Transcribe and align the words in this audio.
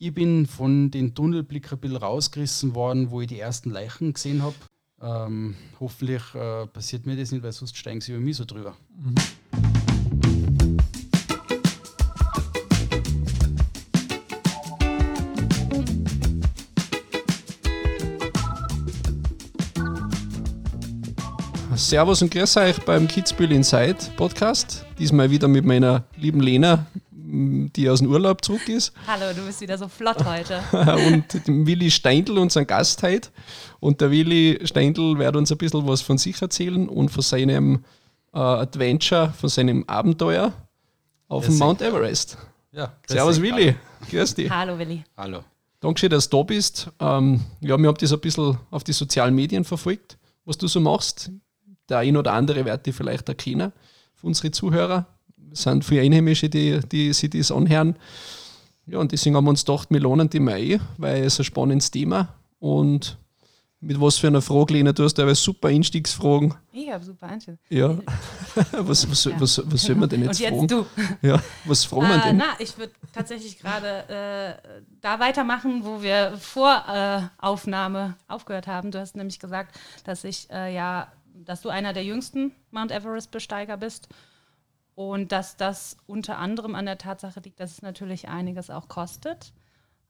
Ich 0.00 0.14
bin 0.14 0.46
von 0.46 0.92
den 0.92 1.12
Tunnelblick 1.12 1.72
ein 1.72 1.78
bisschen 1.80 1.96
rausgerissen 1.96 2.76
worden, 2.76 3.10
wo 3.10 3.20
ich 3.20 3.26
die 3.26 3.40
ersten 3.40 3.70
Leichen 3.70 4.12
gesehen 4.12 4.44
habe. 4.44 4.54
Ähm, 5.02 5.56
hoffentlich 5.80 6.22
äh, 6.36 6.68
passiert 6.68 7.04
mir 7.04 7.16
das 7.16 7.32
nicht, 7.32 7.42
weil 7.42 7.50
sonst 7.50 7.76
steigen 7.76 8.00
sie 8.00 8.12
über 8.12 8.20
mich 8.20 8.36
so 8.36 8.44
drüber. 8.44 8.76
Mhm. 8.96 9.14
Servus 21.74 22.22
und 22.22 22.30
grüß 22.30 22.56
euch 22.58 22.78
beim 22.84 23.08
Kitzbühel 23.08 23.50
Inside 23.50 23.96
Podcast. 24.16 24.86
Diesmal 24.98 25.28
wieder 25.30 25.48
mit 25.48 25.64
meiner 25.64 26.04
lieben 26.16 26.40
Lena, 26.40 26.86
die 27.30 27.88
aus 27.88 27.98
dem 27.98 28.10
Urlaub 28.10 28.44
zurück 28.44 28.68
ist. 28.68 28.92
Hallo, 29.06 29.32
du 29.34 29.44
bist 29.46 29.60
wieder 29.60 29.76
so 29.76 29.88
flott 29.88 30.24
heute. 30.24 30.60
und 31.06 31.66
Willi 31.66 31.90
Steindl, 31.90 32.38
unseren 32.38 32.66
Gast 32.66 33.02
heute. 33.02 33.28
Und 33.80 34.00
der 34.00 34.10
Willi 34.10 34.58
Steindl 34.64 35.18
wird 35.18 35.36
uns 35.36 35.52
ein 35.52 35.58
bisschen 35.58 35.86
was 35.86 36.00
von 36.00 36.18
sich 36.18 36.40
erzählen 36.40 36.88
und 36.88 37.10
von 37.10 37.22
seinem 37.22 37.84
äh, 38.32 38.38
Adventure, 38.38 39.32
von 39.38 39.48
seinem 39.48 39.84
Abenteuer 39.86 40.52
auf 41.28 41.46
dem 41.46 41.58
Mount 41.58 41.82
Everest. 41.82 42.38
Ja, 42.72 42.92
Servus 43.06 43.40
Willi, 43.40 43.74
grüß 44.10 44.34
dich. 44.34 44.50
Hallo 44.50 44.78
Willi. 44.78 45.04
Hallo. 45.16 45.40
Dankeschön, 45.80 46.10
dass 46.10 46.28
du 46.28 46.38
da 46.38 46.42
bist. 46.42 46.90
Ähm, 46.98 47.40
ja, 47.60 47.78
wir 47.78 47.88
haben 47.88 47.96
das 47.98 48.12
ein 48.12 48.20
bisschen 48.20 48.58
auf 48.70 48.84
die 48.84 48.92
sozialen 48.92 49.34
Medien 49.34 49.64
verfolgt, 49.64 50.18
was 50.44 50.58
du 50.58 50.66
so 50.66 50.80
machst 50.80 51.30
der 51.88 51.98
ein 51.98 52.16
oder 52.16 52.32
andere 52.32 52.64
wird 52.64 52.86
die 52.86 52.92
vielleicht 52.92 53.28
erkennen 53.28 53.72
für 54.14 54.26
unsere 54.26 54.50
Zuhörer. 54.50 55.06
Sind 55.52 55.84
viele 55.84 56.02
Einheimische, 56.02 56.48
die, 56.48 56.80
die 56.90 57.12
sich 57.12 57.30
das 57.30 57.50
anhören. 57.50 57.96
Ja, 58.86 58.98
und 58.98 59.12
deswegen 59.12 59.36
haben 59.36 59.44
wir 59.44 59.50
uns 59.50 59.64
gedacht, 59.64 59.90
wir 59.90 60.00
lohnen 60.00 60.30
die 60.30 60.40
mal 60.40 60.54
ein, 60.54 60.80
weil 60.96 61.24
es 61.24 61.38
ein 61.38 61.44
spannendes 61.44 61.90
Thema 61.90 62.28
und 62.58 63.18
mit 63.80 64.00
was 64.00 64.18
für 64.18 64.26
einer 64.26 64.42
Frage, 64.42 64.74
Lena? 64.74 64.92
Du 64.92 65.04
hast 65.04 65.18
ja 65.18 65.34
super 65.36 65.68
Einstiegsfragen. 65.68 66.52
Ich 66.72 66.90
habe 66.90 67.04
super 67.04 67.28
Einstiegsfragen. 67.28 68.02
Ja. 68.04 68.66
was, 68.72 69.08
was, 69.08 69.24
ja. 69.24 69.40
was, 69.40 69.62
was 69.64 69.82
soll 69.82 69.94
man 69.94 70.08
denn 70.08 70.24
jetzt, 70.24 70.40
Und 70.40 70.40
jetzt 70.40 70.52
fragen? 70.52 70.68
du. 70.68 70.86
Ja, 71.22 71.40
was 71.64 71.84
fragen 71.84 72.06
äh, 72.06 72.08
wir 72.08 72.18
denn? 72.18 72.36
Na, 72.38 72.56
ich 72.58 72.76
würde 72.76 72.92
tatsächlich 73.12 73.58
gerade 73.58 74.58
äh, 74.68 74.82
da 75.00 75.20
weitermachen, 75.20 75.84
wo 75.84 76.02
wir 76.02 76.36
vor 76.38 76.82
äh, 76.88 77.20
Aufnahme 77.38 78.16
aufgehört 78.26 78.66
haben. 78.66 78.90
Du 78.90 78.98
hast 78.98 79.14
nämlich 79.14 79.38
gesagt, 79.38 79.78
dass 80.04 80.24
ich 80.24 80.50
äh, 80.50 80.74
ja 80.74 81.12
dass 81.44 81.62
du 81.62 81.68
einer 81.68 81.92
der 81.92 82.04
jüngsten 82.04 82.52
Mount 82.72 82.90
Everest-Besteiger 82.90 83.76
bist 83.76 84.08
und 84.98 85.30
dass 85.30 85.56
das 85.56 85.96
unter 86.08 86.38
anderem 86.38 86.74
an 86.74 86.84
der 86.84 86.98
Tatsache 86.98 87.38
liegt, 87.38 87.60
dass 87.60 87.70
es 87.70 87.82
natürlich 87.82 88.26
einiges 88.26 88.68
auch 88.68 88.88
kostet. 88.88 89.52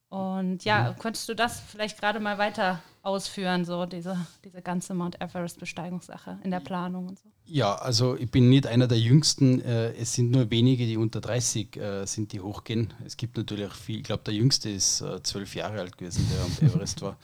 Und 0.09 0.65
ja, 0.65 0.93
mhm. 0.93 0.99
könntest 0.99 1.29
du 1.29 1.35
das 1.35 1.61
vielleicht 1.61 2.01
gerade 2.01 2.21
mal 2.21 2.39
weiter 2.39 2.83
ausführen, 3.03 3.67
so 3.67 3.85
diese, 3.85 4.17
diese 4.47 4.63
ganze 4.63 4.95
Mount 4.95 5.21
Everest-Besteigungssache 5.21 6.39
in 6.43 6.51
der 6.51 6.61
Planung 6.61 7.07
und 7.07 7.19
so? 7.19 7.29
Ja, 7.45 7.75
also 7.75 8.17
ich 8.17 8.31
bin 8.31 8.49
nicht 8.49 8.67
einer 8.67 8.87
der 8.87 8.99
Jüngsten. 8.99 9.61
Äh, 9.61 9.93
es 9.93 10.15
sind 10.15 10.31
nur 10.31 10.51
wenige, 10.51 10.87
die 10.87 10.97
unter 10.97 11.21
30 11.21 11.77
äh, 11.77 12.07
sind, 12.07 12.33
die 12.33 12.41
hochgehen. 12.41 12.95
Es 13.05 13.19
gibt 13.19 13.37
natürlich 13.37 13.71
viel. 13.75 13.99
Ich 13.99 14.05
glaube, 14.05 14.23
der 14.25 14.33
Jüngste 14.33 14.71
ist 14.71 15.03
äh, 15.03 15.23
zwölf 15.23 15.55
Jahre 15.55 15.81
alt 15.81 15.99
gewesen, 15.99 16.27
der 16.33 16.43
am 16.43 16.53
Everest 16.75 17.03
war. 17.03 17.19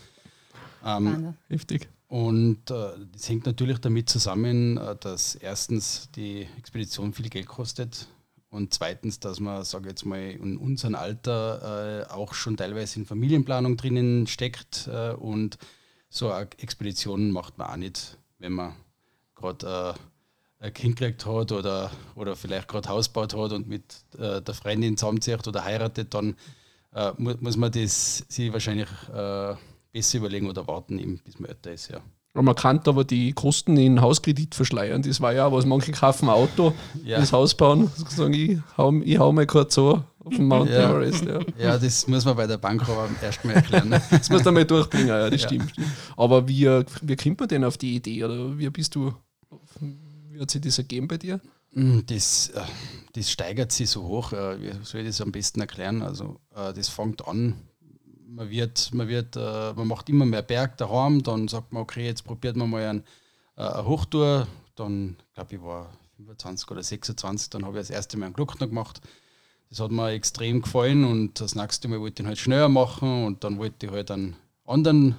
Ähm, 0.85 1.33
Heftig. 1.49 1.89
Und 2.15 2.71
äh, 2.71 2.93
das 3.13 3.29
hängt 3.29 3.45
natürlich 3.45 3.81
damit 3.81 4.09
zusammen, 4.09 4.77
äh, 4.77 4.95
dass 4.95 5.35
erstens 5.35 6.13
die 6.15 6.47
Expedition 6.59 7.13
viel 7.13 7.29
Geld 7.29 7.49
kostet 7.49 8.07
und 8.51 8.73
zweitens, 8.73 9.19
dass 9.19 9.41
man, 9.41 9.65
sage 9.65 9.89
jetzt 9.89 10.07
mal, 10.07 10.21
in 10.21 10.57
unserem 10.57 10.95
Alter 10.95 12.07
äh, 12.09 12.13
auch 12.13 12.33
schon 12.35 12.57
teilweise 12.57 13.01
in 13.01 13.05
Familienplanung 13.05 13.77
drinnen 13.77 14.29
steckt 14.29 14.87
äh, 14.87 15.11
und 15.11 15.59
so 16.09 16.31
eine 16.31 16.47
Expedition 16.59 17.33
macht 17.33 17.59
man 17.59 17.67
auch 17.69 17.77
nicht, 17.77 18.17
wenn 18.39 18.53
man 18.53 18.77
gerade 19.35 19.97
äh, 20.61 20.67
ein 20.67 20.73
Kind 20.73 20.95
gekriegt 20.95 21.27
hat 21.27 21.51
oder, 21.51 21.91
oder 22.15 22.37
vielleicht 22.37 22.69
gerade 22.69 22.91
Haus 22.91 23.09
gebaut 23.09 23.35
hat 23.35 23.51
und 23.51 23.67
mit 23.67 24.05
äh, 24.17 24.41
der 24.41 24.55
Freundin 24.55 24.97
zusammenzieht 24.97 25.49
oder 25.49 25.65
heiratet, 25.65 26.15
dann 26.15 26.37
mu 27.19 27.35
muss 27.41 27.57
man 27.57 27.73
das 27.73 28.19
sich 28.29 28.53
wahrscheinlich 28.53 28.89
besser 29.95 30.19
überlegen 30.19 30.49
oder 30.49 30.67
warten, 30.67 30.99
eben, 30.99 31.19
bis 31.19 31.39
man 31.39 31.51
älter 31.51 31.73
ist, 31.73 31.89
ja. 31.89 32.03
Man 32.43 32.55
kann 32.57 32.81
aber 32.87 33.05
die 33.05 33.33
Kosten 33.33 33.77
in 33.77 34.01
Hauskredit 34.01 34.57
verschleiern. 34.57 35.03
Das 35.03 35.21
war 35.21 35.33
ja 35.33 35.53
was, 35.53 35.67
manche 35.67 35.93
kaufen 35.93 36.29
ein 36.29 36.35
Auto, 36.35 36.73
ja. 37.05 37.21
das 37.21 37.33
Haus 37.33 37.55
bauen, 37.55 37.91
sagen, 38.09 38.35
ich 38.35 38.59
hau, 38.77 38.93
ich 38.93 39.19
hau 39.19 39.33
mal 39.33 39.47
kurz 39.47 39.75
so 39.77 40.03
auf 40.19 40.35
dem 40.35 40.49
Mount 40.49 40.69
ja. 40.69 40.91
Everest. 40.91 41.25
Ja. 41.25 41.41
ja, 41.59 41.79
das 41.79 42.09
muss 42.09 42.25
man 42.25 42.35
bei 42.35 42.49
der 42.49 42.59
Bank 42.59 42.83
aber 42.89 43.09
erst 43.23 43.45
mal 43.45 43.53
erklären. 43.53 43.91
das 44.11 44.31
muss 44.31 44.43
man 44.45 44.55
mal 44.55 44.65
durchbringen, 44.65 45.09
ja, 45.09 45.31
das 45.31 45.43
ja. 45.43 45.49
stimmt. 45.49 45.73
Aber 46.17 46.49
wie, 46.49 46.83
wie 47.03 47.17
kommt 47.17 47.39
man 47.39 47.49
denn 47.49 47.63
auf 47.63 47.79
die 47.79 47.95
Idee? 47.95 48.25
Oder 48.25 48.59
wie 48.59 48.69
bist 48.71 48.97
du, 48.97 49.15
wie 49.81 50.41
hat 50.41 50.51
sich 50.51 50.61
das 50.61 50.79
ergeben 50.79 51.07
bei 51.07 51.19
dir? 51.19 51.41
Hm, 51.73 52.05
das, 52.07 52.49
äh, 52.49 52.63
das 53.13 53.31
steigert 53.31 53.71
sich 53.71 53.91
so 53.91 54.03
hoch. 54.03 54.33
Äh, 54.33 54.61
wie 54.61 54.73
soll 54.83 55.03
ich 55.03 55.09
das 55.09 55.21
am 55.21 55.31
besten 55.31 55.61
erklären? 55.61 56.03
Also, 56.03 56.41
äh, 56.55 56.73
das 56.73 56.89
fängt 56.89 57.27
an 57.29 57.55
man 58.35 58.51
wird, 58.51 58.93
man 58.93 59.09
wird, 59.09 59.37
äh, 59.37 59.73
man 59.75 59.87
macht 59.87 60.09
immer 60.09 60.27
mehr 60.27 60.43
Berg 60.43 60.77
daheim, 60.77 61.23
dann 61.23 61.49
sagt 61.49 61.73
man, 61.73 61.83
okay, 61.83 62.05
jetzt 62.05 62.25
probiert 62.25 62.57
man 62.57 62.71
mal 62.71 62.85
ein, 62.87 63.05
äh, 63.57 63.63
eine 63.63 63.87
Hochtour. 63.87 64.47
Dann, 64.75 65.17
glaube 65.35 65.55
ich, 65.55 65.63
war 65.63 65.91
25 66.17 66.71
oder 66.71 66.83
26, 66.83 67.51
dann 67.51 67.65
habe 67.65 67.79
ich 67.79 67.87
das 67.87 67.91
erste 67.91 68.17
Mal 68.17 68.27
einen 68.27 68.35
Gluckner 68.35 68.67
gemacht. 68.67 69.01
Das 69.71 69.81
hat 69.81 69.91
mir 69.91 70.11
extrem 70.11 70.63
gefallen 70.63 71.05
und 71.05 71.41
das 71.41 71.55
nächste 71.55 71.89
Mal 71.89 72.01
wollte 72.01 72.23
ich 72.23 72.25
ihn 72.25 72.29
halt 72.29 72.39
schneller 72.39 72.69
machen 72.69 73.25
und 73.25 73.45
dann 73.45 73.59
wollte 73.59 73.87
ich 73.87 73.93
halt 73.93 74.11
einen 74.11 74.37
anderen 74.67 75.17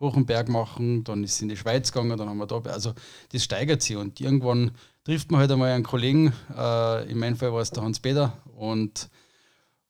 hohen 0.00 0.26
Berg 0.26 0.48
machen, 0.48 1.04
dann 1.04 1.24
ist 1.24 1.32
es 1.34 1.42
in 1.42 1.48
die 1.48 1.56
Schweiz 1.56 1.90
gegangen, 1.90 2.16
dann 2.16 2.28
haben 2.28 2.38
wir 2.38 2.46
da, 2.46 2.60
also 2.70 2.94
das 3.32 3.42
steigert 3.42 3.82
sich 3.82 3.96
und 3.96 4.20
irgendwann 4.20 4.70
trifft 5.04 5.30
man 5.30 5.40
halt 5.40 5.50
einmal 5.50 5.72
einen 5.72 5.84
Kollegen, 5.84 6.32
äh, 6.56 7.10
in 7.10 7.18
meinem 7.18 7.36
Fall 7.36 7.52
war 7.52 7.60
es 7.60 7.72
der 7.72 7.82
Hans-Peter 7.82 8.32
und, 8.56 9.08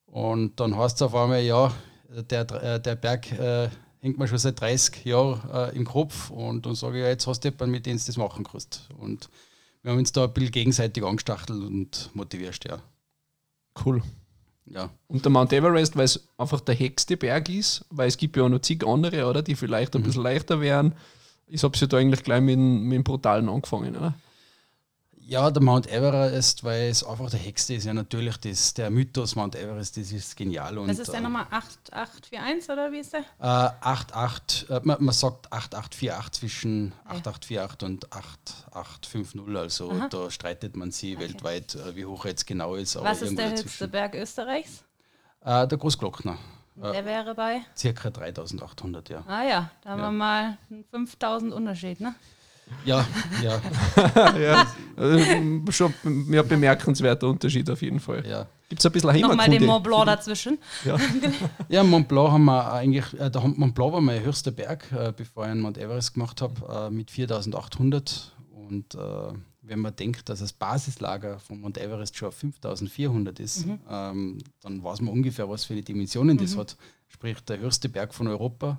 und 0.06 0.58
dann 0.58 0.76
heißt 0.76 0.96
es 0.96 1.02
auf 1.02 1.14
einmal, 1.14 1.42
ja, 1.42 1.72
der, 2.08 2.50
äh, 2.62 2.80
der 2.80 2.96
Berg 2.96 3.30
äh, 3.32 3.68
hängt 4.00 4.18
mir 4.18 4.28
schon 4.28 4.38
seit 4.38 4.60
30 4.60 5.04
Jahren 5.04 5.40
äh, 5.52 5.76
im 5.76 5.84
Kopf 5.84 6.30
und 6.30 6.66
dann 6.66 6.74
sage 6.74 6.98
ich, 6.98 7.02
ja, 7.02 7.08
jetzt 7.08 7.26
hast 7.26 7.44
du 7.44 7.48
jemanden, 7.48 7.72
mit 7.72 7.86
dem 7.86 7.98
du 7.98 8.04
das 8.04 8.16
machen 8.16 8.44
kannst. 8.44 8.88
Und 8.98 9.28
wir 9.82 9.92
haben 9.92 9.98
uns 9.98 10.12
da 10.12 10.24
ein 10.24 10.32
bisschen 10.32 10.52
gegenseitig 10.52 11.04
angestachelt 11.04 11.50
und 11.50 12.10
motiviert, 12.14 12.64
ja. 12.68 12.78
Cool. 13.84 14.02
Ja. 14.66 14.90
Und 15.06 15.24
der 15.24 15.30
Mount 15.30 15.52
Everest, 15.52 15.96
weil 15.96 16.04
es 16.04 16.28
einfach 16.36 16.60
der 16.60 16.78
höchste 16.78 17.16
Berg 17.16 17.48
ist, 17.48 17.84
weil 17.90 18.08
es 18.08 18.16
gibt 18.16 18.36
ja 18.36 18.44
auch 18.44 18.48
noch 18.48 18.60
zig 18.60 18.86
andere, 18.86 19.26
oder, 19.26 19.42
die 19.42 19.54
vielleicht 19.54 19.94
ein 19.94 20.02
mhm. 20.02 20.06
bisschen 20.06 20.22
leichter 20.22 20.60
wären. 20.60 20.94
Ich 21.46 21.62
habe 21.62 21.76
ja 21.78 21.86
da 21.86 21.96
eigentlich 21.96 22.22
gleich 22.22 22.42
mit, 22.42 22.58
mit 22.58 22.96
dem 22.96 23.04
Brutalen 23.04 23.48
angefangen, 23.48 23.96
oder? 23.96 24.14
Ja, 25.28 25.50
der 25.50 25.62
Mount 25.62 25.86
Everest, 25.92 26.64
weil 26.64 26.88
es 26.88 27.04
einfach 27.04 27.28
der 27.28 27.38
Hexte 27.38 27.74
ist, 27.74 27.84
ja 27.84 27.92
natürlich 27.92 28.38
das, 28.38 28.72
der 28.72 28.88
Mythos 28.88 29.36
Mount 29.36 29.56
Everest, 29.56 29.98
das 29.98 30.10
ist 30.10 30.34
genial. 30.34 30.78
Und, 30.78 30.88
das 30.88 31.00
ist 31.00 31.12
der 31.12 31.20
äh, 31.20 31.22
Nummer 31.22 31.46
8841 31.50 32.70
oder 32.70 32.90
wie 32.90 33.00
ist 33.00 33.12
der? 33.12 33.20
Äh, 33.38 33.70
88, 33.82 34.70
äh, 34.70 34.80
man, 34.84 35.04
man, 35.04 35.14
sagt 35.14 35.52
8848 35.52 36.32
zwischen 36.32 36.94
ja. 37.04 37.16
8848 37.16 37.86
und 37.86 38.10
8850, 38.10 39.54
also 39.54 39.90
Aha. 39.90 40.08
da 40.08 40.30
streitet 40.30 40.76
man 40.78 40.92
sich 40.92 41.14
okay. 41.14 41.24
weltweit, 41.24 41.74
äh, 41.74 41.94
wie 41.94 42.06
hoch 42.06 42.24
er 42.24 42.30
jetzt 42.30 42.46
genau 42.46 42.74
ist. 42.76 42.96
Was 42.96 43.20
ist 43.20 43.36
der 43.36 43.50
höchste 43.50 43.86
Berg 43.86 44.14
Österreichs? 44.14 44.82
Äh, 45.44 45.68
der 45.68 45.76
Großglockner. 45.76 46.38
Äh, 46.80 46.92
der 46.92 47.04
wäre 47.04 47.34
bei? 47.34 47.60
Circa 47.76 48.08
3800, 48.08 49.10
ja. 49.10 49.24
Ah 49.26 49.44
ja, 49.44 49.70
da 49.82 49.90
haben 49.90 50.00
ja. 50.00 50.06
wir 50.06 50.12
mal 50.12 50.58
5000 50.90 51.52
Unterschied, 51.52 52.00
ne? 52.00 52.14
Ja, 52.84 53.06
ja. 53.42 53.60
ja. 54.38 54.66
Also, 54.96 55.18
schon 55.70 55.94
ja, 56.30 56.42
bemerkenswerter 56.42 57.28
Unterschied 57.28 57.68
auf 57.70 57.80
jeden 57.82 58.00
Fall. 58.00 58.24
Ja. 58.28 58.46
Gibt 58.68 58.80
es 58.80 58.86
ein 58.86 58.92
bisschen 58.92 59.10
Heimatkunde? 59.10 59.36
Nochmal 59.36 59.58
den 59.58 59.66
Mont 59.66 59.84
Blanc 59.84 60.06
dazwischen. 60.06 60.58
Ja, 60.84 60.96
ja 61.68 61.82
Mont 61.84 62.08
Blanc 62.08 62.32
haben 62.32 62.44
wir 62.44 62.72
eigentlich, 62.72 63.18
äh, 63.18 63.30
Mont 63.56 63.74
Blanc 63.74 63.92
war 63.92 64.00
mein 64.00 64.22
höchster 64.22 64.50
Berg, 64.50 64.90
äh, 64.92 65.12
bevor 65.16 65.44
ich 65.44 65.50
einen 65.50 65.60
Mount 65.60 65.78
Everest 65.78 66.14
gemacht 66.14 66.42
habe, 66.42 66.88
äh, 66.88 66.90
mit 66.90 67.10
4800. 67.10 68.36
Und 68.52 68.94
äh, 68.94 68.98
wenn 69.62 69.80
man 69.80 69.94
denkt, 69.96 70.28
dass 70.28 70.40
das 70.40 70.52
Basislager 70.52 71.38
von 71.38 71.60
Mount 71.60 71.78
Everest 71.78 72.16
schon 72.16 72.28
auf 72.28 72.34
5400 72.34 73.40
ist, 73.40 73.66
mhm. 73.66 73.78
ähm, 73.88 74.38
dann 74.60 74.82
weiß 74.82 75.00
man 75.00 75.12
ungefähr, 75.12 75.48
was 75.48 75.64
für 75.64 75.74
eine 75.74 75.82
Dimensionen 75.82 76.36
mhm. 76.36 76.40
das 76.40 76.56
hat. 76.56 76.76
Sprich, 77.06 77.40
der 77.40 77.58
höchste 77.58 77.88
Berg 77.88 78.12
von 78.12 78.26
Europa 78.26 78.78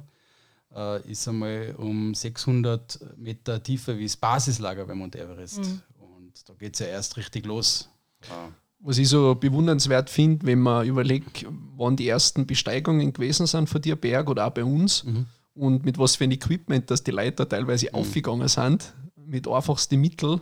äh, 0.75 1.11
ist 1.11 1.27
einmal 1.27 1.75
um 1.77 2.13
600 2.13 2.99
Meter 3.17 3.61
tiefer 3.61 3.97
wie 3.97 4.03
das 4.03 4.17
Basislager 4.17 4.85
bei 4.85 4.95
Mount 4.95 5.15
Everest. 5.15 5.59
Mhm. 5.59 5.81
Und 5.99 6.49
da 6.49 6.53
geht 6.53 6.73
es 6.73 6.79
ja 6.79 6.87
erst 6.87 7.17
richtig 7.17 7.45
los. 7.45 7.89
Äh, 8.23 8.51
was 8.81 8.97
ich 8.97 9.09
so 9.09 9.35
bewundernswert 9.35 10.09
finde, 10.09 10.45
wenn 10.45 10.59
man 10.59 10.87
überlegt, 10.87 11.45
wann 11.75 11.97
die 11.97 12.07
ersten 12.07 12.47
Besteigungen 12.47 13.11
gewesen 13.11 13.45
sind 13.45 13.67
von 13.67 13.81
dir 13.81 13.95
Berg 13.97 14.29
oder 14.29 14.47
auch 14.47 14.51
bei 14.51 14.63
uns 14.63 15.03
mhm. 15.03 15.25
und 15.53 15.83
mit 15.83 15.97
was 15.97 16.15
für 16.15 16.23
ein 16.23 16.31
Equipment, 16.31 16.89
dass 16.89 17.03
die 17.03 17.11
Leiter 17.11 17.47
teilweise 17.47 17.87
mhm. 17.87 17.95
aufgegangen 17.95 18.47
sind, 18.47 18.93
mit 19.15 19.47
einfachsten 19.47 19.99
Mitteln. 19.99 20.41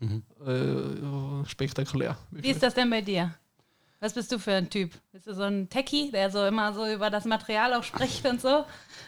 Mhm. 0.00 0.22
Äh, 0.46 1.46
spektakulär. 1.46 2.16
Wie 2.30 2.50
ist 2.50 2.62
das 2.62 2.74
denn 2.74 2.90
bei 2.90 3.00
dir? 3.00 3.34
Was 4.04 4.12
bist 4.12 4.30
du 4.32 4.38
für 4.38 4.52
ein 4.52 4.68
Typ? 4.68 4.90
Bist 5.12 5.26
du 5.26 5.32
so 5.32 5.44
ein 5.44 5.70
Techie, 5.70 6.10
der 6.10 6.30
so 6.30 6.44
immer 6.44 6.74
so 6.74 6.86
über 6.86 7.08
das 7.08 7.24
Material 7.24 7.72
auch 7.72 7.84
spricht 7.84 8.26
und 8.26 8.38
so? 8.38 8.66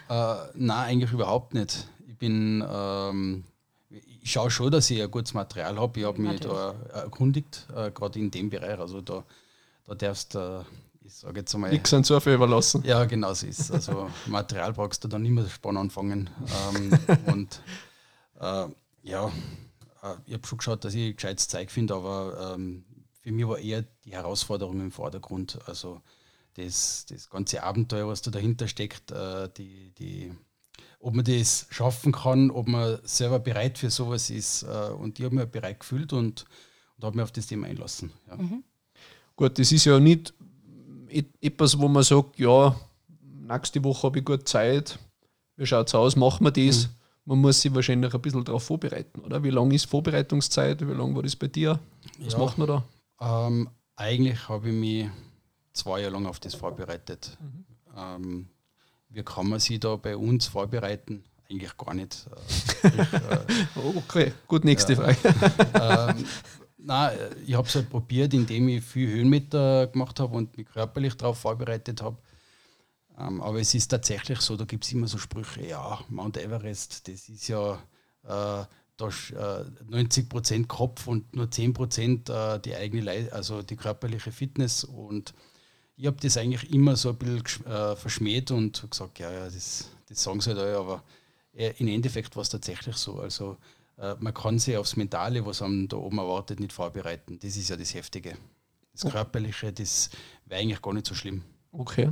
Äh, 0.08 0.36
nein, 0.54 0.70
eigentlich 0.70 1.12
überhaupt 1.12 1.52
nicht. 1.52 1.86
Ich 2.08 2.16
bin, 2.16 2.64
ähm, 2.66 3.44
ich 3.90 4.32
schaue 4.32 4.50
schon, 4.50 4.70
dass 4.70 4.90
ich 4.90 5.02
ein 5.02 5.10
gutes 5.10 5.34
Material 5.34 5.78
habe. 5.78 6.00
Ich 6.00 6.06
habe 6.06 6.22
mich 6.22 6.40
da 6.40 6.74
erkundigt, 6.94 7.66
äh, 7.76 7.90
gerade 7.90 8.18
in 8.18 8.30
dem 8.30 8.48
Bereich. 8.48 8.78
Also 8.78 9.02
da, 9.02 9.22
da 9.84 9.94
darfst 9.94 10.34
du, 10.34 10.38
äh, 10.38 11.04
ich 11.04 11.12
sage 11.12 11.40
jetzt 11.40 11.54
einmal. 11.54 11.72
Nichts 11.72 11.92
an 11.92 12.02
Surfer 12.02 12.32
überlassen. 12.32 12.82
Ja, 12.86 13.04
genau 13.04 13.34
so 13.34 13.46
ist 13.46 13.70
Also 13.70 14.08
Material 14.28 14.72
brauchst 14.72 15.04
du 15.04 15.08
dann 15.08 15.20
nicht 15.20 15.32
mehr 15.32 15.46
spannend 15.46 15.80
anfangen. 15.80 16.30
Ähm, 16.74 16.98
und 17.34 17.60
äh, 18.40 18.64
ja, 19.02 19.26
äh, 19.26 20.14
ich 20.24 20.32
habe 20.32 20.46
schon 20.46 20.56
geschaut, 20.56 20.86
dass 20.86 20.94
ich 20.94 21.14
gescheites 21.16 21.48
Zeug 21.48 21.70
finde, 21.70 21.96
aber 21.96 22.54
ähm, 22.54 22.82
für 23.26 23.32
mich 23.32 23.48
war 23.48 23.58
eher 23.58 23.82
die 24.04 24.12
Herausforderung 24.12 24.80
im 24.80 24.92
Vordergrund. 24.92 25.58
Also 25.66 26.00
das, 26.54 27.06
das 27.08 27.28
ganze 27.28 27.64
Abenteuer, 27.64 28.06
was 28.06 28.22
da 28.22 28.30
dahinter 28.30 28.68
steckt, 28.68 29.10
äh, 29.10 29.48
die, 29.56 29.90
die, 29.98 30.32
ob 31.00 31.12
man 31.12 31.24
das 31.24 31.66
schaffen 31.70 32.12
kann, 32.12 32.52
ob 32.52 32.68
man 32.68 33.00
selber 33.02 33.40
bereit 33.40 33.78
für 33.78 33.90
sowas 33.90 34.30
ist. 34.30 34.62
Äh, 34.62 34.92
und 34.92 35.18
ich 35.18 35.24
habe 35.24 35.34
mich 35.34 35.46
bereit 35.46 35.80
gefühlt 35.80 36.12
und, 36.12 36.44
und 36.96 37.04
habe 37.04 37.16
mich 37.16 37.24
auf 37.24 37.32
das 37.32 37.48
Thema 37.48 37.66
einlassen. 37.66 38.12
Ja. 38.28 38.36
Mhm. 38.36 38.62
Gut, 39.34 39.58
das 39.58 39.72
ist 39.72 39.86
ja 39.86 39.98
nicht 39.98 40.32
etwas, 41.40 41.76
wo 41.80 41.88
man 41.88 42.04
sagt, 42.04 42.38
ja, 42.38 42.78
nächste 43.40 43.82
Woche 43.82 44.04
habe 44.04 44.20
ich 44.20 44.24
gut 44.24 44.46
Zeit, 44.46 45.00
wie 45.56 45.66
schaut 45.66 45.88
es 45.88 45.96
aus, 45.96 46.14
machen 46.14 46.46
wir 46.46 46.52
das. 46.52 46.86
Mhm. 46.86 46.92
Man 47.24 47.38
muss 47.40 47.60
sich 47.60 47.74
wahrscheinlich 47.74 48.14
ein 48.14 48.20
bisschen 48.20 48.44
darauf 48.44 48.62
vorbereiten, 48.62 49.18
oder? 49.18 49.42
Wie 49.42 49.50
lange 49.50 49.74
ist 49.74 49.86
Vorbereitungszeit? 49.86 50.80
Wie 50.80 50.92
lange 50.92 51.16
war 51.16 51.24
das 51.24 51.34
bei 51.34 51.48
dir? 51.48 51.80
Was 52.20 52.34
ja, 52.34 52.38
macht 52.38 52.56
man 52.56 52.68
da? 52.68 52.84
Ähm, 53.20 53.70
eigentlich 53.96 54.48
habe 54.48 54.68
ich 54.68 54.74
mich 54.74 55.10
zwei 55.72 56.00
Jahre 56.00 56.12
lang 56.12 56.26
auf 56.26 56.40
das 56.40 56.54
vorbereitet. 56.54 57.36
Mhm. 57.40 57.64
Ähm, 57.96 58.48
wie 59.08 59.22
kann 59.22 59.48
man 59.48 59.60
sich 59.60 59.80
da 59.80 59.96
bei 59.96 60.16
uns 60.16 60.46
vorbereiten? 60.46 61.24
Eigentlich 61.48 61.76
gar 61.76 61.94
nicht. 61.94 62.26
Äh, 62.82 62.88
ich, 62.88 62.98
äh, 62.98 63.44
okay, 63.96 64.32
gut, 64.46 64.64
nächste 64.64 64.94
ja, 64.94 65.14
Frage. 65.14 66.12
ähm, 66.18 66.26
nein, 66.76 67.18
ich 67.46 67.54
habe 67.54 67.68
es 67.68 67.74
halt 67.74 67.88
probiert, 67.88 68.34
indem 68.34 68.68
ich 68.68 68.84
viel 68.84 69.08
Höhenmeter 69.08 69.86
gemacht 69.86 70.18
habe 70.20 70.36
und 70.36 70.56
mich 70.56 70.66
körperlich 70.66 71.16
darauf 71.16 71.38
vorbereitet 71.38 72.02
habe. 72.02 72.18
Ähm, 73.18 73.40
aber 73.40 73.60
es 73.60 73.74
ist 73.74 73.88
tatsächlich 73.88 74.40
so, 74.40 74.56
da 74.56 74.64
gibt 74.64 74.84
es 74.84 74.92
immer 74.92 75.06
so 75.06 75.18
Sprüche, 75.18 75.66
ja, 75.66 76.00
Mount 76.08 76.36
Everest, 76.36 77.08
das 77.08 77.28
ist 77.28 77.48
ja 77.48 77.78
äh, 78.24 78.64
da, 78.96 79.08
äh, 79.08 79.64
90 79.88 80.28
Prozent 80.28 80.68
Kopf 80.68 81.06
und 81.06 81.34
nur 81.34 81.50
10 81.50 81.72
Prozent 81.74 82.30
äh, 82.30 82.58
die 82.60 82.74
eigene, 82.74 83.02
Le 83.02 83.28
also 83.32 83.62
die 83.62 83.76
körperliche 83.76 84.32
Fitness 84.32 84.84
und 84.84 85.34
ich 85.96 86.06
habe 86.06 86.18
das 86.20 86.36
eigentlich 86.36 86.72
immer 86.72 86.96
so 86.96 87.10
ein 87.10 87.16
bisschen 87.16 87.66
äh, 87.66 87.96
verschmäht 87.96 88.50
und 88.50 88.86
gesagt, 88.90 89.18
ja, 89.18 89.30
ja, 89.30 89.44
das, 89.46 89.90
das 90.08 90.22
sagen 90.22 90.40
sie 90.40 90.50
halt 90.50 90.60
alle, 90.60 90.76
aber 90.76 91.02
äh, 91.54 91.72
im 91.78 91.88
Endeffekt 91.88 92.36
war 92.36 92.42
es 92.42 92.50
tatsächlich 92.50 92.96
so. 92.96 93.18
Also 93.18 93.56
äh, 93.96 94.14
man 94.20 94.34
kann 94.34 94.58
sich 94.58 94.76
aufs 94.76 94.96
Mentale, 94.96 95.44
was 95.46 95.62
einem 95.62 95.88
da 95.88 95.96
oben 95.96 96.18
erwartet, 96.18 96.60
nicht 96.60 96.72
vorbereiten. 96.72 97.38
Das 97.40 97.56
ist 97.56 97.70
ja 97.70 97.76
das 97.76 97.94
Heftige. 97.94 98.36
Das 98.92 99.10
Körperliche, 99.10 99.72
das 99.72 100.10
wäre 100.46 100.60
eigentlich 100.60 100.82
gar 100.82 100.92
nicht 100.94 101.06
so 101.06 101.14
schlimm. 101.14 101.42
Okay. 101.72 102.10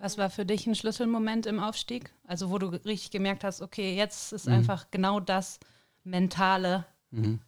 Was 0.00 0.16
war 0.16 0.30
für 0.30 0.46
dich 0.46 0.66
ein 0.66 0.76
Schlüsselmoment 0.76 1.46
im 1.46 1.58
Aufstieg? 1.58 2.12
Also 2.24 2.50
wo 2.50 2.58
du 2.58 2.68
richtig 2.68 3.10
gemerkt 3.10 3.42
hast, 3.42 3.62
okay, 3.62 3.96
jetzt 3.96 4.32
ist 4.32 4.46
mhm. 4.46 4.54
einfach 4.54 4.86
genau 4.92 5.18
das 5.18 5.58
Mentale 6.04 6.86
mhm. 7.10 7.40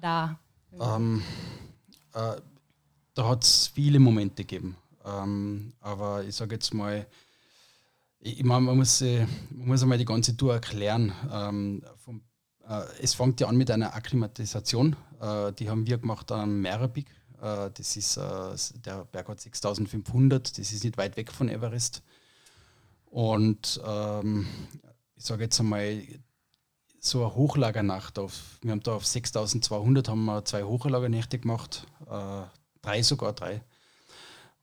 da. 0.00 0.38
Ähm, 0.80 1.22
äh, 2.14 2.36
da 3.14 3.28
hat 3.28 3.44
es 3.44 3.68
viele 3.68 3.98
Momente 3.98 4.44
gegeben. 4.44 4.76
Ähm, 5.04 5.72
aber 5.80 6.24
ich 6.24 6.34
sage 6.34 6.54
jetzt 6.54 6.74
mal, 6.74 7.06
ich, 8.20 8.38
ich 8.38 8.44
meine, 8.44 8.62
man 8.62 8.76
muss, 8.76 9.00
man 9.00 9.28
muss 9.50 9.82
einmal 9.82 9.98
die 9.98 10.04
ganze 10.04 10.36
Tour 10.36 10.54
erklären. 10.54 11.12
Ähm, 11.30 11.82
vom, 11.96 12.22
äh, 12.68 12.82
es 13.00 13.14
fängt 13.14 13.40
ja 13.40 13.48
an 13.48 13.56
mit 13.56 13.70
einer 13.70 13.94
Akklimatisation. 13.94 14.96
Äh, 15.20 15.52
die 15.52 15.68
haben 15.68 15.86
wir 15.86 15.98
gemacht 15.98 16.32
am 16.32 16.60
Merabik. 16.60 17.10
Äh, 17.40 17.70
das 17.74 17.96
ist, 17.96 18.16
äh, 18.16 18.80
der 18.80 19.04
Berg 19.04 19.28
hat 19.28 19.40
6500, 19.40 20.58
das 20.58 20.72
ist 20.72 20.84
nicht 20.84 20.96
weit 20.96 21.16
weg 21.16 21.30
von 21.30 21.48
Everest. 21.48 22.02
Und 23.06 23.80
ähm, 23.86 24.46
ich 25.16 25.24
sage 25.24 25.44
jetzt 25.44 25.60
einmal, 25.60 26.02
so 27.04 27.24
eine 27.24 27.34
Hochlagernacht 27.34 28.18
auf, 28.18 28.58
wir 28.62 28.72
haben 28.72 28.82
da 28.82 28.94
auf 28.94 29.06
6200 29.06 30.08
haben 30.08 30.24
wir 30.24 30.44
zwei 30.44 30.62
Hochlagernächte 30.62 31.38
gemacht. 31.38 31.86
Äh, 32.08 32.42
drei 32.80 33.02
sogar 33.02 33.32
drei. 33.34 33.62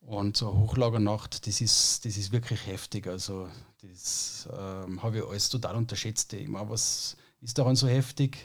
Und 0.02 0.38
so 0.38 0.50
eine 0.50 0.60
Hochlagernacht, 0.60 1.46
das 1.46 1.62
ist, 1.62 2.04
das 2.04 2.18
ist 2.18 2.32
wirklich 2.32 2.66
heftig. 2.66 3.06
Also 3.08 3.48
das 3.84 4.50
ähm, 4.52 5.02
habe 5.04 5.20
ich 5.20 5.24
alles 5.24 5.50
total 5.50 5.76
unterschätzt. 5.76 6.34
Ich 6.34 6.48
meine, 6.48 6.70
was 6.70 7.16
ist 7.42 7.58
daran 7.58 7.76
so 7.76 7.88
heftig? 7.88 8.38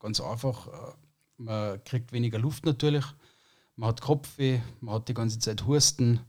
Ganz 0.00 0.20
einfach, 0.20 0.68
äh, 0.68 0.94
man 1.36 1.84
kriegt 1.84 2.12
weniger 2.12 2.38
Luft 2.38 2.64
natürlich, 2.64 3.04
man 3.76 3.90
hat 3.90 4.00
Kopfweh, 4.00 4.60
man 4.80 4.94
hat 4.94 5.08
die 5.08 5.14
ganze 5.14 5.38
Zeit 5.38 5.66
Husten, 5.66 6.20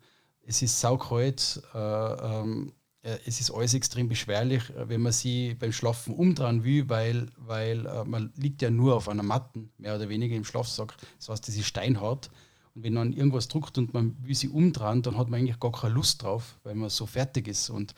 es 0.42 0.62
ist 0.62 0.80
saukalt, 0.80 1.62
äh, 1.74 1.78
ähm, 1.78 2.72
äh, 2.72 2.77
es 3.26 3.40
ist 3.40 3.52
alles 3.52 3.74
extrem 3.74 4.10
beschwerlich, 4.10 4.70
äh, 4.72 4.90
wenn 4.90 5.02
man 5.02 5.12
sie 5.12 5.56
beim 5.56 5.72
Schlafen 5.72 6.14
umdrehen 6.14 6.64
will, 6.64 6.90
weil, 6.90 7.28
weil 7.38 7.86
äh, 7.86 8.04
man 8.04 8.34
liegt 8.36 8.62
ja 8.62 8.70
nur 8.70 8.96
auf 8.96 9.08
einer 9.08 9.24
Matte, 9.24 9.60
mehr 9.78 9.96
oder 9.96 10.10
weniger 10.10 10.36
im 10.36 10.44
Schlafsack. 10.44 10.96
Das 11.18 11.30
heißt, 11.30 11.48
das 11.48 11.56
ist 11.56 11.68
steinhart. 11.68 12.30
Und 12.76 12.84
wenn 12.84 12.94
man 12.94 13.14
irgendwas 13.14 13.48
druckt 13.48 13.78
und 13.78 13.94
man 13.94 14.16
will 14.22 14.36
sie 14.36 14.50
umdrehen, 14.50 15.02
dann 15.02 15.18
hat 15.18 15.30
man 15.30 15.40
eigentlich 15.40 15.60
gar 15.60 15.72
keine 15.72 15.94
Lust 15.94 16.22
drauf, 16.22 16.60
weil 16.64 16.76
man 16.76 16.90
so 16.90 17.06
fertig 17.06 17.48
ist. 17.48 17.70
Und 17.70 17.96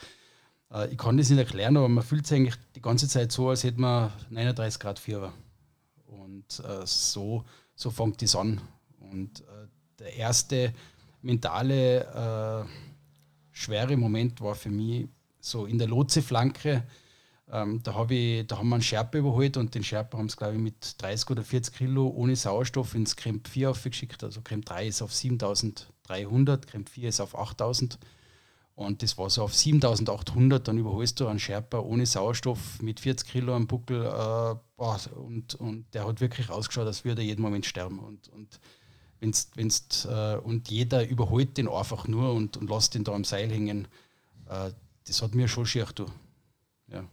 äh, 0.71 0.91
ich 0.91 0.97
kann 0.97 1.17
das 1.17 1.29
nicht 1.29 1.39
erklären, 1.39 1.77
aber 1.77 1.89
man 1.89 2.03
fühlt 2.03 2.27
sich 2.27 2.37
eigentlich 2.37 2.55
die 2.75 2.81
ganze 2.81 3.07
Zeit 3.07 3.31
so, 3.31 3.49
als 3.49 3.63
hätte 3.63 3.81
man 3.81 4.11
39 4.29 4.79
Grad 4.79 4.99
Fieber. 4.99 5.33
Und 6.05 6.59
äh, 6.59 6.85
so, 6.85 7.45
so 7.75 7.89
fängt 7.89 8.21
das 8.21 8.35
an. 8.35 8.61
Und 8.99 9.41
äh, 9.41 9.67
der 9.99 10.15
erste 10.15 10.73
mentale, 11.21 12.65
äh, 12.67 12.88
schwere 13.59 13.97
Moment 13.97 14.41
war 14.41 14.55
für 14.55 14.69
mich 14.69 15.07
so 15.39 15.65
in 15.65 15.77
der 15.77 15.87
Lotseflanke. 15.87 16.83
Ähm, 17.51 17.81
da, 17.83 17.95
hab 17.95 18.11
ich, 18.11 18.45
da 18.47 18.57
haben 18.57 18.69
wir 18.69 18.75
einen 18.75 18.83
Sherpa 18.83 19.17
überholt 19.17 19.57
und 19.57 19.73
den 19.73 19.83
Sherpa 19.83 20.17
haben 20.17 20.29
sie, 20.29 20.37
glaube 20.37 20.55
ich, 20.55 20.61
mit 20.61 21.01
30 21.01 21.29
oder 21.31 21.43
40 21.43 21.73
Kilo 21.73 22.07
ohne 22.07 22.35
Sauerstoff 22.35 22.93
ins 22.93 23.15
Kremp 23.15 23.47
4 23.47 23.71
aufgeschickt. 23.71 24.23
Also 24.23 24.41
Kremp 24.41 24.65
3 24.65 24.87
ist 24.87 25.01
auf 25.01 25.13
7300, 25.13 26.67
Kremp 26.67 26.89
4 26.89 27.09
ist 27.09 27.19
auf 27.19 27.37
8000. 27.37 27.97
Und 28.75 29.03
das 29.03 29.17
war 29.17 29.29
so 29.29 29.43
auf 29.43 29.53
7800, 29.53 30.65
dann 30.65 30.77
überholst 30.77 31.19
du 31.19 31.27
einen 31.27 31.39
Sherpa 31.39 31.79
ohne 31.79 32.05
Sauerstoff 32.05 32.81
mit 32.81 33.01
40 33.01 33.27
Kilo 33.27 33.53
am 33.53 33.67
Buckel. 33.67 34.05
Äh, 34.05 34.55
und, 35.15 35.55
und 35.55 35.93
der 35.93 36.07
hat 36.07 36.21
wirklich 36.21 36.49
ausgeschaut, 36.49 36.87
als 36.87 37.03
würde 37.03 37.21
er 37.21 37.25
jeden 37.25 37.41
Moment 37.41 37.65
sterben. 37.65 37.99
Und, 37.99 38.29
und, 38.29 38.59
wenn's, 39.19 39.49
wenn's, 39.55 40.05
äh, 40.05 40.37
und 40.43 40.69
jeder 40.69 41.07
überholt 41.07 41.57
den 41.57 41.67
einfach 41.67 42.07
nur 42.07 42.33
und, 42.33 42.57
und 42.57 42.69
lässt 42.69 42.95
ihn 42.95 43.03
da 43.03 43.13
am 43.13 43.23
Seil 43.23 43.49
hängen. 43.49 43.87
Äh, 44.49 44.71
das 45.07 45.21
hat 45.21 45.35
mir 45.35 45.47
schon 45.47 45.65
schier, 45.65 45.87
du. 45.93 46.05
Ja 46.91 47.03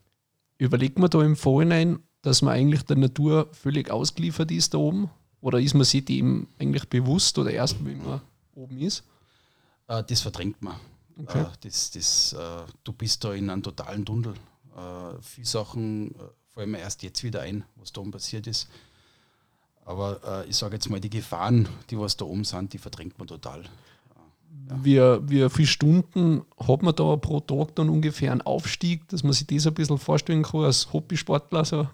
überlegt 0.59 0.99
man 0.99 1.11
da 1.11 1.23
im 1.23 1.37
Vorhinein, 1.37 2.01
dass 2.23 2.43
man 2.43 2.55
eigentlich 2.55 2.83
der 2.83 2.97
Natur 2.97 3.49
völlig 3.53 3.91
ausgeliefert 3.91 4.51
ist 4.51 4.75
da 4.75 4.79
oben? 4.79 5.11
Oder 5.41 5.61
ist 5.61 5.75
man 5.75 5.85
sich 5.85 6.05
dem 6.05 6.49
eigentlich 6.59 6.89
bewusst 6.89 7.39
oder 7.39 7.51
erst, 7.51 7.85
wenn 7.85 8.03
man 8.05 8.21
oben 8.55 8.79
ist? 8.79 9.05
Äh, 9.87 10.03
das 10.03 10.23
verdrängt 10.23 10.61
man. 10.63 10.77
Okay. 11.19 11.43
Äh, 11.43 11.47
das, 11.61 11.91
das, 11.91 12.33
äh, 12.33 12.73
du 12.83 12.93
bist 12.93 13.23
da 13.23 13.33
in 13.33 13.51
einem 13.51 13.63
totalen 13.63 14.05
Tunnel. 14.05 14.35
viele 15.21 15.47
Sachen 15.47 16.15
fallen 16.49 16.71
mir 16.71 16.79
erst 16.79 17.03
jetzt 17.03 17.23
wieder 17.23 17.43
ein, 17.43 17.65
was 17.77 17.93
da 17.93 18.01
oben 18.01 18.11
passiert 18.11 18.47
ist. 18.47 18.69
Aber 19.87 20.45
ich 20.49 20.57
sage 20.57 20.75
jetzt 20.75 20.91
mal, 20.91 21.01
die 21.01 21.09
Gefahren, 21.09 21.69
die 21.91 21.99
was 21.99 22.17
da 22.17 22.25
oben 22.25 22.43
sind, 22.43 22.73
die 22.73 22.79
verdrängt 22.79 23.19
man 23.19 23.29
total. 23.29 23.63
Wie, 24.83 24.99
wie 24.99 25.49
viele 25.49 25.69
Stunden 25.69 26.45
hat 26.59 26.83
man 26.83 26.95
da 26.95 27.15
pro 27.17 27.39
Tag 27.39 27.77
dann 27.77 27.89
ungefähr 27.89 28.33
einen 28.33 28.43
Aufstieg, 28.43 29.07
dass 29.09 29.23
man 29.23 29.33
sich 29.33 29.47
das 29.47 29.67
ein 29.67 29.75
bisschen 29.75 29.99
vorstellen 29.99 30.43
kann 30.43 30.65
als 30.65 30.93
Hobbysportler? 30.93 31.65
So? 31.65 31.89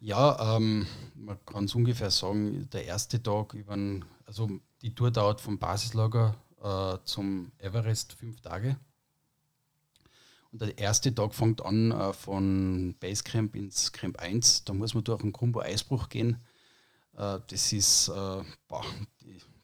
Ja, 0.00 0.56
ähm, 0.56 0.86
man 1.14 1.38
kann 1.46 1.64
es 1.64 1.74
ungefähr 1.74 2.10
sagen, 2.10 2.68
der 2.72 2.86
erste 2.86 3.22
Tag 3.22 3.54
über 3.54 3.74
ein, 3.74 4.04
also 4.26 4.48
die 4.82 4.94
Tour 4.94 5.12
dauert 5.12 5.40
vom 5.40 5.58
Basislager 5.58 6.34
äh, 6.62 6.96
zum 7.04 7.52
Everest 7.58 8.14
fünf 8.14 8.40
Tage. 8.40 8.76
Und 10.50 10.62
der 10.62 10.76
erste 10.76 11.14
Tag 11.14 11.34
fängt 11.34 11.64
an 11.64 11.92
äh, 11.92 12.12
von 12.12 12.96
Basecamp 12.98 13.54
ins 13.54 13.92
Camp 13.92 14.18
1. 14.18 14.64
Da 14.64 14.72
muss 14.72 14.94
man 14.94 15.04
durch 15.04 15.22
einen 15.22 15.32
Krumbo 15.32 15.60
Eisbruch 15.60 16.08
gehen. 16.08 16.38
Äh, 17.20 17.38
das 17.46 17.72
ist, 17.72 18.08
äh, 18.08 18.42
boah, 18.68 18.84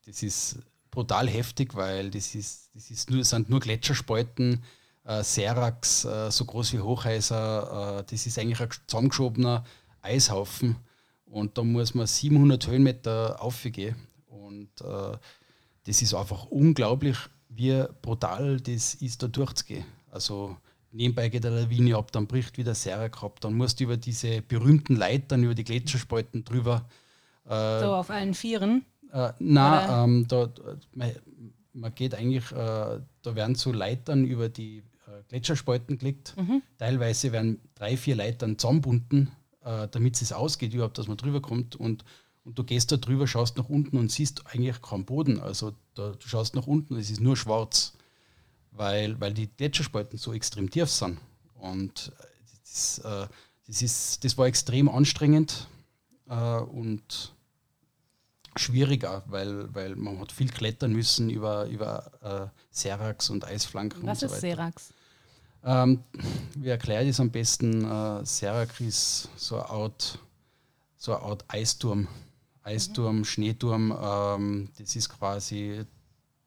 das 0.04 0.22
ist 0.22 0.58
brutal 0.90 1.28
heftig, 1.28 1.74
weil 1.74 2.10
das, 2.10 2.34
ist, 2.34 2.70
das 2.74 2.90
ist 2.90 3.10
nur, 3.10 3.24
sind 3.24 3.48
nur 3.48 3.60
Gletscherspalten, 3.60 4.62
äh, 5.04 5.22
Serax, 5.22 6.04
äh, 6.04 6.30
so 6.30 6.44
groß 6.44 6.74
wie 6.74 6.80
Hochhäuser. 6.80 8.00
Äh, 8.00 8.04
das 8.10 8.26
ist 8.26 8.38
eigentlich 8.38 8.60
ein 8.60 8.68
zusammengeschobener 8.86 9.64
Eishaufen. 10.02 10.76
Und 11.26 11.58
da 11.58 11.64
muss 11.64 11.94
man 11.94 12.06
700 12.06 12.66
Höhenmeter 12.66 13.42
aufgehen. 13.42 13.96
Und 14.26 14.68
äh, 14.82 15.16
das 15.84 16.02
ist 16.02 16.14
einfach 16.14 16.46
unglaublich, 16.46 17.16
wie 17.48 17.84
brutal 18.02 18.60
das 18.60 18.94
ist, 18.94 19.22
da 19.22 19.28
durchzugehen. 19.28 19.84
Also 20.10 20.56
nebenbei 20.92 21.28
geht 21.28 21.44
eine 21.46 21.62
Lawine 21.62 21.96
ab, 21.96 22.12
dann 22.12 22.26
bricht 22.26 22.58
wieder 22.58 22.74
Serak 22.74 23.22
ab, 23.22 23.40
dann 23.40 23.54
musst 23.54 23.80
du 23.80 23.84
über 23.84 23.96
diese 23.96 24.42
berühmten 24.42 24.96
Leitern, 24.96 25.42
über 25.44 25.54
die 25.54 25.64
Gletscherspalten 25.64 26.44
drüber. 26.44 26.86
Äh, 27.48 27.80
so 27.80 27.94
auf 27.94 28.10
allen 28.10 28.34
Vieren? 28.34 28.84
Äh, 29.12 29.32
nein, 29.38 29.88
ähm, 29.90 30.28
da, 30.28 30.50
man, 30.94 31.12
man, 31.72 31.94
geht 31.94 32.14
eigentlich, 32.14 32.50
äh, 32.52 32.54
da 33.22 33.34
werden 33.34 33.54
so 33.54 33.72
Leitern 33.72 34.24
über 34.24 34.48
die 34.48 34.78
äh, 35.06 35.22
Gletscherspalten 35.28 35.98
gelegt. 35.98 36.34
Mhm. 36.36 36.62
Teilweise 36.78 37.32
werden 37.32 37.60
drei, 37.74 37.96
vier 37.96 38.16
Leitern 38.16 38.58
zusammenbunden, 38.58 39.30
äh, 39.64 39.88
damit 39.90 40.20
es 40.20 40.32
ausgeht 40.32 40.74
überhaupt, 40.74 40.98
dass 40.98 41.08
man 41.08 41.16
drüber 41.16 41.40
kommt. 41.40 41.76
Und, 41.76 42.04
und 42.44 42.58
du 42.58 42.64
gehst 42.64 42.92
da 42.92 42.96
drüber, 42.96 43.26
schaust 43.26 43.56
nach 43.58 43.68
unten 43.68 43.96
und 43.96 44.10
siehst 44.10 44.44
eigentlich 44.46 44.82
keinen 44.82 45.04
Boden. 45.04 45.40
Also 45.40 45.72
da, 45.94 46.10
du 46.10 46.28
schaust 46.28 46.54
nach 46.56 46.66
unten, 46.66 46.96
es 46.96 47.10
ist 47.10 47.20
nur 47.20 47.36
schwarz 47.36 47.92
weil, 48.76 49.20
weil 49.20 49.32
die 49.32 49.48
Gletscherspalten 49.48 50.18
so 50.18 50.32
extrem 50.32 50.70
tief 50.70 50.90
sind. 50.90 51.18
Und 51.54 52.12
das, 52.62 52.98
äh, 52.98 53.26
das, 53.66 53.82
ist, 53.82 54.24
das 54.24 54.36
war 54.38 54.46
extrem 54.46 54.88
anstrengend 54.88 55.68
und 56.28 57.35
schwieriger, 58.58 59.22
weil, 59.26 59.72
weil 59.74 59.96
man 59.96 60.18
hat 60.20 60.32
viel 60.32 60.48
klettern 60.48 60.92
müssen 60.92 61.30
über, 61.30 61.66
über 61.66 62.52
äh, 62.52 62.58
Serax 62.70 63.30
und 63.30 63.44
Eisflanken. 63.44 64.06
Was 64.06 64.22
und 64.22 64.28
so 64.28 64.34
ist 64.34 64.40
Serax? 64.40 64.92
Ähm, 65.64 66.02
wie 66.54 66.68
erkläre 66.68 67.02
ich 67.02 67.10
das 67.10 67.20
am 67.20 67.30
besten? 67.30 67.84
Äh, 67.84 68.24
Serax 68.24 68.80
ist 68.80 69.28
so 69.36 69.56
eine 69.56 69.68
Art, 69.70 70.18
so 70.96 71.14
eine 71.14 71.24
Art 71.24 71.44
Eisturm. 71.48 72.08
Eisturm, 72.62 73.18
mhm. 73.18 73.24
Schneeturm, 73.24 73.96
ähm, 74.02 74.68
das 74.78 74.96
ist 74.96 75.08
quasi 75.08 75.84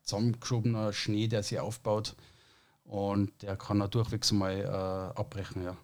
zusammengeschobener 0.03 0.91
Schnee, 0.91 1.27
der 1.27 1.43
sich 1.43 1.59
aufbaut 1.59 2.15
und 2.83 3.41
der 3.41 3.55
kann 3.55 3.81
auch 3.81 3.87
durchwegs 3.87 4.31
mal 4.31 4.57
äh, 4.57 5.19
abbrechen. 5.19 5.63
Ja, 5.63 5.77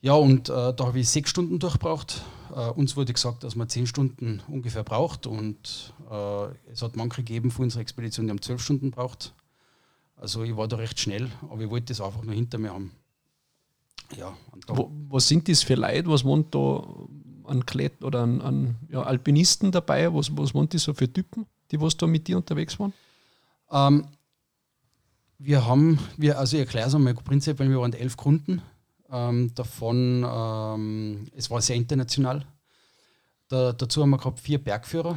ja 0.00 0.14
und 0.14 0.48
äh, 0.48 0.74
da 0.74 0.86
habe 0.86 0.98
ich 0.98 1.08
sechs 1.08 1.30
Stunden 1.30 1.58
durchgebraucht. 1.58 2.22
Äh, 2.54 2.70
uns 2.70 2.96
wurde 2.96 3.12
gesagt, 3.12 3.44
dass 3.44 3.56
man 3.56 3.68
zehn 3.68 3.86
Stunden 3.86 4.42
ungefähr 4.48 4.84
braucht 4.84 5.26
und 5.26 5.94
äh, 6.10 6.46
es 6.72 6.82
hat 6.82 6.96
manche 6.96 7.22
gegeben 7.22 7.50
von 7.50 7.64
unserer 7.64 7.82
Expedition, 7.82 8.26
die 8.26 8.30
haben 8.30 8.42
zwölf 8.42 8.62
Stunden 8.62 8.90
braucht. 8.90 9.34
Also 10.16 10.42
ich 10.42 10.56
war 10.56 10.68
da 10.68 10.76
recht 10.76 10.98
schnell, 10.98 11.30
aber 11.50 11.62
ich 11.62 11.70
wollte 11.70 11.86
das 11.86 12.00
einfach 12.00 12.22
nur 12.22 12.34
hinter 12.34 12.58
mir 12.58 12.72
haben. 12.72 12.92
Ja, 14.16 14.36
Wo, 14.68 14.90
was 15.08 15.26
sind 15.28 15.48
das 15.48 15.62
für 15.62 15.74
Leute? 15.74 16.08
Was 16.08 16.24
wohnt 16.24 16.54
da 16.54 16.84
an 17.44 17.66
Klett 17.66 18.04
oder 18.04 18.22
an, 18.22 18.40
an 18.40 18.76
ja, 18.88 19.02
Alpinisten 19.02 19.72
dabei? 19.72 20.14
Was, 20.14 20.34
was 20.36 20.54
wohnt 20.54 20.72
die 20.72 20.78
so 20.78 20.94
für 20.94 21.12
Typen? 21.12 21.46
die 21.70 21.80
was 21.80 21.96
da 21.96 22.06
mit 22.06 22.28
dir 22.28 22.36
unterwegs 22.36 22.78
waren? 22.78 22.92
Ähm, 23.70 24.06
wir 25.38 25.66
haben, 25.66 25.98
wir, 26.16 26.38
also 26.38 26.56
ich 26.56 26.60
erkläre 26.60 26.88
es 26.88 26.94
einmal 26.94 27.14
prinzipiell, 27.14 27.68
wir 27.68 27.80
waren 27.80 27.92
elf 27.92 28.16
Kunden. 28.16 28.62
Ähm, 29.10 29.54
davon, 29.54 30.24
ähm, 30.28 31.28
es 31.36 31.50
war 31.50 31.60
sehr 31.60 31.76
international. 31.76 32.44
Da, 33.48 33.72
dazu 33.72 34.02
haben 34.02 34.10
wir 34.10 34.18
gehabt 34.18 34.40
vier 34.40 34.62
Bergführer. 34.62 35.16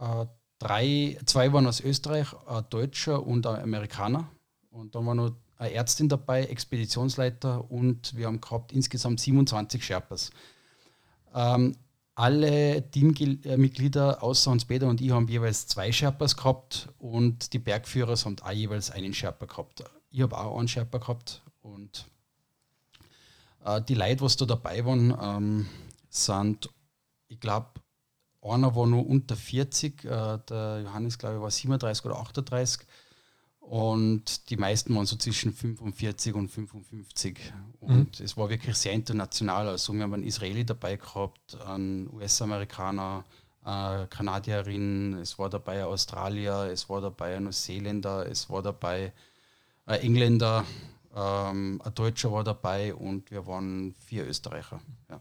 Äh, 0.00 0.26
drei, 0.58 1.18
zwei 1.24 1.52
waren 1.52 1.66
aus 1.66 1.80
Österreich, 1.80 2.28
ein 2.46 2.64
Deutscher 2.70 3.24
und 3.24 3.46
ein 3.46 3.62
Amerikaner. 3.62 4.28
Und 4.70 4.94
dann 4.94 5.06
war 5.06 5.14
noch 5.14 5.32
eine 5.56 5.72
Ärztin 5.72 6.08
dabei, 6.08 6.44
Expeditionsleiter 6.44 7.70
und 7.70 8.16
wir 8.16 8.26
haben 8.26 8.40
gehabt 8.40 8.72
insgesamt 8.72 9.20
27 9.20 9.84
Sherpas. 9.84 10.30
Ähm, 11.34 11.76
alle 12.14 12.90
Teammitglieder 12.90 14.22
außer 14.22 14.50
uns 14.50 14.64
Peter 14.64 14.88
und 14.88 15.00
ich 15.00 15.10
haben 15.10 15.28
jeweils 15.28 15.66
zwei 15.66 15.92
Sherpas 15.92 16.36
gehabt 16.36 16.88
und 16.98 17.52
die 17.52 17.58
Bergführer 17.58 18.16
haben 18.16 18.36
auch 18.40 18.50
jeweils 18.50 18.90
einen 18.90 19.14
Sherpa 19.14 19.46
gehabt. 19.46 19.84
Ich 20.10 20.20
habe 20.20 20.36
auch 20.36 20.58
einen 20.58 20.68
Sherpa 20.68 20.98
gehabt 20.98 21.42
und 21.62 22.06
äh, 23.64 23.82
die 23.82 23.94
Leute, 23.94 24.22
was 24.22 24.36
da 24.36 24.44
dabei 24.46 24.84
waren, 24.84 25.16
ähm, 25.20 25.66
sind, 26.08 26.70
ich 27.28 27.40
glaube, 27.40 27.68
einer 28.42 28.74
war 28.74 28.86
nur 28.86 29.06
unter 29.06 29.36
40, 29.36 30.04
äh, 30.04 30.38
der 30.48 30.82
Johannes, 30.84 31.18
glaube 31.18 31.36
ich, 31.36 31.42
war 31.42 31.50
37 31.50 32.04
oder 32.06 32.18
38 32.18 32.86
und 33.70 34.50
die 34.50 34.56
meisten 34.56 34.96
waren 34.96 35.06
so 35.06 35.14
zwischen 35.14 35.52
45 35.52 36.34
und 36.34 36.48
55. 36.48 37.38
Und 37.78 38.18
mhm. 38.18 38.24
es 38.24 38.36
war 38.36 38.50
wirklich 38.50 38.76
sehr 38.76 38.92
international. 38.92 39.68
Also 39.68 39.92
wir 39.92 40.02
haben 40.02 40.14
einen 40.14 40.24
Israeli 40.24 40.64
dabei 40.64 40.96
gehabt, 40.96 41.56
einen 41.66 42.12
US-Amerikaner, 42.12 43.24
eine 43.62 44.08
Kanadierin, 44.08 45.14
es 45.18 45.38
war 45.38 45.50
dabei 45.50 45.82
ein 45.82 45.88
Australier, 45.88 46.68
es 46.72 46.88
war 46.88 47.00
dabei 47.00 47.36
ein 47.36 47.44
Neuseeländer, 47.44 48.26
es 48.26 48.50
war 48.50 48.62
dabei 48.62 49.12
ein 49.86 50.00
Engländer, 50.00 50.64
ähm, 51.14 51.80
ein 51.84 51.94
Deutscher 51.94 52.32
war 52.32 52.44
dabei 52.44 52.94
und 52.94 53.30
wir 53.30 53.46
waren 53.46 53.94
vier 53.98 54.26
Österreicher. 54.26 54.80
Ja. 55.08 55.20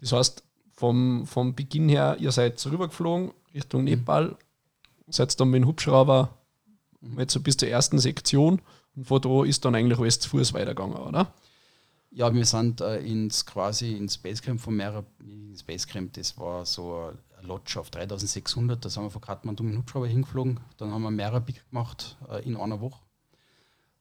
Das 0.00 0.12
heißt, 0.12 0.42
vom, 0.72 1.26
vom 1.26 1.54
Beginn 1.54 1.88
her, 1.88 2.16
ihr 2.20 2.32
seid 2.32 2.64
rübergeflogen 2.66 3.32
Richtung 3.54 3.82
mhm. 3.82 3.88
Nepal, 3.88 4.36
seid 5.08 5.38
dann 5.40 5.50
mit 5.50 5.62
dem 5.62 5.68
Hubschrauber 5.68 6.36
Jetzt 7.18 7.32
so 7.32 7.40
bis 7.40 7.56
zur 7.56 7.68
ersten 7.68 7.98
Sektion 7.98 8.60
und 8.94 9.06
von 9.06 9.20
da 9.20 9.44
ist 9.44 9.64
dann 9.64 9.74
eigentlich 9.74 9.98
alles 9.98 10.18
zu 10.18 10.30
Fuß 10.30 10.54
weitergegangen, 10.54 10.96
oder? 10.96 11.32
Ja, 12.10 12.32
wir 12.32 12.46
sind 12.46 12.80
äh, 12.80 12.98
ins 13.00 13.44
quasi 13.44 13.92
ins 13.92 14.16
Basecamp 14.16 14.60
von 14.60 14.74
Mera, 14.74 15.04
ins 15.20 15.62
Basecamp, 15.62 16.14
das 16.14 16.38
war 16.38 16.64
so 16.64 17.12
eine 17.36 17.46
Lodge 17.46 17.78
auf 17.78 17.90
3600, 17.90 18.84
da 18.84 18.88
sind 18.88 19.02
wir 19.02 19.10
von 19.10 19.20
Kathmandu 19.20 19.62
mit 19.62 19.74
dem 19.74 19.78
Hubschrauber 19.80 20.06
hingeflogen, 20.06 20.60
dann 20.78 20.92
haben 20.92 21.02
wir 21.02 21.10
Mera 21.10 21.38
Big 21.38 21.68
gemacht 21.68 22.16
äh, 22.30 22.42
in 22.44 22.56
einer 22.56 22.80
Woche 22.80 23.00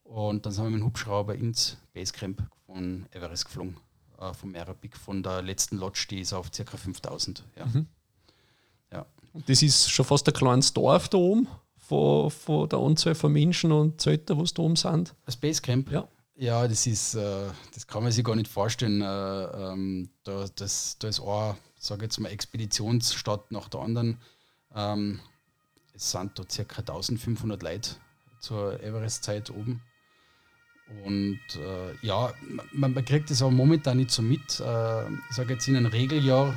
und 0.06 0.46
dann 0.46 0.54
sind 0.54 0.64
wir 0.64 0.72
mit 0.72 0.80
dem 0.80 0.86
Hubschrauber 0.86 1.36
ins 1.36 1.78
Basecamp 1.94 2.42
von 2.66 3.06
Everest 3.12 3.46
geflogen, 3.46 3.78
äh, 4.20 4.34
von 4.34 4.52
Mera 4.52 4.74
Big, 4.74 4.96
von 4.96 5.22
der 5.22 5.42
letzten 5.42 5.78
Lodge, 5.78 6.08
die 6.10 6.22
ist 6.22 6.34
auf 6.34 6.50
ca. 6.52 6.78
5000. 6.78 7.44
Ja. 7.58 7.66
Mhm. 7.66 7.86
ja. 8.92 9.06
Und 9.34 9.50
das 9.50 9.62
ist 9.62 9.92
schon 9.92 10.06
fast 10.06 10.28
ein 10.28 10.34
kleines 10.34 10.74
Dorf 10.74 11.10
da 11.10 11.18
oben? 11.18 11.48
von, 11.88 12.32
von 12.32 12.70
der 12.70 12.80
Anzahl 12.80 13.16
von 13.16 13.32
Menschen 13.32 13.72
und 13.72 14.02
Zelten, 14.02 14.38
die 14.38 14.54
da 14.54 14.62
oben 14.62 14.76
sind. 14.76 15.14
Ein 15.26 15.34
Basecamp? 15.40 15.92
Ja. 15.92 16.08
Ja, 16.38 16.68
das 16.68 16.86
ist, 16.86 17.16
äh, 17.16 17.48
das 17.74 17.88
kann 17.88 18.04
man 18.04 18.12
sich 18.12 18.24
gar 18.24 18.36
nicht 18.36 18.52
vorstellen. 18.52 19.02
Äh, 19.02 19.06
ähm, 19.06 20.10
da, 20.26 20.46
das, 20.54 20.98
da 21.00 21.08
ist 21.08 21.22
eine, 21.22 21.56
sage 21.78 22.04
jetzt 22.04 22.20
mal, 22.20 22.28
Expeditionsstadt 22.28 23.52
nach 23.52 23.70
der 23.70 23.80
anderen. 23.80 24.18
Ähm, 24.76 25.22
es 25.94 26.12
sind 26.12 26.38
da 26.38 26.44
ca. 26.44 26.80
1500 26.80 27.64
Leute 27.64 27.92
zur 28.42 28.82
Everest-Zeit 28.84 29.50
oben. 29.50 29.82
Und 31.04 31.40
äh, 31.56 32.06
ja, 32.06 32.34
man, 32.72 32.94
man, 32.94 33.06
kriegt 33.06 33.32
das 33.32 33.42
aber 33.42 33.52
momentan 33.52 33.98
nicht 33.98 34.12
so 34.12 34.22
mit. 34.22 34.60
Äh, 34.60 35.08
ich 35.30 35.36
sage 35.36 35.54
jetzt 35.54 35.68
in 35.68 35.76
einem 35.76 35.88
Regeljahr 35.88 36.56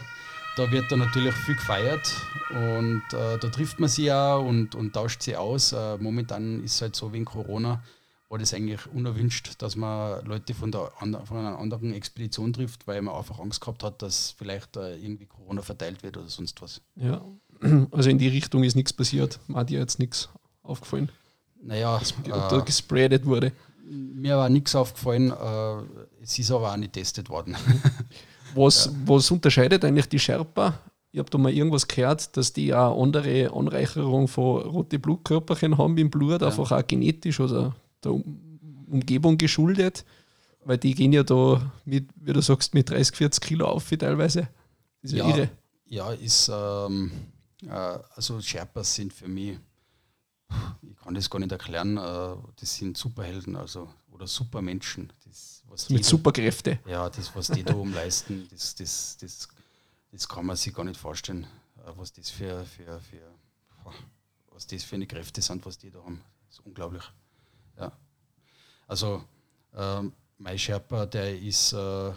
da 0.58 0.72
wird 0.72 0.90
dann 0.90 0.98
natürlich 0.98 1.34
viel 1.34 1.54
gefeiert 1.54 2.12
und 2.50 3.02
äh, 3.12 3.38
da 3.38 3.48
trifft 3.48 3.78
man 3.78 3.88
sie 3.88 4.10
auch 4.10 4.44
und, 4.44 4.74
und 4.74 4.92
tauscht 4.92 5.22
sie 5.22 5.36
aus. 5.36 5.72
Äh, 5.72 5.98
momentan 5.98 6.64
ist 6.64 6.74
es 6.74 6.82
halt 6.82 6.96
so 6.96 7.12
wegen 7.12 7.24
Corona, 7.24 7.80
war 8.28 8.38
das 8.38 8.52
eigentlich 8.52 8.84
unerwünscht, 8.92 9.62
dass 9.62 9.76
man 9.76 10.24
Leute 10.26 10.54
von, 10.54 10.72
der, 10.72 10.90
von 10.98 11.36
einer 11.36 11.58
anderen 11.58 11.92
Expedition 11.94 12.52
trifft, 12.52 12.88
weil 12.88 13.00
man 13.02 13.14
einfach 13.14 13.38
Angst 13.38 13.60
gehabt 13.60 13.84
hat, 13.84 14.02
dass 14.02 14.32
vielleicht 14.32 14.76
äh, 14.76 14.96
irgendwie 14.96 15.26
Corona 15.26 15.62
verteilt 15.62 16.02
wird 16.02 16.16
oder 16.16 16.28
sonst 16.28 16.60
was. 16.60 16.80
Ja, 16.96 17.22
also 17.92 18.10
in 18.10 18.18
die 18.18 18.28
Richtung 18.28 18.64
ist 18.64 18.74
nichts 18.74 18.92
passiert. 18.92 19.38
Mir 19.46 19.58
hat 19.58 19.70
dir 19.70 19.78
jetzt 19.78 20.00
nichts 20.00 20.28
aufgefallen. 20.64 21.12
Naja, 21.62 22.00
ob 22.30 22.48
da 22.48 22.58
gespreadet 22.60 23.24
wurde. 23.26 23.52
Mir 23.90 24.36
war 24.36 24.48
nichts 24.48 24.74
aufgefallen, 24.74 25.30
äh, 25.30 26.22
es 26.22 26.38
ist 26.38 26.50
aber 26.50 26.72
auch 26.72 26.76
nicht 26.76 26.92
getestet 26.92 27.30
worden. 27.30 27.56
Was, 28.54 28.86
ja. 28.86 28.92
was 29.04 29.30
unterscheidet 29.30 29.84
eigentlich 29.84 30.08
die 30.08 30.18
Sherpa? 30.18 30.78
Ich 31.12 31.18
habe 31.18 31.28
da 31.28 31.36
mal 31.36 31.52
irgendwas 31.52 31.86
gehört, 31.86 32.34
dass 32.36 32.52
die 32.52 32.74
auch 32.74 33.02
andere 33.02 33.52
Anreicherung 33.52 34.26
von 34.26 34.62
roten 34.62 35.00
Blutkörperchen 35.00 35.76
haben 35.76 35.98
im 35.98 36.10
Blut, 36.10 36.40
ja. 36.40 36.46
einfach 36.46 36.72
auch 36.72 36.86
genetisch 36.86 37.40
oder 37.40 37.76
der 38.02 38.12
Umgebung 38.12 39.36
geschuldet. 39.36 40.04
Weil 40.64 40.78
die 40.78 40.94
gehen 40.94 41.12
ja 41.12 41.22
da 41.22 41.70
mit, 41.84 42.08
wie 42.16 42.32
du 42.32 42.40
sagst, 42.40 42.74
mit 42.74 42.90
30, 42.90 43.16
40 43.16 43.42
Kilo 43.42 43.66
auf 43.66 43.88
teilweise. 43.90 44.48
Das 45.02 45.12
ist 45.12 45.18
ja, 45.18 45.28
ja 45.28 45.36
irre. 45.36 45.50
Ja, 45.86 46.12
ist, 46.12 46.50
ähm, 46.52 47.10
äh, 47.66 47.98
also 48.14 48.40
Sherpas 48.40 48.94
sind 48.94 49.12
für 49.12 49.28
mich, 49.28 49.58
ich 50.82 50.96
kann 50.96 51.14
das 51.14 51.28
gar 51.28 51.38
nicht 51.38 51.52
erklären, 51.52 51.96
äh, 51.96 52.36
das 52.56 52.76
sind 52.76 52.96
Superhelden 52.96 53.56
also, 53.56 53.92
oder 54.10 54.26
Supermenschen. 54.26 55.12
Das, 55.24 55.62
was 55.68 55.90
Mit 55.90 56.04
Superkräfte. 56.04 56.80
Ja, 56.86 57.08
das, 57.08 57.34
was 57.34 57.48
die 57.48 57.62
da 57.62 57.74
oben 57.74 57.92
leisten, 57.92 58.48
das, 58.50 58.74
das, 58.74 59.16
das, 59.20 59.48
das 60.10 60.28
kann 60.28 60.46
man 60.46 60.56
sich 60.56 60.74
gar 60.74 60.84
nicht 60.84 60.98
vorstellen, 60.98 61.44
äh, 61.76 61.90
was 61.96 62.12
das 62.12 62.30
für, 62.30 62.64
für, 62.64 63.00
für, 63.00 63.34
was 64.50 64.66
das 64.66 64.84
für 64.84 64.96
eine 64.96 65.06
Kräfte 65.06 65.42
sind, 65.42 65.64
was 65.66 65.78
die 65.78 65.90
da 65.90 65.98
haben. 66.00 66.22
Das 66.46 66.58
ist 66.58 66.66
unglaublich. 66.66 67.04
Ja. 67.78 67.92
Also 68.86 69.24
ähm, 69.74 70.12
mein 70.38 70.58
Sherpa, 70.58 71.06
der 71.06 71.38
ist, 71.38 71.72
äh, 71.72 72.12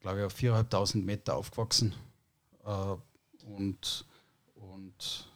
glaube 0.00 0.20
ich, 0.20 0.24
auf 0.24 0.34
4.500 0.36 1.02
Meter 1.02 1.36
aufgewachsen 1.36 1.94
äh, 2.64 2.96
und, 3.44 4.06
und 4.54 5.28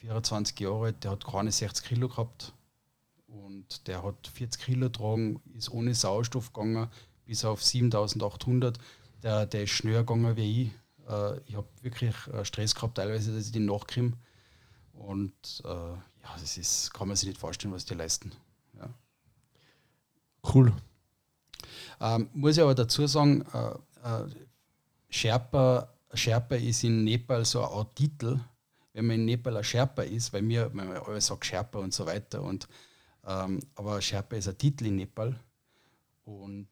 24 0.00 0.58
Jahre 0.60 0.86
alt, 0.86 1.04
der 1.04 1.12
hat 1.12 1.26
keine 1.26 1.52
60 1.52 1.86
Kilo 1.86 2.08
gehabt 2.08 2.52
und 3.26 3.86
der 3.86 4.02
hat 4.02 4.26
40 4.26 4.62
Kilo 4.62 4.86
getragen, 4.86 5.40
ist 5.56 5.70
ohne 5.70 5.94
Sauerstoff 5.94 6.52
gegangen 6.52 6.88
bis 7.26 7.44
auf 7.44 7.62
7800. 7.62 8.78
Der, 9.22 9.46
der 9.46 9.62
ist 9.64 9.70
schneller 9.70 10.00
gegangen 10.00 10.36
wie 10.36 10.62
ich. 10.62 10.70
Äh, 11.08 11.38
ich 11.46 11.56
habe 11.56 11.68
wirklich 11.82 12.14
äh, 12.28 12.44
Stress 12.44 12.74
gehabt, 12.74 12.96
teilweise, 12.96 13.32
dass 13.32 13.46
ich 13.46 13.52
den 13.52 13.66
nachkomme. 13.66 14.14
Und 14.94 15.62
äh, 15.64 15.68
ja, 15.68 16.36
das 16.40 16.56
ist, 16.56 16.92
kann 16.92 17.08
man 17.08 17.16
sich 17.16 17.28
nicht 17.28 17.38
vorstellen, 17.38 17.72
was 17.72 17.84
die 17.84 17.94
leisten. 17.94 18.32
Ja. 18.78 18.88
Cool. 20.52 20.72
Ähm, 22.00 22.30
muss 22.32 22.56
ich 22.56 22.62
aber 22.62 22.74
dazu 22.74 23.06
sagen, 23.06 23.44
äh, 23.52 23.74
äh, 24.02 24.26
Sherpa, 25.10 25.92
Sherpa 26.14 26.54
ist 26.56 26.82
in 26.82 27.04
Nepal 27.04 27.44
so 27.44 27.62
ein 27.62 27.70
Art 27.70 27.94
Titel, 27.94 28.40
wenn 28.92 29.06
man 29.06 29.16
in 29.16 29.24
Nepal 29.26 29.56
ein 29.56 29.64
Sherpa 29.64 30.02
ist, 30.02 30.32
weil 30.32 30.42
mir, 30.42 30.70
wenn 30.74 30.88
man 30.88 30.96
alles 30.98 31.26
sagt 31.26 31.46
Sherpa 31.46 31.78
und 31.78 31.94
so 31.94 32.06
weiter. 32.06 32.42
Und, 32.42 32.68
ähm, 33.26 33.60
aber 33.74 34.00
Sherpa 34.00 34.36
ist 34.36 34.48
ein 34.48 34.58
Titel 34.58 34.86
in 34.86 34.96
Nepal 34.96 35.38
und 36.24 36.68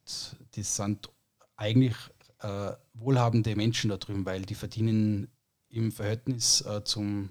das 0.53 0.77
sind 0.77 1.11
eigentlich 1.57 1.97
äh, 2.41 2.73
wohlhabende 2.95 3.57
Menschen 3.57 3.91
da 3.91 3.97
drüben, 3.97 4.25
weil 4.25 4.43
die 4.43 4.55
verdienen 4.55 5.29
im 5.69 5.93
Verhältnis 5.93 6.61
äh, 6.63 6.83
zum 6.85 7.31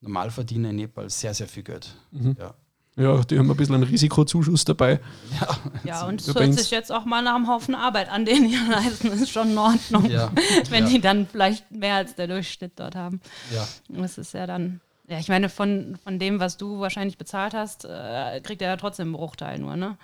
Normalverdiener 0.00 0.70
in 0.70 0.76
Nepal 0.76 1.10
sehr, 1.10 1.34
sehr 1.34 1.48
viel 1.48 1.62
Geld. 1.62 1.94
Mhm. 2.10 2.36
Ja. 2.38 2.54
Ja, 3.00 3.22
die 3.24 3.38
haben 3.38 3.50
ein 3.50 3.56
bisschen 3.56 3.76
einen 3.76 3.84
Risikozuschuss 3.84 4.66
dabei. 4.66 5.00
Ja, 5.40 5.48
ja 5.84 6.06
und 6.06 6.20
es 6.20 6.34
hört 6.34 6.52
sich 6.52 6.70
jetzt 6.70 6.92
auch 6.92 7.06
mal 7.06 7.22
nach 7.22 7.34
einem 7.34 7.48
Haufen 7.48 7.74
Arbeit 7.74 8.10
an, 8.10 8.26
den 8.26 8.48
die 8.48 8.56
leisten. 8.70 9.08
Das 9.08 9.22
ist 9.22 9.30
schon 9.30 9.52
in 9.52 9.58
Ordnung, 9.58 10.10
ja, 10.10 10.30
wenn 10.68 10.84
ja. 10.84 10.90
die 10.90 11.00
dann 11.00 11.26
vielleicht 11.26 11.70
mehr 11.70 11.94
als 11.94 12.14
der 12.14 12.26
Durchschnitt 12.26 12.72
dort 12.76 12.96
haben. 12.96 13.22
Ja. 13.54 13.66
Das 13.88 14.18
ist 14.18 14.34
ja 14.34 14.46
dann, 14.46 14.82
ja, 15.08 15.18
ich 15.18 15.28
meine, 15.28 15.48
von, 15.48 15.98
von 16.04 16.18
dem, 16.18 16.40
was 16.40 16.58
du 16.58 16.80
wahrscheinlich 16.80 17.16
bezahlt 17.16 17.54
hast, 17.54 17.86
äh, 17.86 18.40
kriegt 18.42 18.60
er 18.60 18.68
ja 18.68 18.76
trotzdem 18.76 19.08
einen 19.08 19.14
Bruchteil 19.14 19.58
nur, 19.58 19.76
ne? 19.76 19.96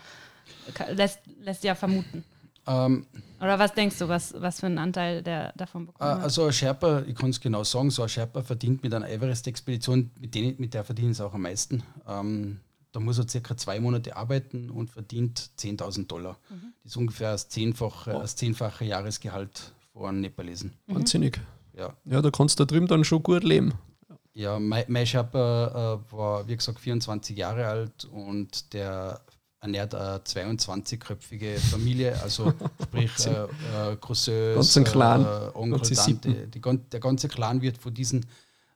Lässt, 0.94 1.20
lässt 1.42 1.64
ja 1.64 1.74
vermuten. 1.74 2.24
Ähm, 2.66 3.06
Oder 3.40 3.58
was 3.58 3.74
denkst 3.74 3.98
du, 3.98 4.08
was, 4.08 4.34
was 4.38 4.60
für 4.60 4.66
einen 4.66 4.78
Anteil 4.78 5.22
der 5.22 5.52
davon 5.56 5.86
bekommt? 5.86 6.18
Äh, 6.18 6.22
also 6.22 6.46
ein 6.46 6.52
Sherpa, 6.52 7.02
ich 7.06 7.14
kann 7.14 7.30
es 7.30 7.40
genau 7.40 7.62
sagen, 7.62 7.90
so 7.90 8.02
ein 8.02 8.08
Sherpa 8.08 8.42
verdient 8.42 8.82
mit 8.82 8.92
einer 8.94 9.08
Everest-Expedition, 9.08 10.10
mit, 10.18 10.58
mit 10.58 10.74
der 10.74 10.82
verdienen 10.82 11.14
sie 11.14 11.24
auch 11.24 11.34
am 11.34 11.42
meisten. 11.42 11.82
Ähm, 12.08 12.60
da 12.96 13.00
muss 13.00 13.18
er 13.18 13.28
circa 13.28 13.54
zwei 13.58 13.78
Monate 13.78 14.16
arbeiten 14.16 14.70
und 14.70 14.88
verdient 14.88 15.50
10.000 15.58 16.06
Dollar. 16.06 16.38
Mhm. 16.48 16.72
Das 16.82 16.92
ist 16.92 16.96
ungefähr 16.96 17.32
das 17.32 17.46
zehnfache, 17.50 18.14
oh. 18.14 18.20
das 18.20 18.36
zehnfache 18.36 18.86
Jahresgehalt 18.86 19.74
von 19.92 20.22
Nepalesen. 20.22 20.72
Mhm. 20.86 20.94
Wahnsinnig. 20.94 21.38
Ja. 21.76 21.92
ja, 22.06 22.22
da 22.22 22.30
kannst 22.30 22.58
du 22.58 22.64
da 22.64 22.72
drüben 22.72 22.86
dann 22.86 23.04
schon 23.04 23.22
gut 23.22 23.44
leben. 23.44 23.74
Ja, 24.32 24.58
mein, 24.58 24.84
mein 24.88 25.06
Sherpa 25.06 25.98
äh, 26.08 26.12
war, 26.12 26.48
wie 26.48 26.56
gesagt, 26.56 26.80
24 26.80 27.36
Jahre 27.36 27.66
alt 27.66 28.06
und 28.06 28.72
der 28.72 29.20
ernährt 29.60 29.94
eine 29.94 30.16
22-köpfige 30.20 31.58
Familie, 31.58 32.18
also 32.22 32.54
sprich 32.82 33.26
äh, 33.26 33.92
äh, 33.92 33.96
Cousins, 33.96 34.80
Clan. 34.84 35.22
Äh, 35.22 35.50
Onkel, 35.52 35.94
Tante. 35.94 36.48
Die, 36.48 36.60
der 36.60 37.00
ganze 37.00 37.28
Clan 37.28 37.60
wird 37.60 37.76
von 37.76 37.92
diesen 37.92 38.24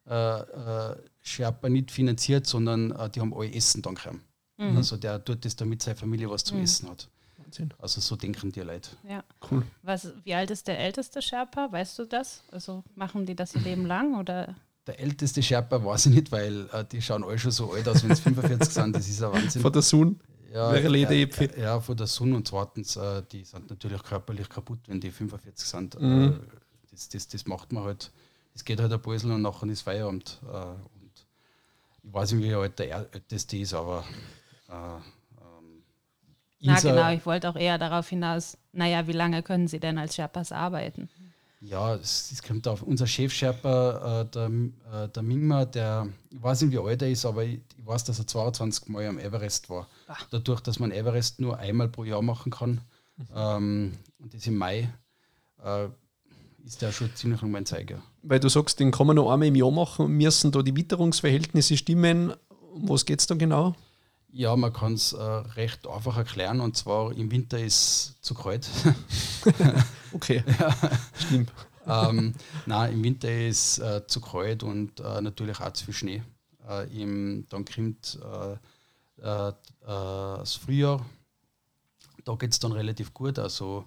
äh, 0.06 0.40
äh, 0.40 0.96
Sherpa 1.30 1.68
nicht 1.68 1.90
finanziert, 1.90 2.46
sondern 2.46 2.90
äh, 2.92 3.08
die 3.10 3.20
haben 3.20 3.34
alle 3.34 3.52
Essen 3.52 3.82
dann 3.82 3.94
gekriegt. 3.94 4.18
Mhm. 4.58 4.76
Also 4.76 4.96
der 4.96 5.25
tut 5.25 5.44
das, 5.44 5.56
damit 5.56 5.82
seine 5.82 5.96
Familie 5.96 6.28
was 6.30 6.44
zum 6.44 6.58
mhm. 6.58 6.64
Essen 6.64 6.90
hat. 6.90 7.08
Wahnsinn. 7.38 7.72
Also 7.78 8.00
so 8.00 8.16
denken 8.16 8.52
die 8.52 8.60
Leute. 8.60 8.90
Ja. 9.08 9.25
Cool. 9.50 9.62
Was, 9.82 10.12
wie 10.25 10.34
alt 10.34 10.50
ist 10.50 10.68
der 10.68 10.78
älteste 10.78 11.22
Sherpa? 11.22 11.72
Weißt 11.72 11.99
du 11.99 12.04
das? 12.04 12.42
Also 12.50 12.84
machen 12.94 13.26
die 13.26 13.34
das 13.34 13.54
ihr 13.54 13.62
Leben 13.62 13.87
lang 13.87 14.18
oder? 14.18 14.54
Der 14.87 15.00
älteste 15.00 15.42
Sherpa 15.42 15.84
weiß 15.84 16.06
ich 16.06 16.14
nicht, 16.14 16.32
weil 16.32 16.68
äh, 16.72 16.84
die 16.84 17.00
schauen 17.00 17.25
alle 17.25 17.38
schon 17.38 17.52
so 17.52 17.72
alt 17.72 17.88
aus, 17.88 18.02
wenn 18.02 18.14
sie 18.14 18.22
45 18.22 18.68
sind. 18.72 18.94
Das 18.94 19.08
ist 19.08 19.22
ein 19.22 19.32
Wahnsinn. 19.32 19.62
Von 19.62 19.72
der 19.72 19.82
Sohn? 19.82 20.20
Ja, 20.52 20.75
ja, 20.75 21.10
ja, 21.56 21.80
von 21.80 21.96
der 21.96 22.08
Sonne 22.08 22.34
und 22.34 22.49
zweitens, 22.49 22.96
äh, 22.96 23.22
die 23.30 23.44
sind 23.44 23.70
natürlich 23.70 24.02
körperlich 24.02 24.49
kaputt, 24.49 24.80
wenn 24.88 25.00
die 25.00 25.12
45 25.12 25.66
sind. 25.66 26.00
Mhm. 26.00 26.23
Äh, 26.23 26.32
das, 26.90 27.08
das, 27.08 27.28
das 27.28 27.47
macht 27.47 27.71
man 27.73 27.84
halt 27.84 28.10
es 28.54 28.64
geht 28.64 28.80
halt 28.80 28.93
ein 28.93 29.00
bisschen 29.00 29.30
und 29.30 29.43
nachher 29.43 29.69
ist 29.69 29.82
Feierabend. 29.82 30.38
Äh, 30.52 31.00
ich 32.02 32.13
weiß 32.13 32.32
nicht, 32.32 32.49
wie 32.49 32.54
alt 32.54 32.78
der 32.78 33.08
älteste 33.13 33.56
ist, 33.56 33.75
aber. 33.75 34.04
Äh, 34.69 34.73
ähm, 34.73 35.82
Na 36.60 36.80
genau, 36.80 37.10
ich 37.13 37.25
wollte 37.26 37.49
auch 37.49 37.56
eher 37.56 37.78
darauf 37.78 38.08
hinaus, 38.08 38.56
naja, 38.73 39.06
wie 39.06 39.13
lange 39.13 39.43
können 39.43 39.69
Sie 39.69 39.80
denn 39.80 39.99
als 39.99 40.15
Sherpas 40.15 40.52
arbeiten? 40.52 41.08
Ja, 41.63 41.95
es, 41.95 42.32
es 42.32 42.43
kommt 42.43 42.67
auf 42.67 42.82
unser 42.82 43.06
Chef-Sherpa, 43.06 44.23
äh, 44.23 44.25
der, 44.30 44.50
äh, 44.93 45.08
der 45.08 45.23
Mingma, 45.23 45.67
der, 45.67 46.08
ich 46.30 46.43
weiß 46.43 46.63
nicht, 46.63 46.73
wie 46.73 46.78
alt 46.78 47.02
er 47.02 47.10
ist, 47.10 47.26
aber 47.26 47.45
ich, 47.45 47.60
ich 47.76 47.86
weiß, 47.86 48.04
dass 48.04 48.19
er 48.19 48.26
22 48.26 48.89
Mal 48.89 49.06
am 49.06 49.19
Everest 49.19 49.69
war. 49.69 49.86
Ach. 50.08 50.26
Dadurch, 50.30 50.60
dass 50.60 50.78
man 50.78 50.91
Everest 50.91 51.39
nur 51.39 51.58
einmal 51.58 51.89
pro 51.89 52.04
Jahr 52.04 52.23
machen 52.23 52.50
kann, 52.50 52.80
mhm. 53.17 53.26
ähm, 53.34 53.99
und 54.19 54.32
das 54.32 54.47
im 54.47 54.56
Mai, 54.56 54.91
äh, 55.63 55.89
ist 56.64 56.82
der 56.82 56.92
schon 56.92 57.14
ziemlich 57.14 57.40
lang 57.40 57.50
mein 57.50 57.66
Zeiger. 57.66 58.02
Weil 58.23 58.40
du 58.40 58.49
sagst, 58.49 58.80
den 58.80 58.90
kann 58.90 59.06
man 59.06 59.16
noch 59.16 59.30
einmal 59.30 59.49
im 59.49 59.54
Jahr 59.54 59.70
machen, 59.70 60.08
müssen 60.16 60.52
da 60.52 60.62
die 60.62 60.76
Witterungsverhältnisse 60.76 61.76
stimmen. 61.76 62.34
Um 62.75 62.88
was 62.88 63.04
geht 63.04 63.20
es 63.20 63.26
da 63.26 63.34
genau? 63.34 63.75
Ja, 64.32 64.54
man 64.54 64.73
kann 64.73 64.94
es 64.94 65.12
äh, 65.12 65.20
recht 65.20 65.88
einfach 65.88 66.16
erklären 66.16 66.60
und 66.60 66.76
zwar 66.76 67.12
im 67.12 67.30
Winter 67.32 67.58
ist 67.58 67.75
es 67.75 68.16
zu 68.20 68.34
kalt. 68.34 68.68
okay, 70.12 70.44
ja. 70.60 70.76
stimmt. 71.14 71.52
ähm, 71.86 72.34
nein, 72.66 72.92
im 72.92 73.02
Winter 73.02 73.30
ist 73.30 73.78
es 73.78 73.78
äh, 73.78 74.06
zu 74.06 74.20
kalt 74.20 74.62
und 74.62 75.00
äh, 75.00 75.20
natürlich 75.20 75.58
auch 75.60 75.73
zu 75.73 75.86
viel 75.86 75.94
Schnee. 75.94 76.23
Äh, 76.68 77.02
im, 77.02 77.46
dann 77.49 77.64
kommt 77.64 78.20
äh, 78.23 78.52
äh, 79.20 79.52
das 79.82 80.54
Frühjahr, 80.54 81.04
da 82.25 82.34
geht 82.36 82.52
es 82.52 82.60
dann 82.60 82.73
relativ 82.73 83.12
gut. 83.12 83.38
Also 83.38 83.86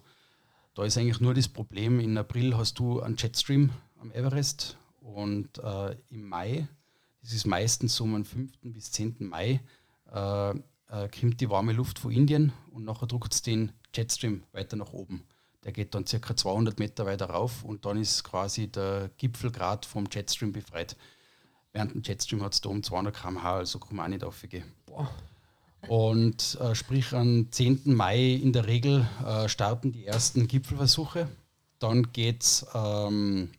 da 0.74 0.84
ist 0.84 0.98
eigentlich 0.98 1.20
nur 1.20 1.34
das 1.34 1.48
Problem, 1.48 2.00
in 2.00 2.18
April 2.18 2.58
hast 2.58 2.80
du 2.80 3.02
einen 3.02 3.16
Jetstream 3.18 3.72
am 4.00 4.12
Everest 4.12 4.78
und 5.02 5.58
äh, 5.60 5.96
im 6.10 6.28
Mai, 6.28 6.68
das 7.22 7.34
ist 7.34 7.46
meistens 7.46 7.96
so 7.96 8.06
am 8.06 8.26
5. 8.26 8.52
bis 8.64 8.92
10. 8.92 9.18
Mai, 9.20 9.62
äh, 10.12 10.50
äh, 10.50 11.10
kommt 11.10 11.42
die 11.42 11.50
warme 11.50 11.74
Luft 11.74 12.00
von 12.00 12.12
Indien 12.12 12.54
und 12.72 12.86
nachher 12.86 13.08
druckt 13.08 13.34
es 13.34 13.42
den 13.42 13.72
Jetstream 13.94 14.44
weiter 14.52 14.76
nach 14.76 14.94
oben. 14.94 15.24
Der 15.64 15.72
geht 15.72 15.96
dann 15.96 16.06
circa 16.06 16.36
200 16.36 16.80
Meter 16.80 17.06
weiter 17.06 17.28
rauf 17.28 17.64
und 17.64 17.86
dann 17.86 17.98
ist 17.98 18.24
quasi 18.24 18.68
der 18.68 19.10
Gipfelgrad 19.18 19.86
vom 19.86 20.08
Jetstream 20.12 20.52
befreit. 20.52 20.98
Während 21.72 21.94
dem 21.94 22.02
Jetstream 22.04 22.42
hat 22.44 22.54
es 22.54 22.62
da 22.62 22.70
um 22.70 22.84
200 22.84 23.16
km/h, 23.16 23.56
also 23.58 23.80
kann 23.80 23.96
man 23.96 24.06
auch 24.06 24.10
nicht 24.10 24.24
aufgehen. 24.24 24.66
Boah. 24.86 25.10
Und 25.88 26.58
äh, 26.62 26.76
sprich 26.76 27.14
am 27.14 27.52
10. 27.52 27.82
Mai 27.86 28.34
in 28.34 28.54
der 28.54 28.68
Regel 28.68 29.08
äh, 29.26 29.50
starten 29.50 29.92
die 29.92 30.06
ersten 30.06 30.48
Gipfelversuche. 30.48 31.28
Dann 31.80 32.12
geht's, 32.14 32.66
ähm, 32.74 33.50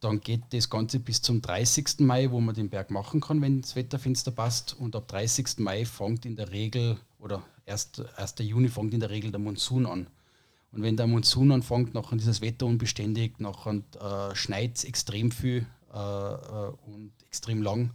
dann 0.00 0.20
geht 0.20 0.42
das 0.50 0.68
Ganze 0.68 1.00
bis 1.00 1.22
zum 1.22 1.40
30. 1.40 2.00
Mai, 2.00 2.30
wo 2.30 2.40
man 2.40 2.54
den 2.54 2.68
Berg 2.68 2.90
machen 2.90 3.20
kann, 3.20 3.40
wenn 3.40 3.62
das 3.62 3.74
Wetterfenster 3.74 4.30
passt. 4.30 4.76
Und 4.78 4.94
ab 4.96 5.08
30. 5.08 5.58
Mai 5.58 5.86
fängt 5.86 6.26
in 6.26 6.36
der 6.36 6.50
Regel, 6.50 6.98
oder 7.18 7.42
1. 7.66 7.92
1. 8.16 8.34
Juni 8.40 8.68
fängt 8.68 8.92
in 8.92 9.00
der 9.00 9.10
Regel 9.10 9.30
der 9.30 9.40
Monsun 9.40 9.86
an. 9.86 10.06
Und 10.72 10.82
wenn 10.82 10.96
der 10.96 11.06
Monsun 11.06 11.52
anfängt, 11.52 11.94
nachher 11.94 12.16
ist 12.16 12.26
das 12.26 12.40
Wetter 12.40 12.66
unbeständig, 12.66 13.38
nachher 13.38 13.80
äh, 14.00 14.34
schneit 14.34 14.76
es 14.76 14.84
extrem 14.84 15.30
viel 15.30 15.66
äh, 15.92 15.96
äh, 15.96 16.72
und 16.86 17.12
extrem 17.26 17.62
lang. 17.62 17.90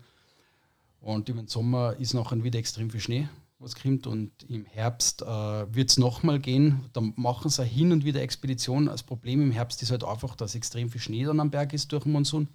Und 1.01 1.29
im 1.29 1.47
Sommer 1.47 1.95
ist 1.97 2.13
nachher 2.13 2.43
wieder 2.43 2.59
extrem 2.59 2.89
viel 2.89 2.99
Schnee, 2.99 3.27
was 3.59 3.75
kommt. 3.75 4.07
Und 4.07 4.31
im 4.47 4.65
Herbst 4.65 5.21
äh, 5.21 5.25
wird 5.25 5.89
es 5.89 5.97
nochmal 5.97 6.39
gehen. 6.39 6.81
Dann 6.93 7.13
machen 7.15 7.49
sie 7.49 7.63
hin 7.65 7.91
und 7.91 8.05
wieder 8.05 8.21
Expeditionen. 8.21 8.87
Das 8.87 9.03
Problem 9.03 9.41
im 9.41 9.51
Herbst 9.51 9.81
ist 9.81 9.91
halt 9.91 10.03
einfach, 10.03 10.35
dass 10.35 10.55
extrem 10.55 10.89
viel 10.89 11.01
Schnee 11.01 11.23
dann 11.23 11.39
am 11.39 11.51
Berg 11.51 11.73
ist 11.73 11.91
durch 11.91 12.03
den 12.03 12.11
Monsun. 12.11 12.49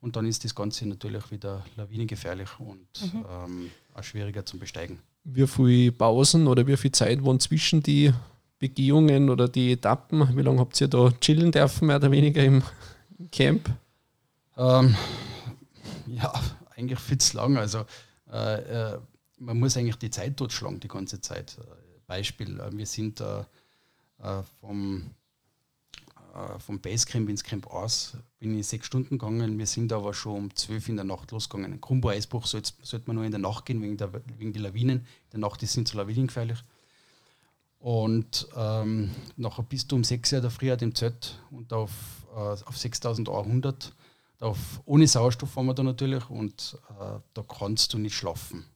Und 0.00 0.16
dann 0.16 0.26
ist 0.26 0.44
das 0.44 0.54
Ganze 0.54 0.86
natürlich 0.86 1.30
wieder 1.30 1.64
lawinengefährlich 1.76 2.48
und 2.58 2.86
mhm. 3.12 3.24
ähm, 3.28 3.70
auch 3.94 4.02
schwieriger 4.02 4.44
zum 4.44 4.60
Besteigen. 4.60 4.98
Wie 5.24 5.46
viele 5.46 5.92
Pausen 5.92 6.46
oder 6.46 6.66
wie 6.66 6.76
viel 6.76 6.92
Zeit 6.92 7.24
waren 7.24 7.40
zwischen 7.40 7.82
die 7.82 8.12
Begehungen 8.58 9.30
oder 9.30 9.48
die 9.48 9.72
Etappen? 9.72 10.36
Wie 10.36 10.42
lange 10.42 10.60
habt 10.60 10.80
ihr 10.80 10.88
da 10.88 11.10
chillen 11.20 11.50
dürfen, 11.50 11.86
mehr 11.86 11.96
oder 11.96 12.10
weniger 12.10 12.44
im 12.44 12.62
Camp? 13.32 13.70
Ähm, 14.56 14.94
ja, 16.06 16.32
eigentlich 16.76 17.00
viel 17.00 17.18
zu 17.18 17.36
lang. 17.36 17.56
Also 17.56 17.84
äh, 18.30 18.94
äh, 18.94 18.98
man 19.38 19.58
muss 19.58 19.76
eigentlich 19.76 19.96
die 19.96 20.10
Zeit 20.10 20.36
totschlagen 20.36 20.80
die 20.80 20.88
ganze 20.88 21.20
Zeit. 21.20 21.56
Beispiel, 22.06 22.60
äh, 22.60 22.76
wir 22.76 22.86
sind 22.86 23.20
äh, 23.20 23.40
äh 24.20 24.42
vom, 24.60 25.10
äh, 26.34 26.58
vom 26.58 26.80
Basecamp 26.80 27.28
ins 27.28 27.42
Camp 27.42 27.66
aus, 27.66 28.16
bin 28.38 28.58
ich 28.58 28.66
sechs 28.66 28.86
Stunden 28.86 29.18
gegangen, 29.18 29.58
wir 29.58 29.66
sind 29.66 29.92
aber 29.92 30.14
schon 30.14 30.36
um 30.36 30.56
zwölf 30.56 30.88
in 30.88 30.96
der 30.96 31.04
Nacht 31.04 31.32
losgegangen. 31.32 31.72
Ein 31.72 31.80
Kumbo-Eisbruch 31.80 32.46
sollte 32.46 32.72
sollt 32.82 33.06
man 33.06 33.16
nur 33.16 33.24
in 33.24 33.32
der 33.32 33.40
Nacht 33.40 33.66
gehen, 33.66 33.82
wegen 33.82 33.96
der, 33.96 34.12
wegen 34.38 34.52
der 34.52 34.62
Lawinen. 34.62 34.98
In 34.98 35.30
der 35.32 35.40
Nacht 35.40 35.60
sind 35.60 35.88
so 35.88 35.98
lawinengefährlich. 35.98 36.58
Und 37.78 38.48
ähm, 38.56 39.10
nachher 39.36 39.62
bist 39.62 39.92
du 39.92 39.96
um 39.96 40.04
6 40.04 40.32
Uhr 40.32 40.40
der 40.40 40.50
Früh 40.50 40.74
dem 40.76 40.94
Zelt 40.94 41.38
und 41.50 41.72
auf, 41.72 41.92
äh, 42.34 42.38
auf 42.38 42.76
6100 42.76 43.92
Auf, 44.40 44.82
ohne 44.84 45.06
Sauerstoff 45.06 45.50
fahren 45.50 45.66
wir 45.66 45.74
da 45.74 45.82
natürlich 45.82 46.28
und 46.28 46.78
äh, 46.90 47.18
da 47.32 47.42
kannst 47.42 47.94
du 47.94 47.98
nicht 47.98 48.14
schlafen. 48.14 48.66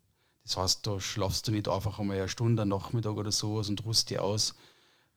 Das 0.45 0.57
heißt, 0.57 0.87
da 0.87 0.99
schlafst 0.99 1.47
du 1.47 1.53
nicht 1.53 1.69
einfach 1.69 1.99
einmal 1.99 2.17
eine 2.17 2.29
Stunde, 2.29 2.63
einen 2.63 2.71
Nachmittag 2.71 3.13
oder 3.13 3.31
sowas 3.31 3.69
und 3.69 3.85
ruhst 3.85 4.09
dich 4.09 4.19
aus. 4.19 4.55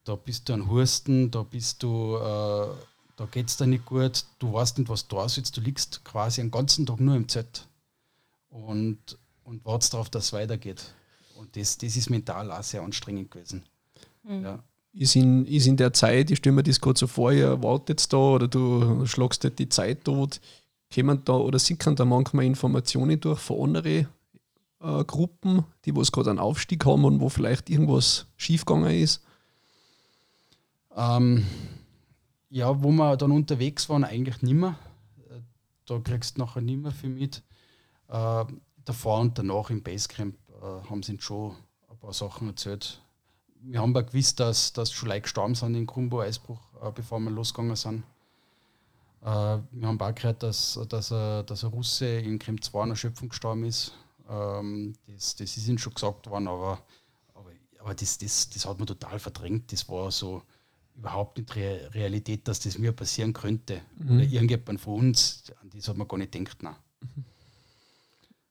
Da 0.04 0.16
bist 0.16 0.50
du 0.50 0.54
an 0.54 0.70
Husten, 0.70 1.32
da 1.32 1.44
bist 1.44 1.82
du, 1.82 2.18
äh, 2.18 2.68
da 3.16 3.26
geht 3.32 3.48
es 3.48 3.58
dir 3.58 3.68
nicht 3.68 3.86
gut, 3.86 4.26
du 4.40 4.52
weißt 4.52 4.80
nicht, 4.80 4.90
was 4.90 5.08
du 5.08 5.16
da 5.16 5.30
sitzt, 5.30 5.56
du 5.56 5.62
liegst 5.62 6.04
quasi 6.04 6.42
den 6.42 6.52
ganzen 6.52 6.86
Tag 6.86 7.00
nur 7.00 7.16
im 7.16 7.30
Z 7.30 7.68
und, 8.50 9.18
und 9.46 9.64
wartest 9.66 9.94
darauf, 9.94 10.10
dass 10.10 10.26
es 10.26 10.34
weitergeht. 10.34 10.94
Und 11.36 11.56
das, 11.56 11.78
das 11.78 11.96
ist 11.96 12.10
mental 12.10 12.52
auch 12.52 12.64
sehr 12.64 12.82
anstrengend 12.82 13.32
gewesen. 13.32 13.64
Mhm. 14.24 14.44
Ja 14.44 14.64
ist 14.94 15.16
in, 15.16 15.46
ist 15.46 15.68
in 15.68 15.78
der 15.78 15.94
Zeit, 15.94 16.32
ich 16.32 16.38
stelle 16.38 16.56
mir 16.56 16.64
das 16.64 16.80
gerade 16.80 17.00
so 17.00 17.08
vor, 17.08 17.32
ihr 17.32 17.62
wartet 17.64 18.12
da 18.14 18.18
oder 18.18 18.48
du 18.48 19.06
schlagst 19.06 19.44
halt 19.44 19.60
die 19.60 19.70
Zeit 19.70 20.06
tot, 20.06 20.40
kommen 20.94 21.24
da 21.26 21.34
oder 21.34 21.60
sickern 21.60 21.96
da 21.96 22.06
manchmal 22.06 22.46
Informationen 22.46 23.20
durch 23.20 23.40
von 23.40 23.76
anderen 23.76 24.08
äh, 24.82 25.04
Gruppen, 25.04 25.66
die 25.86 25.96
was 25.96 26.12
gerade 26.12 26.30
einen 26.30 26.40
Aufstieg 26.40 26.86
haben 26.86 27.06
und 27.06 27.20
wo 27.20 27.30
vielleicht 27.30 27.70
irgendwas 27.70 28.28
schiefgegangen 28.38 28.92
ist? 28.92 29.24
Ähm, 30.96 31.46
ja, 32.50 32.84
wo 32.84 32.92
wir 32.92 33.18
dann 33.18 33.32
unterwegs 33.32 33.90
waren, 33.90 34.04
eigentlich 34.04 34.42
nicht 34.44 34.54
mehr. 34.54 34.78
Da 35.86 36.00
kriegst 36.00 36.38
du 36.38 36.42
nachher 36.42 36.62
nicht 36.62 36.80
mehr 36.80 36.92
viel 36.92 37.10
mit. 37.10 37.42
Äh, 38.10 38.46
davor 38.86 39.20
und 39.20 39.38
danach 39.38 39.70
im 39.70 39.82
Basecamp 39.82 40.36
äh, 40.62 40.90
haben 40.90 41.02
sie 41.02 41.18
schon 41.20 41.56
ein 41.90 41.98
paar 41.98 42.14
Sachen 42.14 42.48
erzählt, 42.48 43.02
wir 43.66 43.80
haben 43.80 43.92
aber 43.92 44.04
gewusst, 44.04 44.40
dass, 44.40 44.74
dass 44.74 44.92
schon 44.92 45.10
Leute 45.10 45.22
gestorben 45.22 45.56
sind 45.56 45.76
im 45.76 45.88
Kumbo-Eisbruch, 45.88 46.60
äh, 46.82 46.92
bevor 46.94 47.20
wir 47.20 47.32
losgegangen 47.32 47.76
sind. 47.76 48.04
Äh, 49.22 49.26
wir 49.26 49.88
haben 49.88 50.00
auch 50.00 50.16
gehört, 50.16 50.44
dass, 50.44 50.80
dass, 50.90 51.12
ein, 51.12 51.46
dass 51.46 51.64
ein 51.64 51.70
Russe 51.70 52.06
in 52.06 52.40
Krem 52.40 52.62
2 52.62 52.84
einer 52.84 52.96
Schöpfung 52.96 53.30
gestorben 53.30 53.64
ist. 53.64 53.94
Ähm, 54.30 54.94
das, 55.08 55.36
das 55.36 55.56
ist 55.56 55.68
ihnen 55.68 55.78
schon 55.78 55.94
gesagt 55.94 56.30
worden, 56.30 56.48
aber, 56.48 56.80
aber, 57.34 57.52
aber 57.80 57.96
das, 57.96 58.18
das, 58.18 58.50
das 58.50 58.66
hat 58.66 58.78
man 58.78 58.88
total 58.88 59.18
verdrängt. 59.20 59.72
Das 59.72 59.88
war 59.88 60.12
so 60.12 60.42
überhaupt 60.96 61.38
nicht 61.38 61.56
Re 61.56 61.90
Realität, 61.94 62.48
dass 62.48 62.60
das 62.60 62.78
mir 62.78 62.92
passieren 62.92 63.34
könnte. 63.34 63.82
Mhm. 63.98 64.16
Oder 64.16 64.24
irgendjemand 64.26 64.82
von 64.82 65.00
uns, 65.00 65.44
an 65.62 65.70
das 65.74 65.88
hat 65.88 65.98
man 65.98 66.08
gar 66.08 66.18
nicht 66.18 66.34
gedacht. 66.34 66.62
Nein. 66.62 66.76
Mhm. 67.02 67.24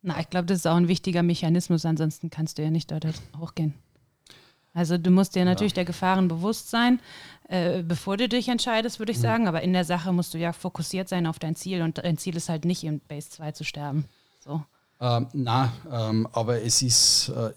Na, 0.04 0.18
ich 0.18 0.28
glaube, 0.30 0.46
das 0.46 0.58
ist 0.58 0.66
auch 0.66 0.74
ein 0.74 0.88
wichtiger 0.88 1.22
Mechanismus, 1.22 1.84
ansonsten 1.84 2.28
kannst 2.28 2.58
du 2.58 2.62
ja 2.62 2.70
nicht 2.70 2.90
dort 2.90 3.06
hochgehen. 3.38 3.74
Also 4.74 4.96
du 4.98 5.10
musst 5.10 5.34
dir 5.34 5.44
natürlich 5.44 5.72
ja. 5.72 5.76
der 5.76 5.84
Gefahren 5.84 6.28
bewusst 6.28 6.70
sein, 6.70 7.00
äh, 7.48 7.82
bevor 7.82 8.16
du 8.16 8.28
dich 8.28 8.48
entscheidest, 8.48 8.98
würde 8.98 9.12
ich 9.12 9.18
mhm. 9.18 9.22
sagen. 9.22 9.48
Aber 9.48 9.62
in 9.62 9.72
der 9.72 9.84
Sache 9.84 10.12
musst 10.12 10.34
du 10.34 10.38
ja 10.38 10.52
fokussiert 10.52 11.08
sein 11.08 11.26
auf 11.26 11.38
dein 11.38 11.56
Ziel 11.56 11.82
und 11.82 11.98
dein 11.98 12.18
Ziel 12.18 12.36
ist 12.36 12.48
halt 12.48 12.64
nicht 12.64 12.84
in 12.84 13.00
Base 13.00 13.30
2 13.30 13.52
zu 13.52 13.64
sterben. 13.64 14.06
So. 14.40 14.62
Ähm, 15.00 15.26
na, 15.32 15.72
ähm, 15.90 16.28
aber 16.32 16.62
es 16.62 16.80
ist, 16.80 17.30
äh, 17.30 17.50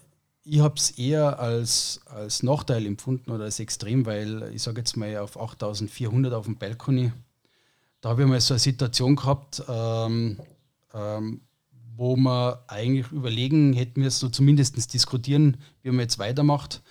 ich 0.43 0.59
habe 0.59 0.75
es 0.77 0.91
eher 0.91 1.39
als, 1.39 2.01
als 2.05 2.43
Nachteil 2.43 2.85
empfunden 2.85 3.31
oder 3.31 3.45
als 3.45 3.59
extrem, 3.59 4.05
weil 4.05 4.51
ich 4.53 4.63
sage 4.63 4.79
jetzt 4.79 4.97
mal 4.97 5.17
auf 5.17 5.39
8400 5.39 6.33
auf 6.33 6.45
dem 6.45 6.57
Balkoni, 6.57 7.11
da 8.01 8.09
habe 8.09 8.23
ich 8.23 8.27
mal 8.27 8.41
so 8.41 8.53
eine 8.53 8.59
Situation 8.59 9.15
gehabt, 9.15 9.63
ähm, 9.67 10.39
ähm, 10.93 11.41
wo 11.95 12.15
man 12.15 12.55
eigentlich 12.67 13.11
überlegen 13.11 13.73
hätten 13.73 14.01
wir 14.01 14.11
so 14.11 14.29
zumindest 14.29 14.93
diskutieren, 14.93 15.57
wie 15.81 15.89
man 15.89 16.01
jetzt 16.01 16.19
weitermacht. 16.19 16.83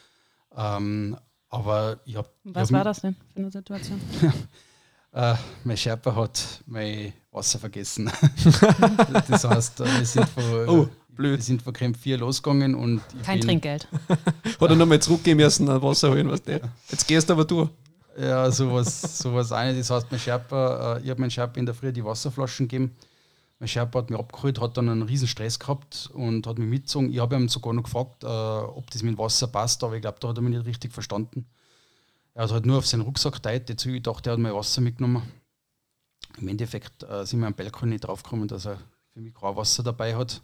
Ähm, 0.56 1.16
aber 1.48 1.98
ich 2.04 2.16
habe. 2.16 2.28
Was 2.44 2.68
hab 2.68 2.78
war 2.78 2.84
das 2.84 3.00
denn 3.00 3.14
für 3.14 3.40
eine 3.40 3.50
Situation? 3.50 4.00
äh, 5.12 5.34
mein 5.64 5.76
Sherpa 5.76 6.14
hat 6.14 6.62
mein 6.66 7.12
Wasser 7.30 7.58
vergessen. 7.58 8.10
das 9.28 9.44
heißt, 9.44 9.80
äh, 9.80 9.98
wir 9.98 10.06
sind 10.06 10.28
von, 10.28 10.68
oh, 10.68 10.88
blöd. 11.08 11.38
Wir 11.38 11.44
sind 11.44 11.62
von 11.62 11.72
Camp 11.72 11.96
4 11.96 12.18
losgegangen 12.18 12.74
und. 12.74 13.02
Kein 13.24 13.40
Trinkgeld. 13.40 13.86
hat 14.08 14.70
er 14.70 14.76
nochmal 14.76 15.00
zurückgehen 15.00 15.36
müssen, 15.36 15.68
ein 15.68 15.82
Wasser 15.82 16.10
holen, 16.10 16.28
was 16.28 16.42
der. 16.42 16.60
Jetzt 16.90 17.06
gehst 17.06 17.28
du 17.28 17.34
aber 17.34 17.44
du. 17.44 17.68
Ja, 18.18 18.48
sowas, 18.50 19.18
sowas 19.18 19.50
eine. 19.50 19.76
Das 19.76 19.90
heißt, 19.90 20.06
mein 20.10 20.20
Sherpa, 20.20 20.96
äh, 20.96 21.02
ich 21.02 21.10
habe 21.10 21.20
meinen 21.20 21.30
Sherpa 21.30 21.58
in 21.58 21.66
der 21.66 21.74
Früh 21.74 21.92
die 21.92 22.04
Wasserflaschen 22.04 22.68
gegeben 22.68 22.94
mein 23.58 23.68
Sherpa 23.68 24.00
hat 24.00 24.10
mich 24.10 24.18
abgeholt, 24.18 24.60
hat 24.60 24.76
dann 24.76 24.88
einen 24.88 25.02
riesen 25.02 25.28
Stress 25.28 25.58
gehabt 25.58 26.10
und 26.12 26.46
hat 26.46 26.58
mich 26.58 26.68
mitgezogen. 26.68 27.12
Ich 27.12 27.18
habe 27.18 27.36
ihm 27.36 27.48
sogar 27.48 27.72
noch 27.72 27.84
gefragt, 27.84 28.24
äh, 28.24 28.26
ob 28.26 28.90
das 28.90 29.02
mit 29.02 29.16
Wasser 29.16 29.46
passt, 29.46 29.82
aber 29.84 29.94
ich 29.94 30.02
glaube, 30.02 30.18
da 30.20 30.28
hat 30.28 30.38
er 30.38 30.42
mich 30.42 30.56
nicht 30.56 30.66
richtig 30.66 30.92
verstanden. 30.92 31.46
Er 32.34 32.44
hat 32.44 32.52
halt 32.52 32.66
nur 32.66 32.78
auf 32.78 32.86
seinen 32.86 33.02
Rucksack 33.02 33.34
geteilt. 33.34 33.68
Jetzt 33.68 33.86
ich 33.86 34.02
dachte, 34.02 34.30
er 34.30 34.32
hat 34.32 34.40
mein 34.40 34.54
Wasser 34.54 34.80
mitgenommen. 34.80 35.22
Im 36.38 36.48
Endeffekt 36.48 37.04
äh, 37.04 37.24
sind 37.24 37.40
wir 37.40 37.46
am 37.46 37.54
Balkon 37.54 37.90
nicht 37.90 38.04
draufgekommen, 38.04 38.48
dass 38.48 38.66
er 38.66 38.78
für 39.12 39.20
mich 39.20 39.34
kein 39.34 39.54
Wasser 39.56 39.84
dabei 39.84 40.16
hat. 40.16 40.42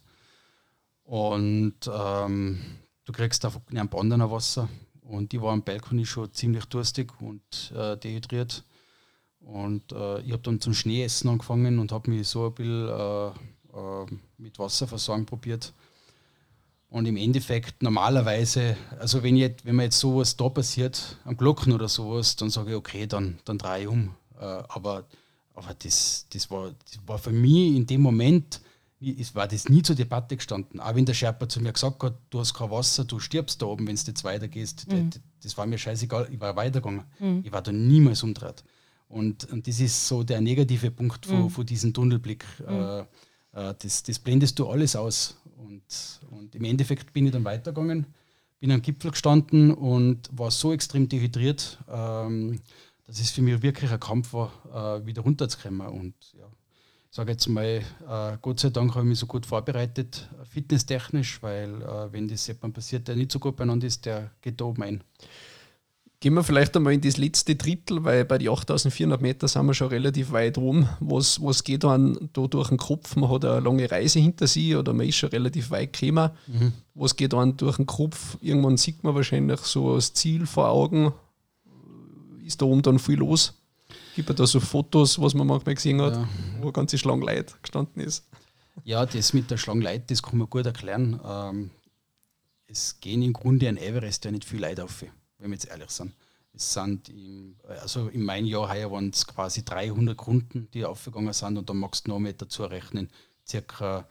Und 1.03 1.75
ähm, 1.93 2.61
du 3.05 3.13
kriegst 3.13 3.45
einfach 3.45 3.61
ein 3.75 3.89
Bandener 3.89 4.31
Wasser. 4.31 4.69
Und 5.03 5.33
die 5.33 5.43
war 5.43 5.53
am 5.53 5.65
Balkon 5.65 6.07
schon 6.07 6.33
ziemlich 6.33 6.67
durstig 6.67 7.13
und 7.21 7.73
äh, 7.75 7.97
dehydriert. 7.97 8.65
Und 9.41 9.93
äh, 9.93 10.21
ich 10.21 10.33
habe 10.33 10.43
dann 10.43 10.61
zum 10.61 10.75
Schneeessen 10.75 11.31
angefangen 11.31 11.79
und 11.79 11.93
habe 11.93 12.11
mich 12.11 12.29
so 12.29 12.47
ein 12.47 12.55
bisschen 12.55 12.89
äh, 12.89 13.29
äh, 13.29 14.07
mit 14.39 14.59
Wasserversorgung 14.59 15.27
probiert. 15.27 15.73
Und 16.89 17.07
im 17.07 17.17
Endeffekt 17.17 17.83
normalerweise, 17.83 18.77
also 18.99 19.23
wenn, 19.23 19.37
ich, 19.37 19.55
wenn 19.65 19.77
mir 19.77 19.85
jetzt 19.85 20.01
sowas 20.01 20.37
da 20.37 20.49
passiert, 20.49 21.19
am 21.25 21.37
Glocken 21.37 21.73
oder 21.73 21.89
sowas, 21.89 22.37
dann 22.37 22.51
sage 22.51 22.71
ich, 22.71 22.77
okay, 22.77 23.07
dann, 23.07 23.39
dann 23.45 23.59
drehe 23.59 23.83
ich 23.83 23.89
um. 23.89 24.15
Äh, 24.39 24.45
aber 24.45 25.05
aber 25.55 25.75
das, 25.75 26.27
das, 26.33 26.51
war, 26.51 26.71
das 26.71 26.99
war 27.07 27.19
für 27.19 27.33
mich 27.33 27.77
in 27.77 27.87
dem 27.87 28.01
Moment, 28.01 28.61
ist, 29.01 29.35
war 29.35 29.47
das 29.49 29.69
nie 29.69 29.83
zur 29.83 29.97
Debatte 29.97 30.37
gestanden. 30.37 30.81
Auch 30.81 30.95
wenn 30.95 31.07
der 31.07 31.15
Sherpa 31.15 31.49
zu 31.49 31.61
mir 31.61 31.73
gesagt 31.73 32.03
hat, 32.03 32.15
du 32.31 32.41
hast 32.41 32.55
kein 32.55 32.71
Wasser, 32.71 33.05
du 33.05 33.19
stirbst 33.19 33.61
da 33.61 33.67
oben, 33.67 33.87
wenn 33.87 33.97
du 33.97 34.03
jetzt 34.07 34.25
weitergehst. 34.25 34.91
Mhm. 34.91 35.11
Das, 35.11 35.21
das, 35.43 35.59
war 35.59 35.67
mir 35.67 35.79
scheißegal, 35.79 36.29
ich 36.31 36.41
war 36.41 36.57
weitergegangen. 36.57 37.05
Mhm. 37.19 37.43
Ich 37.45 37.53
war 37.53 37.63
da 37.63 37.73
niemals 37.73 38.23
umdreht. 38.23 38.63
Und, 39.11 39.51
und 39.51 39.67
das 39.67 39.81
ist 39.81 40.07
so 40.07 40.23
der 40.23 40.41
negative 40.41 40.93
Punkt 40.93 41.27
von, 41.27 41.43
mhm. 41.43 41.51
von 41.51 41.67
diesem 41.67 41.93
Tunnelblick. 41.93 42.45
Mhm. 42.61 42.75
Äh, 42.75 43.01
äh, 43.01 43.75
das, 43.83 44.05
das 44.05 44.19
blendest 44.21 44.59
du 44.59 44.69
alles 44.69 44.95
aus. 44.95 45.37
Und, 45.57 45.83
und 46.31 46.55
im 46.55 46.65
Endeffekt 46.65 47.13
bin 47.13 47.27
ich 47.27 47.33
dann 47.33 47.45
weitergegangen, 47.45 48.07
bin 48.61 48.71
am 48.71 48.81
Gipfel 48.81 49.11
gestanden 49.11 49.75
und 49.75 50.31
war 50.33 50.53
so 50.53 50.73
extrem 50.73 51.09
dehydriert, 51.09 51.79
ähm, 51.89 52.61
dass 53.07 53.21
es 53.21 53.31
für 53.31 53.43
mich 53.43 53.61
wirklich 53.63 53.91
ein 53.91 53.99
Kampf 53.99 54.33
war, 54.33 55.01
äh, 55.03 55.05
wieder 55.05 55.23
runterzukommen. 55.23 55.89
Und 55.89 56.15
ja, 56.39 56.47
ich 57.11 57.17
sage 57.17 57.33
jetzt 57.33 57.49
mal, 57.49 57.83
äh, 58.09 58.39
Gott 58.41 58.61
sei 58.61 58.71
Dank 58.71 58.95
habe 58.95 59.05
ich 59.05 59.09
mich 59.09 59.19
so 59.19 59.27
gut 59.27 59.45
vorbereitet, 59.45 60.29
fitnesstechnisch, 60.45 61.43
weil 61.43 61.83
äh, 61.83 62.13
wenn 62.13 62.29
das 62.29 62.47
jemand 62.47 62.75
passiert, 62.75 63.09
der 63.09 63.17
nicht 63.17 63.33
so 63.33 63.41
gut 63.41 63.57
beieinander 63.57 63.89
ist, 63.89 64.07
der 64.07 64.31
geht 64.41 64.61
da 64.61 64.67
oben 64.67 64.85
ein. 64.85 65.03
Gehen 66.23 66.35
wir 66.35 66.45
vielleicht 66.45 66.77
einmal 66.77 66.93
in 66.93 67.01
das 67.01 67.17
letzte 67.17 67.57
Drittel, 67.57 68.05
weil 68.05 68.27
bei 68.27 68.37
den 68.37 68.51
8400 68.51 69.23
Meter 69.23 69.49
sind 69.49 69.65
wir 69.65 69.73
schon 69.73 69.89
relativ 69.89 70.33
weit 70.33 70.59
rum. 70.59 70.87
Was, 71.01 71.43
was 71.43 71.65
geht 71.65 71.83
dann 71.83 72.29
da 72.35 72.47
durch 72.47 72.69
den 72.69 72.77
Kopf? 72.77 73.17
Man 73.17 73.31
hat 73.31 73.47
eine 73.47 73.61
lange 73.61 73.91
Reise 73.91 74.21
hinter 74.21 74.47
sich 74.47 74.77
oder 74.77 74.93
man 74.93 75.09
ist 75.09 75.17
schon 75.17 75.31
relativ 75.31 75.71
weit 75.71 75.95
gekommen. 75.95 76.31
Mhm. 76.47 76.73
Was 76.95 77.17
geht 77.17 77.33
dann 77.33 77.57
durch 77.57 77.79
den 77.79 77.87
Kopf? 77.87 78.37
Irgendwann 78.43 78.77
sieht 78.77 79.03
man 79.03 79.15
wahrscheinlich 79.15 79.61
so 79.61 79.95
das 79.95 80.13
Ziel 80.13 80.45
vor 80.45 80.69
Augen. 80.69 81.15
Ist 82.45 82.61
da 82.61 82.67
oben 82.67 82.83
dann 82.83 82.99
viel 82.99 83.19
los? 83.19 83.55
Gibt 84.15 84.29
es 84.29 84.37
da 84.37 84.47
so 84.47 84.61
Fotos, 84.61 85.19
was 85.19 85.33
man 85.33 85.47
manchmal 85.47 85.75
gesehen 85.75 86.03
hat, 86.03 86.17
ja. 86.17 86.29
wo 86.59 86.65
eine 86.65 86.73
ganze 86.73 86.99
Schlange 86.99 87.25
Leute 87.25 87.55
gestanden 87.63 88.03
ist? 88.03 88.27
Ja, 88.85 89.07
das 89.07 89.33
mit 89.33 89.51
der 89.51 89.57
Schlange 89.57 89.85
Leute, 89.85 90.05
das 90.09 90.23
kann 90.23 90.37
man 90.37 90.51
gut 90.51 90.67
erklären. 90.67 91.19
Ähm, 91.27 91.71
es 92.67 93.01
gehen 93.01 93.23
im 93.23 93.33
Grunde 93.33 93.71
an 93.71 93.79
Everest 93.79 94.27
ja 94.27 94.31
nicht 94.31 94.45
viel 94.45 94.61
Leute 94.61 94.85
auf 94.85 95.03
wenn 95.41 95.51
wir 95.51 95.57
jetzt 95.57 95.69
ehrlich 95.69 95.91
sind. 95.91 96.15
Es 96.53 96.73
sind 96.73 97.09
im, 97.09 97.57
also 97.69 98.09
in 98.09 98.23
meinem 98.23 98.47
Jahr 98.47 98.69
heuer 98.69 98.91
waren 98.91 99.11
es 99.11 99.27
quasi 99.27 99.65
300 99.65 100.17
Kunden, 100.17 100.69
die 100.73 100.85
aufgegangen 100.85 101.33
sind 101.33 101.57
und 101.59 101.69
dann 101.69 101.79
magst 101.79 102.07
du 102.07 102.11
noch 102.11 102.19
mit 102.19 102.43
dazu 102.43 102.65
rechnen, 102.65 103.09
circa 103.47 104.09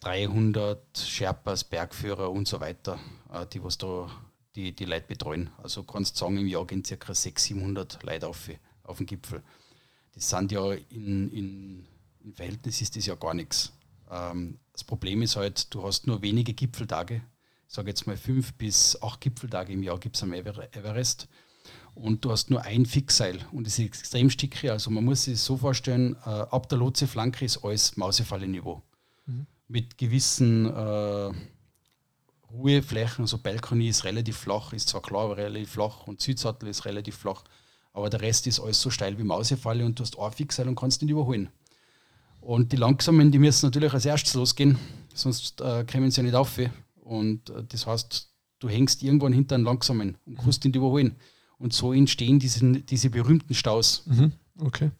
300 0.00 0.98
Sherpas, 0.98 1.64
Bergführer 1.64 2.30
und 2.30 2.48
so 2.48 2.60
weiter, 2.60 2.98
äh, 3.32 3.46
die 3.46 3.62
was 3.62 3.78
da 3.78 4.10
die, 4.56 4.72
die 4.72 4.84
Leute 4.86 5.06
betreuen. 5.06 5.50
Also 5.62 5.82
kannst 5.84 6.16
du 6.16 6.20
sagen, 6.20 6.38
im 6.38 6.46
Jahr 6.46 6.66
gehen 6.66 6.84
circa 6.84 7.14
600, 7.14 7.92
700 7.92 8.02
Leute 8.02 8.26
auf, 8.26 8.50
auf 8.82 8.96
den 8.96 9.06
Gipfel. 9.06 9.42
Das 10.14 10.30
sind 10.30 10.50
ja 10.50 10.72
in, 10.72 11.30
in, 11.30 11.86
im 12.24 12.34
Verhältnis 12.34 12.80
ist 12.80 12.96
das 12.96 13.06
ja 13.06 13.14
gar 13.14 13.34
nichts. 13.34 13.72
Ähm, 14.10 14.58
das 14.72 14.82
Problem 14.82 15.22
ist 15.22 15.36
halt, 15.36 15.72
du 15.74 15.82
hast 15.84 16.06
nur 16.06 16.22
wenige 16.22 16.54
Gipfeltage 16.54 17.22
sage 17.66 17.88
jetzt 17.88 18.06
mal 18.06 18.16
fünf 18.16 18.54
bis 18.54 19.00
acht 19.02 19.20
Gipfeltage 19.20 19.72
im 19.72 19.82
Jahr 19.82 19.98
gibt 19.98 20.16
es 20.16 20.22
am 20.22 20.32
Everest. 20.32 21.28
Und 21.94 22.24
du 22.24 22.30
hast 22.30 22.50
nur 22.50 22.62
ein 22.62 22.84
Fixseil 22.84 23.38
und 23.52 23.66
es 23.66 23.78
ist 23.78 23.86
extrem 23.86 24.28
stickig. 24.28 24.70
Also 24.70 24.90
man 24.90 25.04
muss 25.04 25.24
sich 25.24 25.40
so 25.40 25.56
vorstellen, 25.56 26.14
äh, 26.26 26.28
ab 26.28 26.68
der 26.68 26.78
Lotse-Flanke 26.78 27.44
ist 27.44 27.64
alles 27.64 27.96
Mausefalle-Niveau. 27.96 28.82
Mhm. 29.24 29.46
Mit 29.68 29.96
gewissen 29.96 30.66
äh, 30.66 31.32
Ruheflächen, 32.52 33.24
also 33.24 33.38
Balkoni 33.38 33.88
ist 33.88 34.04
relativ 34.04 34.36
flach, 34.36 34.72
ist 34.72 34.88
zwar 34.88 35.02
klar, 35.02 35.24
aber 35.24 35.36
relativ 35.36 35.70
flach 35.70 36.06
und 36.06 36.20
Südsattel 36.20 36.68
ist 36.68 36.84
relativ 36.84 37.16
flach, 37.16 37.44
aber 37.92 38.10
der 38.10 38.20
Rest 38.20 38.46
ist 38.46 38.60
alles 38.60 38.80
so 38.80 38.90
steil 38.90 39.18
wie 39.18 39.24
Mausefalle 39.24 39.84
und 39.84 39.98
du 39.98 40.04
hast 40.04 40.18
ein 40.18 40.32
Fixseil 40.32 40.68
und 40.68 40.76
kannst 40.76 41.02
nicht 41.02 41.10
überholen. 41.10 41.50
Und 42.40 42.72
die 42.72 42.76
Langsamen, 42.76 43.32
die 43.32 43.38
müssen 43.38 43.66
natürlich 43.66 43.92
als 43.92 44.06
erstes 44.06 44.34
losgehen, 44.34 44.78
sonst 45.14 45.60
äh, 45.60 45.84
kommen 45.90 46.10
sie 46.10 46.20
ja 46.20 46.22
nicht 46.22 46.34
auf. 46.34 46.58
Und 47.06 47.50
äh, 47.50 47.64
das 47.68 47.86
heißt, 47.86 48.28
du 48.58 48.68
hängst 48.68 49.02
irgendwann 49.02 49.32
hinter 49.32 49.54
einem 49.54 49.64
Langsamen 49.64 50.18
und 50.26 50.38
kannst 50.38 50.64
ihn 50.64 50.74
überholen. 50.74 51.16
Und 51.58 51.72
so 51.72 51.92
entstehen 51.92 52.38
diese, 52.38 52.80
diese 52.80 53.10
berühmten 53.10 53.54
Staus. 53.54 54.02
Mhm. 54.06 54.32
Okay. 54.58 54.90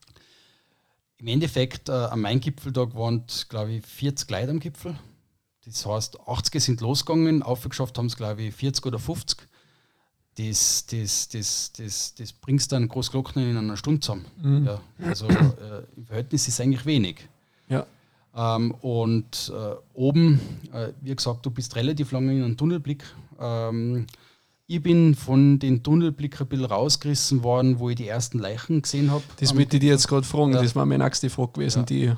Im 1.18 1.28
Endeffekt, 1.28 1.88
äh, 1.88 1.92
am 1.92 2.20
Main-Gipfeltag 2.20 2.94
waren, 2.94 3.24
glaube 3.48 3.72
ich, 3.72 3.86
40 3.86 4.30
Leute 4.30 4.50
am 4.50 4.60
Gipfel. 4.60 4.98
Das 5.64 5.84
heißt, 5.84 6.20
80 6.20 6.62
sind 6.62 6.80
losgegangen, 6.80 7.42
aufgeschafft 7.42 7.98
haben 7.98 8.06
es, 8.06 8.16
glaube 8.16 8.42
ich, 8.42 8.54
40 8.54 8.86
oder 8.86 8.98
50. 8.98 9.48
Das, 10.36 10.86
das, 10.86 11.28
das, 11.28 11.72
das, 11.72 12.14
das 12.14 12.32
bringst 12.34 12.70
dann 12.70 12.88
Großglockner 12.88 13.42
in 13.42 13.56
einer 13.56 13.76
Stunde 13.76 14.00
zusammen. 14.00 14.26
Mhm. 14.40 14.66
Ja, 14.66 14.80
also 15.02 15.26
äh, 15.26 15.82
im 15.96 16.06
Verhältnis 16.06 16.46
ist 16.46 16.54
es 16.54 16.60
eigentlich 16.60 16.84
wenig. 16.86 17.26
Ja. 17.68 17.86
Ähm, 18.36 18.72
und 18.82 19.52
äh, 19.54 19.74
oben, 19.94 20.40
äh, 20.72 20.92
wie 21.00 21.16
gesagt, 21.16 21.46
du 21.46 21.50
bist 21.50 21.74
relativ 21.74 22.12
lange 22.12 22.36
in 22.36 22.44
einem 22.44 22.56
Tunnelblick. 22.56 23.02
Ähm, 23.40 24.06
ich 24.66 24.82
bin 24.82 25.14
von 25.14 25.58
den 25.58 25.82
Tunnelblick 25.82 26.40
ein 26.40 26.46
bisschen 26.48 26.66
rausgerissen 26.66 27.42
worden, 27.42 27.78
wo 27.78 27.88
ich 27.88 27.96
die 27.96 28.08
ersten 28.08 28.38
Leichen 28.38 28.82
gesehen 28.82 29.10
habe. 29.10 29.22
Das 29.38 29.56
wollte 29.56 29.76
ich 29.76 29.80
dir 29.80 29.90
jetzt 29.90 30.08
gerade 30.08 30.26
fragen. 30.26 30.52
Ja. 30.52 30.62
Das 30.62 30.76
war 30.76 30.84
meine 30.84 31.04
nächste 31.04 31.30
Frage 31.30 31.52
gewesen. 31.52 31.80
Ja. 31.80 31.84
Die 31.84 32.12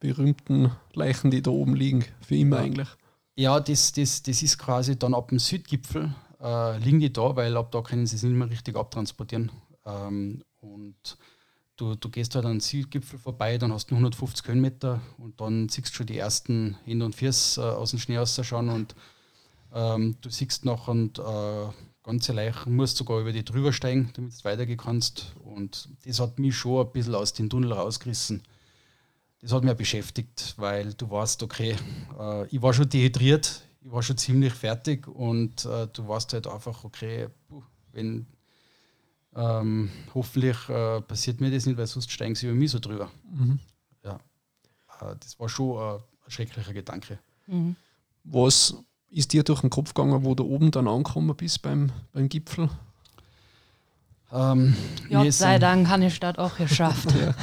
berühmten 0.00 0.72
Leichen, 0.94 1.30
die 1.30 1.42
da 1.42 1.50
oben 1.50 1.76
liegen, 1.76 2.04
für 2.20 2.36
immer 2.36 2.56
ja. 2.56 2.62
eigentlich. 2.62 2.88
Ja, 3.36 3.60
das, 3.60 3.92
das, 3.92 4.22
das 4.22 4.42
ist 4.42 4.58
quasi 4.58 4.98
dann 4.98 5.14
ab 5.14 5.28
dem 5.28 5.38
Südgipfel, 5.38 6.14
äh, 6.42 6.78
liegen 6.78 7.00
die 7.00 7.12
da, 7.12 7.36
weil 7.36 7.56
ab 7.56 7.70
da 7.70 7.80
können 7.80 8.06
sie 8.06 8.16
es 8.16 8.22
nicht 8.22 8.34
mehr 8.34 8.50
richtig 8.50 8.76
abtransportieren. 8.76 9.52
Ähm, 9.86 10.42
und 10.60 11.16
du, 11.80 11.94
du 11.94 12.08
gehst 12.08 12.34
halt 12.34 12.44
an 12.44 12.54
den 12.54 12.60
Südgipfel 12.60 13.18
vorbei, 13.18 13.58
dann 13.58 13.72
hast 13.72 13.90
du 13.90 13.94
150 13.94 14.46
Höhenmeter 14.46 15.00
und 15.18 15.40
dann 15.40 15.68
siehst 15.68 15.90
du 15.90 15.94
schon 15.94 16.06
die 16.06 16.18
ersten 16.18 16.76
Hände 16.84 17.06
und 17.06 17.14
Füße 17.14 17.60
äh, 17.60 17.64
aus 17.64 17.90
dem 17.90 17.98
Schnee 17.98 18.18
rausschauen 18.18 18.68
und 18.68 18.94
ähm, 19.72 20.16
du 20.20 20.30
siehst 20.30 20.64
noch 20.64 20.88
und 20.88 21.18
äh, 21.18 21.68
ganze 22.02 22.32
Leichen, 22.32 22.74
musst 22.74 22.96
sogar 22.96 23.20
über 23.20 23.32
die 23.32 23.44
drüber 23.44 23.72
steigen, 23.72 24.10
damit 24.14 24.38
du 24.38 24.44
weitergehen 24.44 24.78
kannst. 24.78 25.34
Und 25.44 25.88
das 26.04 26.18
hat 26.20 26.38
mich 26.38 26.56
schon 26.56 26.86
ein 26.86 26.92
bisschen 26.92 27.14
aus 27.14 27.32
dem 27.32 27.48
Tunnel 27.48 27.72
rausgerissen. 27.72 28.42
Das 29.40 29.52
hat 29.52 29.64
mich 29.64 29.74
beschäftigt, 29.74 30.54
weil 30.56 30.92
du 30.94 31.10
weißt, 31.10 31.42
okay, 31.42 31.76
äh, 32.18 32.46
ich 32.48 32.60
war 32.60 32.74
schon 32.74 32.88
dehydriert, 32.88 33.62
ich 33.82 33.90
war 33.90 34.02
schon 34.02 34.18
ziemlich 34.18 34.52
fertig 34.52 35.08
und 35.08 35.64
äh, 35.64 35.86
du 35.92 36.06
weißt 36.06 36.32
halt 36.34 36.46
einfach, 36.46 36.84
okay, 36.84 37.28
wenn 37.92 38.26
ähm, 39.34 39.90
hoffentlich 40.14 40.56
äh, 40.68 41.00
passiert 41.02 41.40
mir 41.40 41.50
das 41.50 41.66
nicht, 41.66 41.76
weil 41.76 41.86
sonst 41.86 42.10
steigen 42.10 42.34
sie 42.34 42.46
über 42.46 42.54
mich 42.54 42.70
so 42.70 42.78
drüber. 42.78 43.10
Mhm. 43.30 43.58
Ja, 44.04 44.16
äh, 45.00 45.16
das 45.20 45.38
war 45.38 45.48
schon 45.48 45.78
äh, 45.78 45.96
ein 46.24 46.30
schrecklicher 46.30 46.72
Gedanke. 46.72 47.18
Mhm. 47.46 47.76
Was 48.24 48.74
ist 49.08 49.32
dir 49.32 49.42
durch 49.42 49.60
den 49.60 49.70
Kopf 49.70 49.94
gegangen, 49.94 50.24
wo 50.24 50.34
du 50.34 50.44
oben 50.44 50.70
dann 50.70 50.88
angekommen 50.88 51.36
bist 51.36 51.62
beim, 51.62 51.90
beim 52.12 52.28
Gipfel? 52.28 52.68
Ähm, 54.32 54.76
Gott 55.08 55.32
sei 55.32 55.58
Dank 55.58 55.88
habe 55.88 56.04
ich 56.04 56.20
das 56.20 56.38
auch 56.38 56.56
geschafft. 56.56 57.08
ja. 57.20 57.34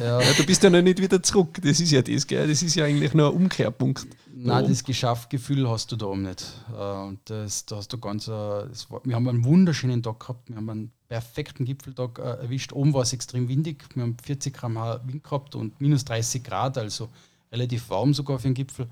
Ja. 0.00 0.20
ja. 0.20 0.32
du 0.32 0.46
bist 0.46 0.62
ja 0.62 0.70
noch 0.70 0.82
nicht 0.82 1.00
wieder 1.00 1.22
zurück. 1.22 1.58
Das 1.62 1.80
ist 1.80 1.90
ja 1.90 2.02
das, 2.02 2.26
gell? 2.26 2.46
Das 2.46 2.62
ist 2.62 2.74
ja 2.74 2.84
eigentlich 2.84 3.14
nur 3.14 3.28
ein 3.28 3.34
Umkehrpunkt. 3.34 4.06
Nein, 4.36 4.68
das 4.68 4.84
Geschafft-Gefühl 4.84 5.68
hast 5.68 5.90
du 5.90 5.96
da 5.96 6.06
oben 6.06 6.22
nicht. 6.22 6.44
Äh, 6.76 7.06
und 7.06 7.18
das, 7.24 7.64
da 7.66 7.76
hast 7.76 7.92
du 7.92 7.98
ganz, 7.98 8.28
äh, 8.28 8.30
war, 8.30 9.00
wir 9.04 9.14
haben 9.14 9.28
einen 9.28 9.44
wunderschönen 9.44 10.02
Tag 10.02 10.20
gehabt. 10.20 10.50
Wir 10.50 10.56
haben 10.56 10.68
einen 10.68 10.92
perfekten 11.08 11.64
Gipfeltag 11.64 12.18
äh, 12.18 12.42
erwischt. 12.42 12.72
Oben 12.72 12.92
war 12.92 13.02
es 13.02 13.12
extrem 13.12 13.48
windig. 13.48 13.84
Wir 13.94 14.02
haben 14.02 14.16
40 14.22 14.54
Gramm 14.54 14.76
Wind 15.04 15.24
gehabt 15.24 15.54
und 15.54 15.80
minus 15.80 16.04
30 16.04 16.44
Grad, 16.44 16.76
also 16.76 17.08
relativ 17.52 17.88
warm 17.88 18.12
sogar 18.12 18.38
für 18.38 18.48
den 18.48 18.54
Gipfel. 18.54 18.88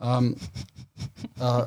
Ähm, 0.00 0.36
äh, 1.38 1.62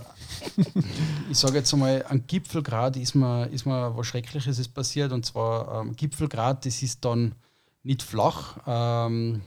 ich 1.29 1.37
sage 1.37 1.57
jetzt 1.57 1.73
einmal, 1.73 2.05
an 2.07 2.25
Gipfelgrad 2.27 2.97
ist 2.97 3.15
mir, 3.15 3.47
ist 3.47 3.65
mir 3.65 3.95
was 3.95 4.07
Schreckliches 4.07 4.59
ist 4.59 4.73
passiert. 4.73 5.11
Und 5.11 5.25
zwar 5.25 5.81
ähm, 5.81 5.95
Gipfelgrad, 5.95 6.65
das 6.65 6.81
ist 6.83 7.03
dann 7.03 7.35
nicht 7.83 8.03
flach. 8.03 8.57
Ähm, 8.65 9.41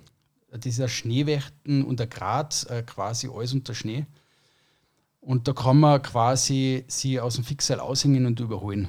dieser 0.52 0.88
Schneewächten 0.88 1.84
und 1.84 2.00
der 2.00 2.08
Grat 2.08 2.66
äh, 2.70 2.82
quasi 2.82 3.28
alles 3.32 3.52
unter 3.52 3.74
Schnee. 3.74 4.06
Und 5.20 5.46
da 5.46 5.52
kann 5.52 5.78
man 5.78 6.02
quasi 6.02 6.84
sie 6.88 7.20
aus 7.20 7.34
dem 7.34 7.44
Fixseil 7.44 7.78
aushängen 7.78 8.26
und 8.26 8.40
überholen. 8.40 8.88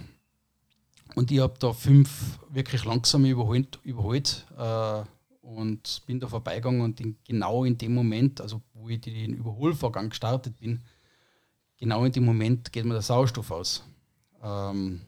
Und 1.16 1.30
ich 1.30 1.40
habe 1.40 1.56
da 1.60 1.74
fünf 1.74 2.40
wirklich 2.50 2.86
langsame 2.86 3.30
überholt, 3.30 3.80
überholt 3.84 4.46
äh, 4.58 5.04
und 5.56 6.04
bin 6.06 6.20
da 6.20 6.28
vorbeigegangen 6.28 6.82
und 6.82 7.00
in, 7.02 7.18
genau 7.26 7.64
in 7.66 7.78
dem 7.78 7.94
Moment, 7.94 8.42
also 8.42 8.62
wo 8.74 8.90
ich 8.90 9.02
den 9.02 9.34
Überholvorgang 9.34 10.10
gestartet 10.10 10.58
bin, 10.58 10.82
genau 11.78 12.06
in 12.06 12.12
dem 12.12 12.26
Moment 12.26 12.72
geht 12.72 12.86
mir 12.86 12.94
der 12.94 13.02
Sauerstoff 13.02 13.52
aus. 13.52 13.84
Ähm, 14.42 15.02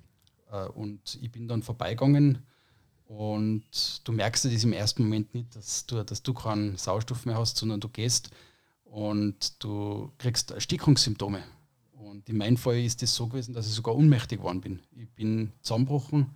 äh, 0.52 0.66
und 0.70 1.18
ich 1.22 1.32
bin 1.32 1.48
dann 1.48 1.64
vorbeigegangen 1.64 2.40
und 3.06 4.02
du 4.04 4.12
merkst 4.12 4.46
das 4.46 4.64
im 4.64 4.74
ersten 4.74 5.04
Moment 5.04 5.34
nicht, 5.34 5.56
dass 5.56 5.86
du, 5.86 6.04
dass 6.04 6.24
du 6.24 6.34
keinen 6.34 6.78
Sauerstoff 6.78 7.26
mehr 7.26 7.38
hast, 7.38 7.58
sondern 7.58 7.80
du 7.80 7.90
gehst 7.90 8.32
und 8.84 9.64
du 9.64 10.12
kriegst 10.18 10.52
Erstickungssymptome. 10.52 11.44
Und 11.94 12.28
in 12.28 12.38
meinem 12.38 12.58
Fall 12.58 12.80
ist 12.80 13.02
das 13.02 13.16
so 13.16 13.28
gewesen, 13.28 13.54
dass 13.54 13.68
ich 13.68 13.74
sogar 13.74 13.96
ohnmächtig 13.96 14.40
geworden 14.40 14.62
bin. 14.62 14.82
Ich 14.96 15.10
bin 15.10 15.52
zusammengebrochen 15.62 16.32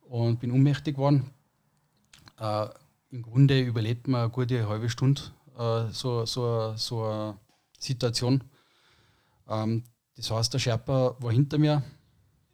und 0.00 0.40
bin 0.40 0.50
ohnmächtig 0.50 0.96
geworden. 0.96 1.30
Äh, 2.38 2.68
Im 3.14 3.22
Grunde 3.22 3.60
überlebt 3.60 4.08
man 4.08 4.22
eine 4.22 4.30
gute 4.30 4.68
halbe 4.68 4.90
Stunde 4.90 5.22
äh, 5.56 5.84
so, 5.92 6.26
so, 6.26 6.74
so 6.76 7.04
eine 7.04 7.38
Situation. 7.78 8.42
Ähm, 9.48 9.84
das 10.16 10.32
heißt, 10.32 10.52
der 10.52 10.58
Sherpa 10.58 11.14
war 11.20 11.30
hinter 11.30 11.58
mir, 11.58 11.84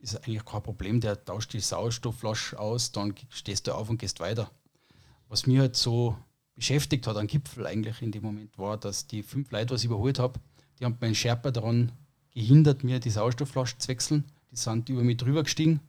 ist 0.01 0.16
eigentlich 0.16 0.44
kein 0.44 0.62
Problem, 0.62 1.01
der 1.01 1.25
tauscht 1.25 1.55
die 1.55 1.61
Sauerstoffflasche 1.61 2.59
aus, 2.59 2.92
dann 2.92 3.14
stehst 3.31 3.68
du 3.68 3.73
auf 3.73 3.88
und 3.88 3.96
gehst 3.96 4.20
weiter. 4.20 4.51
Was 5.29 5.46
mir 5.46 5.62
halt 5.62 5.77
so 5.77 6.14
beschäftigt 6.55 7.07
hat, 7.07 7.16
am 7.16 7.27
Gipfel 7.27 7.66
eigentlich 7.66 8.03
in 8.03 8.12
dem 8.12 8.23
Moment, 8.23 8.59
war, 8.59 8.77
dass 8.77 9.07
die 9.07 9.23
fünf 9.23 9.51
Leute, 9.53 9.73
was 9.73 9.81
ich 9.81 9.87
überholt 9.87 10.18
habe, 10.18 10.40
die 10.79 10.85
haben 10.85 10.99
meinen 11.01 11.14
Sherpa 11.14 11.53
daran 11.53 11.92
gehindert, 12.35 12.85
mir 12.85 13.01
die 13.01 13.09
Sauerstoffflasche 13.09 13.79
zu 13.79 13.88
wechseln. 13.88 14.31
Die 14.51 14.57
sind 14.57 14.90
über 14.90 15.05
mich 15.05 15.16
drüber 15.16 15.42
gestiegen 15.42 15.81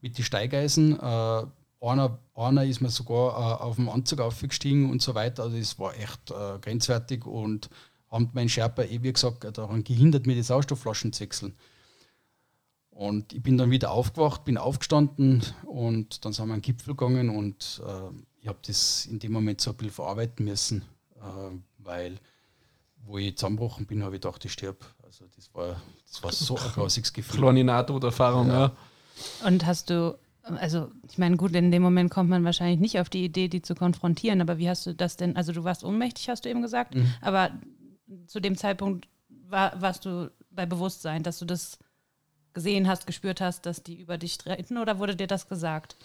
mit 0.00 0.18
den 0.18 0.24
Steigeisen. 0.24 0.98
Äh, 0.98 1.46
einer, 1.86 2.18
einer 2.34 2.64
ist 2.64 2.80
mir 2.80 2.90
sogar 2.90 3.32
äh, 3.32 3.62
auf 3.62 3.76
dem 3.76 3.88
Anzug 3.88 4.20
aufgestiegen 4.20 4.90
und 4.90 5.02
so 5.02 5.14
weiter. 5.14 5.44
Also 5.44 5.56
es 5.56 5.78
war 5.78 5.94
echt 5.96 6.30
äh, 6.30 6.58
grenzwertig 6.60 7.26
und 7.26 7.70
haben 8.10 8.30
mein 8.32 8.48
Sherpa 8.48 8.82
eh, 8.82 9.02
wie 9.02 9.12
gesagt, 9.12 9.44
daran 9.58 9.84
gehindert, 9.84 10.26
mir 10.26 10.34
die 10.34 10.42
Sauerstoffflaschen 10.42 11.12
zu 11.12 11.20
wechseln. 11.20 11.54
Und 12.90 13.34
ich 13.34 13.42
bin 13.42 13.58
dann 13.58 13.70
wieder 13.70 13.90
aufgewacht, 13.90 14.44
bin 14.44 14.56
aufgestanden 14.56 15.44
und 15.64 16.24
dann 16.24 16.32
sind 16.32 16.46
wir 16.46 16.54
an 16.54 16.60
den 16.60 16.62
Gipfel 16.62 16.94
gegangen 16.94 17.28
und 17.28 17.82
äh, 17.86 18.10
ich 18.40 18.48
habe 18.48 18.58
das 18.66 19.04
in 19.06 19.18
dem 19.18 19.32
Moment 19.32 19.60
so 19.60 19.70
ein 19.70 19.76
bisschen 19.76 19.92
verarbeiten 19.92 20.46
müssen, 20.46 20.82
äh, 21.16 21.58
weil 21.78 22.18
wo 23.04 23.18
ich 23.18 23.36
zusammengebrochen 23.36 23.86
bin, 23.86 24.02
habe 24.02 24.16
ich 24.16 24.22
gedacht, 24.22 24.44
ich 24.44 24.52
sterbe. 24.52 24.78
Also 25.02 25.26
das 25.36 25.54
war, 25.54 25.80
das 26.10 26.22
war 26.22 26.32
so 26.32 26.56
ein 26.56 26.72
grausiges 26.74 27.12
Gefühl. 27.12 27.40
Kleine 27.40 27.64
Nahtoderfahrung, 27.64 28.48
ja. 28.48 28.60
ja. 28.60 28.76
Und 29.46 29.66
hast 29.66 29.90
du 29.90 30.18
also 30.54 30.90
ich 31.08 31.18
meine, 31.18 31.36
gut, 31.36 31.54
in 31.54 31.70
dem 31.70 31.82
Moment 31.82 32.10
kommt 32.10 32.30
man 32.30 32.44
wahrscheinlich 32.44 32.78
nicht 32.78 33.00
auf 33.00 33.08
die 33.08 33.24
Idee, 33.24 33.48
die 33.48 33.62
zu 33.62 33.74
konfrontieren, 33.74 34.40
aber 34.40 34.58
wie 34.58 34.68
hast 34.68 34.86
du 34.86 34.94
das 34.94 35.16
denn, 35.16 35.36
also 35.36 35.52
du 35.52 35.64
warst 35.64 35.84
ohnmächtig, 35.84 36.28
hast 36.28 36.44
du 36.44 36.48
eben 36.48 36.62
gesagt, 36.62 36.94
mhm. 36.94 37.12
aber 37.20 37.50
zu 38.26 38.40
dem 38.40 38.56
Zeitpunkt 38.56 39.08
war, 39.28 39.80
warst 39.80 40.04
du 40.04 40.30
bei 40.50 40.66
Bewusstsein, 40.66 41.22
dass 41.22 41.38
du 41.38 41.44
das 41.44 41.78
gesehen 42.54 42.88
hast, 42.88 43.06
gespürt 43.06 43.40
hast, 43.40 43.66
dass 43.66 43.82
die 43.82 44.00
über 44.00 44.18
dich 44.18 44.38
treten 44.38 44.78
oder 44.78 44.98
wurde 44.98 45.16
dir 45.16 45.26
das 45.26 45.48
gesagt? 45.48 45.96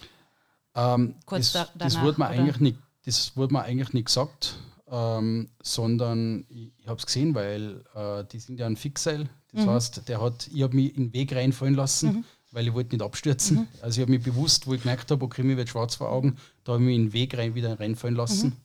Ähm, 0.74 1.14
Kurz 1.24 1.52
das, 1.52 1.66
da, 1.66 1.72
danach, 1.74 1.94
das 1.94 2.02
wurde 2.02 2.20
mir 2.20 2.26
eigentlich 2.26 2.60
nicht, 2.60 2.78
das 3.04 3.36
wurde 3.36 3.54
mir 3.54 3.62
eigentlich 3.62 3.92
nicht 3.92 4.06
gesagt, 4.06 4.56
ähm, 4.88 5.50
sondern 5.62 6.44
ich, 6.48 6.72
ich 6.78 6.88
habe 6.88 6.98
es 6.98 7.06
gesehen, 7.06 7.34
weil 7.34 7.84
äh, 7.94 8.24
die 8.30 8.38
sind 8.38 8.58
ja 8.58 8.66
ein 8.66 8.76
Fixseil. 8.76 9.28
Das 9.52 9.66
mhm. 9.66 9.70
heißt, 9.70 10.08
der 10.08 10.20
hat, 10.20 10.48
ich 10.52 10.62
habe 10.62 10.74
mich 10.74 10.96
in 10.96 11.04
den 11.04 11.12
Weg 11.12 11.34
reinfallen 11.34 11.74
lassen. 11.74 12.12
Mhm 12.12 12.24
weil 12.52 12.68
ich 12.68 12.74
wollte 12.74 12.94
nicht 12.94 13.04
abstürzen. 13.04 13.56
Mhm. 13.58 13.68
Also 13.80 14.00
ich 14.00 14.02
habe 14.02 14.12
mich 14.12 14.22
bewusst, 14.22 14.66
wo 14.66 14.74
ich 14.74 14.82
gemerkt 14.82 15.10
habe, 15.10 15.24
okay, 15.24 15.42
mir 15.42 15.56
wird 15.56 15.70
schwarz 15.70 15.96
vor 15.96 16.10
Augen, 16.10 16.36
da 16.64 16.72
habe 16.72 16.82
ich 16.82 16.86
mich 16.86 16.96
in 16.96 17.06
den 17.06 17.12
Weg 17.12 17.36
rein, 17.36 17.54
wieder 17.54 17.80
reinfallen 17.80 18.16
lassen. 18.16 18.48
Mhm. 18.48 18.56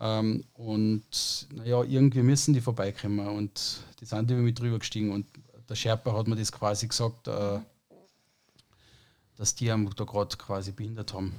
Ähm, 0.00 0.44
und 0.54 1.48
naja, 1.52 1.82
irgendwie 1.82 2.22
müssen 2.22 2.54
die 2.54 2.60
vorbeikommen 2.60 3.26
und 3.26 3.80
die 4.00 4.04
sind 4.04 4.30
über 4.30 4.40
mich 4.40 4.54
drüber 4.54 4.78
gestiegen 4.78 5.12
und 5.12 5.26
der 5.68 5.74
Sherpa 5.74 6.16
hat 6.16 6.28
mir 6.28 6.36
das 6.36 6.52
quasi 6.52 6.86
gesagt, 6.86 7.26
äh, 7.26 7.58
dass 9.36 9.54
die 9.54 9.70
am 9.70 9.90
da 9.94 10.04
gerade 10.04 10.36
quasi 10.36 10.72
behindert 10.72 11.12
haben. 11.14 11.34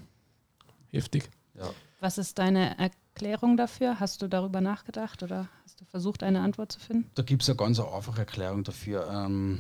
Heftig. 0.92 1.30
Ja. 1.58 1.70
Was 2.00 2.18
ist 2.18 2.38
deine 2.38 2.78
Erklärung 2.78 3.58
dafür? 3.58 4.00
Hast 4.00 4.22
du 4.22 4.28
darüber 4.28 4.62
nachgedacht 4.62 5.24
oder 5.24 5.50
hast 5.64 5.82
du 5.82 5.86
versucht, 5.86 6.24
eine 6.24 6.42
Antwort 6.42 6.72
zu 6.72 6.80
finden? 6.80 7.10
Da 7.16 7.24
gibt 7.24 7.44
es 7.44 7.50
eine 7.50 7.58
ganz 7.58 7.80
einfache 7.80 8.20
Erklärung 8.20 8.64
dafür. 8.64 9.10
Ähm, 9.12 9.60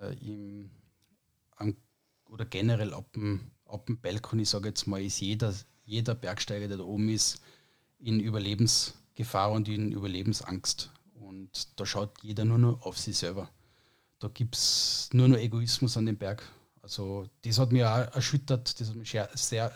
äh, 0.00 0.14
im 0.26 0.70
oder 2.28 2.44
generell 2.44 2.94
ab 2.94 3.12
dem, 3.12 3.50
ab 3.66 3.86
dem 3.86 3.98
Balkon, 4.00 4.38
ich 4.38 4.50
sage 4.50 4.68
jetzt 4.68 4.86
mal, 4.86 5.02
ist 5.02 5.20
jeder, 5.20 5.54
jeder 5.84 6.14
Bergsteiger, 6.14 6.68
der 6.68 6.78
da 6.78 6.84
oben 6.84 7.08
ist, 7.08 7.40
in 7.98 8.20
Überlebensgefahr 8.20 9.52
und 9.52 9.68
in 9.68 9.92
Überlebensangst. 9.92 10.90
Und 11.14 11.78
da 11.80 11.86
schaut 11.86 12.22
jeder 12.22 12.44
nur 12.44 12.58
noch 12.58 12.82
auf 12.82 12.98
sich 12.98 13.16
selber. 13.16 13.48
Da 14.18 14.28
gibt 14.28 14.56
es 14.56 15.08
nur 15.12 15.28
noch 15.28 15.38
Egoismus 15.38 15.96
an 15.96 16.06
dem 16.06 16.16
Berg. 16.16 16.42
Also 16.82 17.28
das 17.42 17.58
hat 17.58 17.72
mich 17.72 17.84
auch 17.84 18.14
erschüttert, 18.14 18.78
das 18.80 18.88
hat 18.88 18.96
mich 18.96 19.10
sehr, 19.10 19.28
sehr 19.34 19.72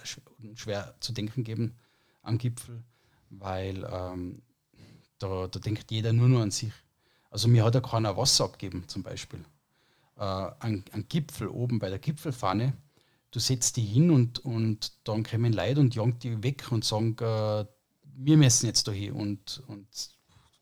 schwer 0.54 0.94
zu 1.00 1.12
denken 1.12 1.42
gegeben 1.42 1.74
am 2.22 2.38
Gipfel, 2.38 2.82
weil 3.30 3.84
ähm, 3.90 4.42
da, 5.18 5.48
da 5.48 5.58
denkt 5.58 5.90
jeder 5.90 6.12
nur 6.12 6.28
noch 6.28 6.40
an 6.40 6.50
sich. 6.50 6.72
Also 7.30 7.48
mir 7.48 7.64
hat 7.64 7.74
ja 7.74 7.80
keiner 7.80 8.16
Wasser 8.16 8.44
abgeben 8.44 8.84
zum 8.86 9.02
Beispiel. 9.02 9.44
Äh, 10.20 10.50
ein, 10.61 10.85
ein 10.92 11.09
Gipfel 11.09 11.48
oben 11.48 11.78
bei 11.78 11.88
der 11.88 11.98
Gipfelfahne, 11.98 12.74
du 13.30 13.40
setzt 13.40 13.78
die 13.78 13.85
hin 13.85 14.11
und, 14.11 14.38
und 14.40 14.92
dann 15.04 15.22
kommen 15.22 15.54
Leute 15.54 15.80
und 15.80 15.94
jagen 15.94 16.18
die 16.18 16.42
weg 16.42 16.70
und 16.70 16.85
sagen, 16.85 17.16
äh, 17.20 17.64
wir 18.02 18.37
messen 18.37 18.66
jetzt 18.66 18.87
da 18.87 18.92
hin 18.92 19.12
und, 19.12 19.62
und 19.66 19.88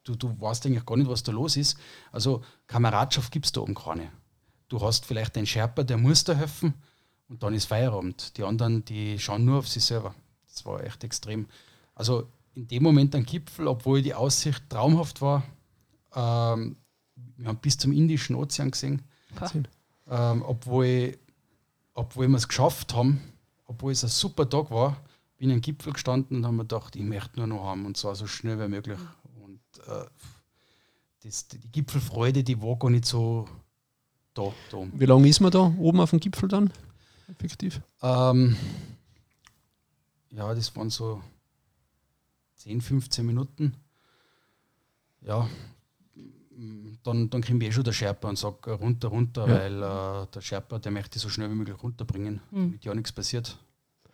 du, 0.04 0.14
du 0.14 0.40
weißt 0.40 0.64
eigentlich 0.64 0.86
gar 0.86 0.96
nicht, 0.96 1.10
was 1.10 1.24
da 1.24 1.32
los 1.32 1.56
ist. 1.56 1.76
Also 2.12 2.44
Kameradschaft 2.68 3.32
gibt 3.32 3.46
es 3.46 3.52
da 3.52 3.62
oben 3.62 3.74
keine. 3.74 4.12
Du 4.68 4.80
hast 4.80 5.04
vielleicht 5.04 5.36
einen 5.36 5.46
Sherpa, 5.46 5.82
der 5.82 5.96
muss 5.96 6.22
da 6.22 6.34
helfen 6.34 6.74
und 7.28 7.42
dann 7.42 7.52
ist 7.52 7.64
Feierabend. 7.64 8.36
Die 8.36 8.44
anderen, 8.44 8.84
die 8.84 9.18
schauen 9.18 9.44
nur 9.44 9.58
auf 9.58 9.68
sich 9.68 9.84
selber. 9.84 10.14
Das 10.46 10.64
war 10.66 10.84
echt 10.84 11.02
extrem. 11.02 11.48
Also 11.96 12.28
in 12.54 12.68
dem 12.68 12.84
Moment 12.84 13.12
ein 13.16 13.26
Gipfel, 13.26 13.66
obwohl 13.66 14.02
die 14.02 14.14
Aussicht 14.14 14.70
traumhaft 14.70 15.20
war. 15.20 15.42
Ähm, 16.14 16.76
wir 17.36 17.48
haben 17.48 17.58
bis 17.58 17.76
zum 17.76 17.90
Indischen 17.90 18.36
Ozean 18.36 18.70
gesehen. 18.70 19.02
Ähm, 20.10 20.42
obwohl, 20.42 21.18
obwohl 21.94 22.28
wir 22.28 22.36
es 22.36 22.48
geschafft 22.48 22.94
haben, 22.94 23.20
obwohl 23.66 23.92
es 23.92 24.02
ein 24.04 24.10
super 24.10 24.48
Tag 24.48 24.70
war, 24.70 24.96
bin 25.36 25.50
ich 25.50 25.54
am 25.54 25.60
Gipfel 25.60 25.92
gestanden 25.92 26.38
und 26.38 26.44
habe 26.44 26.56
mir 26.56 26.62
gedacht, 26.62 26.96
ich 26.96 27.02
möchte 27.02 27.38
nur 27.38 27.46
noch 27.46 27.64
haben 27.64 27.86
und 27.86 27.96
zwar 27.96 28.14
so 28.14 28.26
schnell 28.26 28.58
wie 28.58 28.68
möglich 28.68 28.98
äh, 29.86 30.06
das, 31.24 31.48
die 31.48 31.58
Gipfelfreude, 31.72 32.44
die 32.44 32.62
war 32.62 32.76
gar 32.76 32.90
nicht 32.90 33.04
so 33.04 33.48
da. 34.34 34.52
da. 34.70 34.86
Wie 34.92 35.04
lange 35.04 35.28
ist 35.28 35.40
man 35.40 35.50
da 35.50 35.72
oben 35.78 36.00
auf 36.00 36.10
dem 36.10 36.20
Gipfel 36.20 36.48
dann? 36.48 36.72
Effektiv? 37.26 37.80
Ähm, 38.02 38.56
ja, 40.30 40.54
das 40.54 40.74
waren 40.76 40.90
so 40.90 41.22
10, 42.56 42.80
15 42.80 43.26
Minuten. 43.26 43.74
Ja, 45.22 45.48
dann, 47.04 47.30
dann 47.30 47.40
kriegen 47.40 47.60
wir 47.60 47.68
eh 47.68 47.72
schon 47.72 47.84
der 47.84 47.92
Sherpa 47.92 48.28
und 48.28 48.38
sagt 48.38 48.66
runter, 48.66 49.08
runter, 49.08 49.46
ja. 49.46 49.54
weil 49.54 49.82
äh, 49.82 50.26
der 50.34 50.40
Sherpa, 50.40 50.78
der 50.78 50.92
möchte 50.92 51.18
so 51.18 51.28
schnell 51.28 51.50
wie 51.50 51.54
möglich 51.54 51.80
runterbringen, 51.82 52.40
mhm. 52.50 52.56
damit 52.56 52.84
ja 52.84 52.94
nichts 52.94 53.12
passiert. 53.12 53.58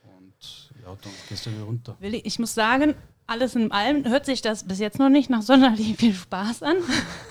Und 0.03 0.71
ja, 0.83 0.97
dann 1.03 1.13
gehst 1.29 1.47
du 1.47 1.51
wieder 1.51 1.65
runter. 1.65 1.97
Willi, 2.01 2.19
ich 2.19 2.39
muss 2.39 2.55
sagen, 2.55 2.95
alles 3.27 3.55
in 3.55 3.73
allem 3.73 4.05
hört 4.05 4.27
sich 4.27 4.43
das 4.43 4.65
bis 4.65 4.79
jetzt 4.79 4.99
noch 4.99 5.09
nicht 5.09 5.31
nach 5.31 5.43
sonderlich 5.43 5.97
viel 5.99 6.15
Spaß 6.15 6.63
an. 6.63 6.77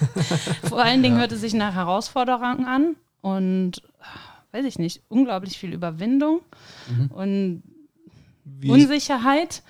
Vor 0.63 0.81
allen 0.81 1.03
Dingen 1.03 1.15
ja. 1.15 1.21
hört 1.21 1.31
es 1.31 1.41
sich 1.41 1.53
nach 1.53 1.75
Herausforderungen 1.75 2.65
an 2.65 2.95
und 3.21 3.83
weiß 4.51 4.65
ich 4.65 4.79
nicht, 4.79 5.01
unglaublich 5.09 5.57
viel 5.57 5.73
Überwindung 5.73 6.41
mhm. 6.89 7.07
und 7.11 7.63
Wie 8.45 8.69
Unsicherheit. 8.69 9.63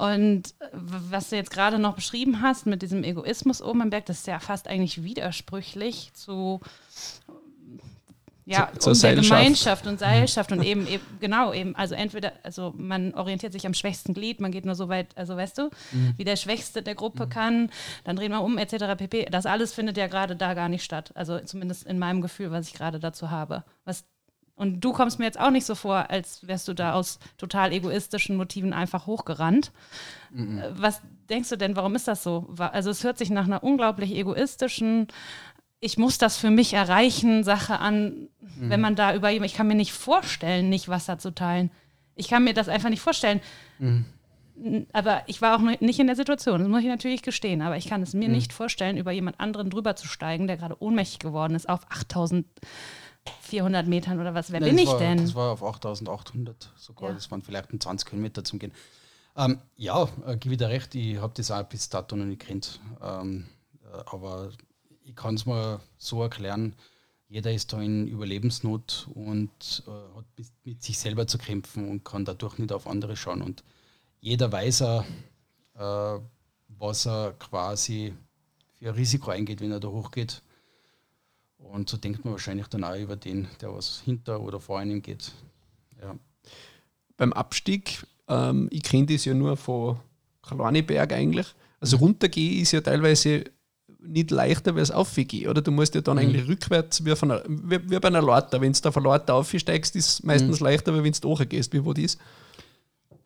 Und 0.00 0.54
was 0.72 1.28
du 1.28 1.36
jetzt 1.36 1.50
gerade 1.50 1.78
noch 1.78 1.94
beschrieben 1.94 2.40
hast 2.40 2.64
mit 2.64 2.80
diesem 2.80 3.04
Egoismus 3.04 3.60
oben 3.60 3.82
am 3.82 3.90
Berg, 3.90 4.06
das 4.06 4.20
ist 4.20 4.26
ja 4.26 4.40
fast 4.40 4.66
eigentlich 4.66 5.02
widersprüchlich 5.02 6.10
zu 6.14 6.60
ja, 8.46 8.70
zur, 8.78 8.94
um 8.94 9.20
Gemeinschaft 9.20 9.86
und 9.86 10.00
Seilschaft 10.00 10.52
und 10.52 10.62
eben, 10.62 10.86
eben, 10.86 11.04
genau, 11.20 11.52
eben, 11.52 11.76
also 11.76 11.94
entweder, 11.94 12.32
also 12.42 12.72
man 12.78 13.12
orientiert 13.12 13.52
sich 13.52 13.66
am 13.66 13.74
schwächsten 13.74 14.14
Glied, 14.14 14.40
man 14.40 14.50
geht 14.50 14.64
nur 14.64 14.74
so 14.74 14.88
weit, 14.88 15.08
also 15.16 15.36
weißt 15.36 15.58
du, 15.58 15.70
mhm. 15.92 16.14
wie 16.16 16.24
der 16.24 16.36
Schwächste 16.36 16.82
der 16.82 16.94
Gruppe 16.94 17.26
mhm. 17.26 17.30
kann, 17.30 17.70
dann 18.04 18.16
drehen 18.16 18.32
wir 18.32 18.40
um, 18.40 18.56
etc. 18.56 18.96
pp. 18.96 19.26
Das 19.26 19.44
alles 19.44 19.74
findet 19.74 19.98
ja 19.98 20.06
gerade 20.06 20.34
da 20.34 20.54
gar 20.54 20.70
nicht 20.70 20.82
statt. 20.82 21.12
Also 21.14 21.38
zumindest 21.40 21.86
in 21.86 21.98
meinem 21.98 22.22
Gefühl, 22.22 22.50
was 22.50 22.68
ich 22.68 22.74
gerade 22.74 22.98
dazu 22.98 23.30
habe. 23.30 23.64
Was, 23.84 24.04
und 24.60 24.80
du 24.80 24.92
kommst 24.92 25.18
mir 25.18 25.24
jetzt 25.24 25.40
auch 25.40 25.50
nicht 25.50 25.64
so 25.64 25.74
vor, 25.74 26.10
als 26.10 26.46
wärst 26.46 26.68
du 26.68 26.74
da 26.74 26.92
aus 26.92 27.18
total 27.38 27.72
egoistischen 27.72 28.36
Motiven 28.36 28.74
einfach 28.74 29.06
hochgerannt. 29.06 29.72
Mhm. 30.30 30.58
Äh, 30.58 30.78
was 30.78 31.00
denkst 31.30 31.48
du 31.48 31.56
denn, 31.56 31.76
warum 31.76 31.94
ist 31.94 32.06
das 32.06 32.22
so? 32.22 32.46
Also 32.58 32.90
es 32.90 33.02
hört 33.02 33.16
sich 33.16 33.30
nach 33.30 33.46
einer 33.46 33.64
unglaublich 33.64 34.14
egoistischen, 34.14 35.08
ich 35.80 35.96
muss 35.96 36.18
das 36.18 36.36
für 36.36 36.50
mich 36.50 36.74
erreichen, 36.74 37.42
Sache 37.42 37.78
an, 37.78 38.28
mhm. 38.40 38.68
wenn 38.68 38.82
man 38.82 38.96
da 38.96 39.14
über 39.14 39.32
ich 39.32 39.54
kann 39.54 39.66
mir 39.66 39.74
nicht 39.74 39.94
vorstellen, 39.94 40.68
nicht 40.68 40.88
Wasser 40.88 41.16
zu 41.18 41.34
teilen. 41.34 41.70
Ich 42.14 42.28
kann 42.28 42.44
mir 42.44 42.52
das 42.52 42.68
einfach 42.68 42.90
nicht 42.90 43.00
vorstellen. 43.00 43.40
Mhm. 43.78 44.04
Aber 44.92 45.22
ich 45.26 45.40
war 45.40 45.56
auch 45.56 45.62
nicht 45.80 46.00
in 46.00 46.06
der 46.06 46.16
Situation, 46.16 46.60
das 46.60 46.68
muss 46.68 46.82
ich 46.82 46.88
natürlich 46.88 47.22
gestehen, 47.22 47.62
aber 47.62 47.78
ich 47.78 47.88
kann 47.88 48.02
es 48.02 48.12
mir 48.12 48.28
mhm. 48.28 48.34
nicht 48.34 48.52
vorstellen, 48.52 48.98
über 48.98 49.10
jemand 49.10 49.40
anderen 49.40 49.70
drüber 49.70 49.96
zu 49.96 50.06
steigen, 50.06 50.48
der 50.48 50.58
gerade 50.58 50.82
ohnmächtig 50.82 51.18
geworden 51.18 51.54
ist 51.54 51.66
auf 51.66 51.80
8400 53.58 53.86
Metern 53.86 54.20
oder 54.20 54.34
was. 54.34 54.52
Wer 54.52 54.60
Nein, 54.60 54.76
bin 54.76 54.78
ich 54.78 54.88
war, 54.88 54.98
denn? 54.98 55.18
Das 55.18 55.34
war 55.34 55.52
auf 55.52 55.62
8800 55.62 56.72
sogar, 56.76 57.10
ja. 57.10 57.14
das 57.14 57.30
waren 57.30 57.42
vielleicht 57.42 57.70
20 57.82 58.08
Kilometer 58.08 58.44
zum 58.44 58.58
Gehen. 58.58 58.72
Ähm, 59.36 59.58
ja, 59.76 60.08
äh, 60.26 60.36
gebe 60.36 60.54
ich 60.54 60.58
dir 60.58 60.68
recht, 60.68 60.94
ich 60.94 61.18
habe 61.18 61.32
das 61.36 61.50
auch 61.50 61.62
bis 61.64 61.88
dato 61.88 62.16
noch 62.16 62.24
nicht 62.24 62.40
kennt. 62.40 62.80
Ähm, 63.02 63.46
äh, 63.84 64.02
aber 64.06 64.50
ich 65.04 65.14
kann 65.14 65.34
es 65.34 65.46
mir 65.46 65.80
so 65.98 66.22
erklären, 66.22 66.74
jeder 67.28 67.52
ist 67.52 67.72
da 67.72 67.80
in 67.80 68.08
Überlebensnot 68.08 69.08
und 69.14 69.84
äh, 69.86 69.90
hat 70.16 70.24
mit 70.64 70.82
sich 70.82 70.98
selber 70.98 71.28
zu 71.28 71.38
kämpfen 71.38 71.88
und 71.88 72.04
kann 72.04 72.24
dadurch 72.24 72.58
nicht 72.58 72.72
auf 72.72 72.88
andere 72.88 73.16
schauen. 73.16 73.40
Und 73.40 73.62
jeder 74.20 74.50
weiß 74.50 74.82
er, 74.82 75.04
äh, 75.74 76.20
was 76.68 77.06
er 77.06 77.32
quasi 77.38 78.14
für 78.78 78.88
ein 78.88 78.94
Risiko 78.94 79.30
eingeht, 79.30 79.60
wenn 79.60 79.70
er 79.70 79.80
da 79.80 79.88
hochgeht. 79.88 80.42
Und 81.62 81.88
so 81.88 81.96
denkt 81.96 82.24
man 82.24 82.32
wahrscheinlich 82.32 82.66
dann 82.66 82.84
auch 82.84 82.96
über 82.96 83.16
den, 83.16 83.48
der 83.60 83.72
was 83.72 84.02
hinter 84.04 84.40
oder 84.40 84.60
vor 84.60 84.78
einem 84.78 85.02
geht. 85.02 85.32
Ja. 86.00 86.16
Beim 87.16 87.32
Abstieg, 87.32 88.04
ähm, 88.28 88.68
ich 88.70 88.82
kenne 88.82 89.06
das 89.06 89.24
ja 89.24 89.34
nur 89.34 89.56
von 89.56 89.98
Kalaniberg 90.42 91.12
eigentlich. 91.12 91.46
Also 91.80 91.98
runtergehen 91.98 92.62
ist 92.62 92.72
ja 92.72 92.80
teilweise 92.80 93.44
nicht 94.02 94.30
leichter, 94.30 94.74
wie 94.76 94.80
es 94.80 94.90
aufgeht. 94.90 95.46
Oder 95.46 95.62
du 95.62 95.70
musst 95.70 95.94
ja 95.94 96.00
dann 96.00 96.16
mhm. 96.16 96.22
eigentlich 96.22 96.48
rückwärts, 96.48 97.04
wie, 97.04 97.12
einer, 97.12 97.42
wie, 97.46 97.90
wie, 97.90 97.98
bei 97.98 98.08
einer 98.08 98.22
Leiter. 98.22 98.60
Wenn 98.60 98.72
du 98.72 98.80
da 98.80 98.90
von 98.90 99.04
Leiter 99.04 99.34
aufsteigst, 99.34 99.94
ist 99.96 100.08
es 100.08 100.22
meistens 100.22 100.60
mhm. 100.60 100.66
leichter, 100.66 100.92
als 100.92 101.04
wenn 101.04 101.12
du 101.12 101.28
hochgehst. 101.28 101.72
Wie 101.72 101.84
war 101.84 101.94
das? 101.94 102.18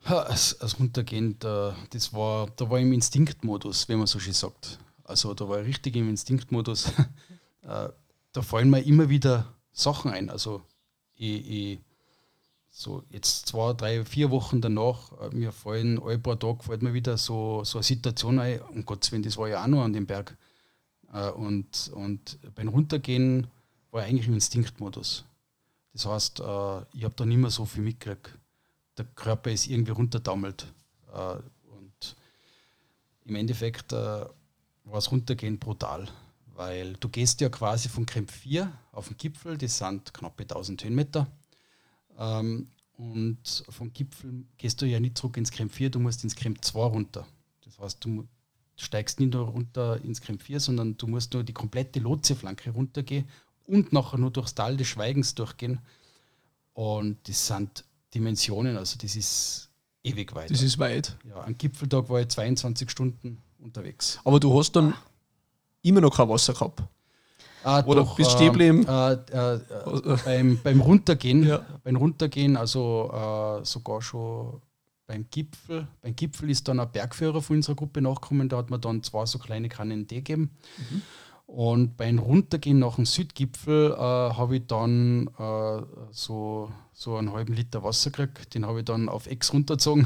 Ja, 0.07 0.19
als, 0.19 0.59
als 0.61 0.79
Runtergehen, 0.79 1.37
da, 1.39 1.75
das 1.89 2.13
war, 2.13 2.47
da 2.55 2.69
war 2.69 2.77
ich 2.77 2.85
im 2.85 2.93
Instinktmodus, 2.93 3.89
wie 3.89 3.95
man 3.95 4.07
so 4.07 4.19
schön 4.19 4.33
sagt. 4.33 4.77
Also 5.03 5.33
da 5.33 5.47
war 5.49 5.61
ich 5.61 5.67
richtig 5.67 5.95
im 5.95 6.09
Instinktmodus. 6.09 6.91
Da 8.35 8.41
fallen 8.41 8.69
mir 8.69 8.81
immer 8.81 9.07
wieder 9.07 9.55
Sachen 9.71 10.11
ein. 10.11 10.29
Also 10.29 10.61
ich, 11.15 11.49
ich, 11.49 11.79
so 12.69 13.01
jetzt 13.09 13.45
zwei, 13.47 13.71
drei, 13.71 14.03
vier 14.03 14.29
Wochen 14.29 14.59
danach, 14.59 15.13
äh, 15.21 15.29
mir 15.33 15.53
fallen 15.53 16.03
ein 16.03 16.21
paar 16.21 16.37
Tage 16.37 16.61
fällt 16.61 16.81
mir 16.81 16.93
wieder 16.93 17.17
so, 17.17 17.63
so 17.63 17.77
eine 17.77 17.83
Situation 17.83 18.37
ein, 18.39 18.61
um 18.63 18.83
Gottes 18.83 19.13
Willen, 19.13 19.23
das 19.23 19.37
war 19.37 19.47
ja 19.47 19.63
auch 19.63 19.67
noch 19.67 19.85
an 19.85 19.93
dem 19.93 20.05
Berg. 20.05 20.37
Äh, 21.13 21.29
und, 21.29 21.89
und 21.93 22.37
beim 22.55 22.67
Runtergehen 22.67 23.47
war 23.91 24.03
ich 24.03 24.09
eigentlich 24.09 24.27
im 24.27 24.33
Instinktmodus. 24.33 25.23
Das 25.93 26.05
heißt, 26.05 26.41
äh, 26.41 26.81
ich 26.91 27.05
habe 27.05 27.15
da 27.15 27.25
nicht 27.25 27.37
mehr 27.37 27.51
so 27.51 27.63
viel 27.63 27.83
mitgekriegt. 27.83 28.37
Der 28.97 29.05
Körper 29.05 29.49
ist 29.49 29.67
irgendwie 29.67 29.91
runterdammelt. 29.91 30.73
Und 31.13 32.15
im 33.25 33.35
Endeffekt 33.35 33.91
war 33.91 34.29
das 34.93 35.11
Runtergehen 35.11 35.59
brutal, 35.59 36.07
weil 36.55 36.93
du 36.93 37.09
gehst 37.09 37.41
ja 37.41 37.49
quasi 37.49 37.89
von 37.89 38.05
Camp 38.05 38.31
4 38.31 38.71
auf 38.91 39.09
den 39.09 39.17
Gipfel, 39.17 39.57
das 39.57 39.77
sind 39.77 40.13
knappe 40.13 40.43
1000 40.43 40.83
Höhenmeter. 40.83 41.27
Ähm, 42.17 42.69
und 42.97 43.63
vom 43.69 43.91
Gipfel 43.91 44.45
gehst 44.57 44.81
du 44.81 44.85
ja 44.85 44.99
nicht 44.99 45.17
zurück 45.17 45.37
ins 45.37 45.51
Camp 45.51 45.71
4, 45.73 45.89
du 45.89 45.99
musst 45.99 46.23
ins 46.23 46.35
Camp 46.35 46.63
2 46.63 46.79
runter. 46.79 47.27
Das 47.63 47.77
heißt, 47.79 48.05
du, 48.05 48.25
steigst 48.77 49.19
nicht 49.19 49.33
nur 49.33 49.47
runter 49.47 50.01
ins 50.03 50.21
Camp 50.21 50.41
4, 50.41 50.59
sondern 50.59 50.97
du 50.97 51.07
musst 51.07 51.33
nur 51.33 51.43
die 51.43 51.53
komplette 51.53 51.99
Lotseflanke 51.99 52.71
runtergehen 52.71 53.27
und 53.65 53.93
nachher 53.93 54.17
nur 54.17 54.31
durchs 54.31 54.55
Tal 54.55 54.77
des 54.77 54.87
Schweigens 54.87 55.35
durchgehen. 55.35 55.79
Und 56.73 57.17
das 57.27 57.47
sind 57.47 57.85
Dimensionen, 58.13 58.77
also 58.77 58.97
das 59.01 59.15
ist 59.15 59.69
ewig 60.03 60.35
weit. 60.35 60.51
Das 60.51 60.61
ist 60.61 60.77
weit. 60.77 61.17
Ja, 61.27 61.43
am 61.43 61.57
Gipfeltag 61.57 62.09
war 62.09 62.21
ich 62.21 62.27
22 62.29 62.89
Stunden 62.89 63.41
unterwegs. 63.59 64.19
Aber 64.23 64.39
du 64.39 64.57
hast 64.57 64.73
dann 64.73 64.93
immer 65.85 66.01
noch 66.01 66.15
kein 66.15 66.27
Wasser 66.29 66.53
gehabt. 66.53 66.81
Ah, 67.63 67.83
Oder 67.85 68.01
doch, 68.01 68.15
bist 68.15 68.31
stehen 68.31 68.51
geblieben? 68.51 68.85
Äh, 68.87 69.13
äh, 69.13 69.55
äh, 69.55 70.17
beim, 70.23 70.59
beim 70.61 70.81
Runtergehen, 70.81 71.47
ja. 71.47 71.65
beim 71.83 71.95
Runtergehen, 71.95 72.57
also 72.57 73.11
äh, 73.11 73.65
sogar 73.65 74.03
schon 74.03 74.61
beim 75.07 75.25
Gipfel. 75.31 75.87
Beim 76.01 76.15
Gipfel 76.15 76.51
ist 76.51 76.67
dann 76.67 76.79
ein 76.79 76.91
Bergführer 76.91 77.41
von 77.41 77.55
unserer 77.55 77.75
Gruppe 77.75 78.01
nachgekommen, 78.01 78.49
da 78.49 78.57
hat 78.57 78.69
man 78.69 78.81
dann 78.81 79.01
zwei 79.01 79.25
so 79.25 79.39
kleine 79.39 79.67
Kannen 79.67 80.07
Tee 80.07 80.17
gegeben. 80.17 80.51
Mhm. 80.77 81.01
Und 81.55 81.95
beim 81.95 82.19
Runtergehen 82.19 82.79
nach 82.79 82.95
dem 82.95 83.05
Südgipfel 83.05 83.93
äh, 83.93 83.97
habe 83.97 84.57
ich 84.57 84.67
dann 84.67 85.29
äh, 85.39 85.83
so, 86.11 86.69
so 86.91 87.15
einen 87.15 87.31
halben 87.31 87.53
Liter 87.53 87.81
Wasser 87.81 88.11
gekriegt. 88.11 88.53
Den 88.55 88.65
habe 88.65 88.79
ich 88.79 88.85
dann 88.85 89.07
auf 89.07 89.25
Ex 89.25 89.53
runtergezogen. 89.53 90.05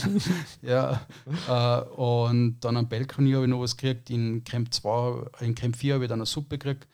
ja, 0.60 1.00
äh, 1.48 1.80
und 1.94 2.60
dann 2.60 2.76
am 2.76 2.86
Balkon 2.86 3.32
habe 3.32 3.44
ich 3.44 3.50
noch 3.50 3.60
was 3.60 3.78
gekriegt. 3.78 4.10
In 4.10 4.44
Camp 4.44 4.74
2, 4.74 5.30
in 5.40 5.54
Camp 5.54 5.74
4 5.74 5.94
habe 5.94 6.04
ich 6.04 6.08
dann 6.10 6.18
eine 6.18 6.26
Suppe 6.26 6.58
gekriegt. 6.58 6.86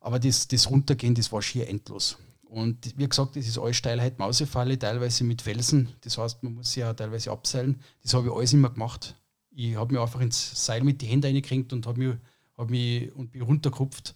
Aber 0.00 0.18
das, 0.18 0.48
das 0.48 0.70
Runtergehen, 0.70 1.14
das 1.14 1.30
war 1.30 1.42
schier 1.42 1.68
endlos. 1.68 2.16
Und 2.44 2.96
wie 2.96 3.06
gesagt, 3.06 3.36
das 3.36 3.46
ist 3.46 3.58
alles 3.58 3.76
Steilheit, 3.76 4.18
Mausefalle, 4.18 4.78
teilweise 4.78 5.24
mit 5.24 5.42
Felsen. 5.42 5.90
Das 6.00 6.16
heißt, 6.16 6.42
man 6.42 6.54
muss 6.54 6.74
ja 6.74 6.94
teilweise 6.94 7.32
abseilen. 7.32 7.82
Das 8.02 8.14
habe 8.14 8.28
ich 8.28 8.32
alles 8.32 8.54
immer 8.54 8.70
gemacht. 8.70 9.14
Ich 9.50 9.76
habe 9.76 9.92
mir 9.92 10.00
einfach 10.00 10.22
ins 10.22 10.64
Seil 10.64 10.82
mit 10.82 11.02
den 11.02 11.10
Händen 11.10 11.26
reingekriegt 11.26 11.74
und 11.74 11.86
habe 11.86 11.98
mich, 11.98 12.16
hab 12.60 12.70
mich 12.70 13.12
und 13.14 13.32
bin 13.32 13.42
runtergerupft. 13.42 14.14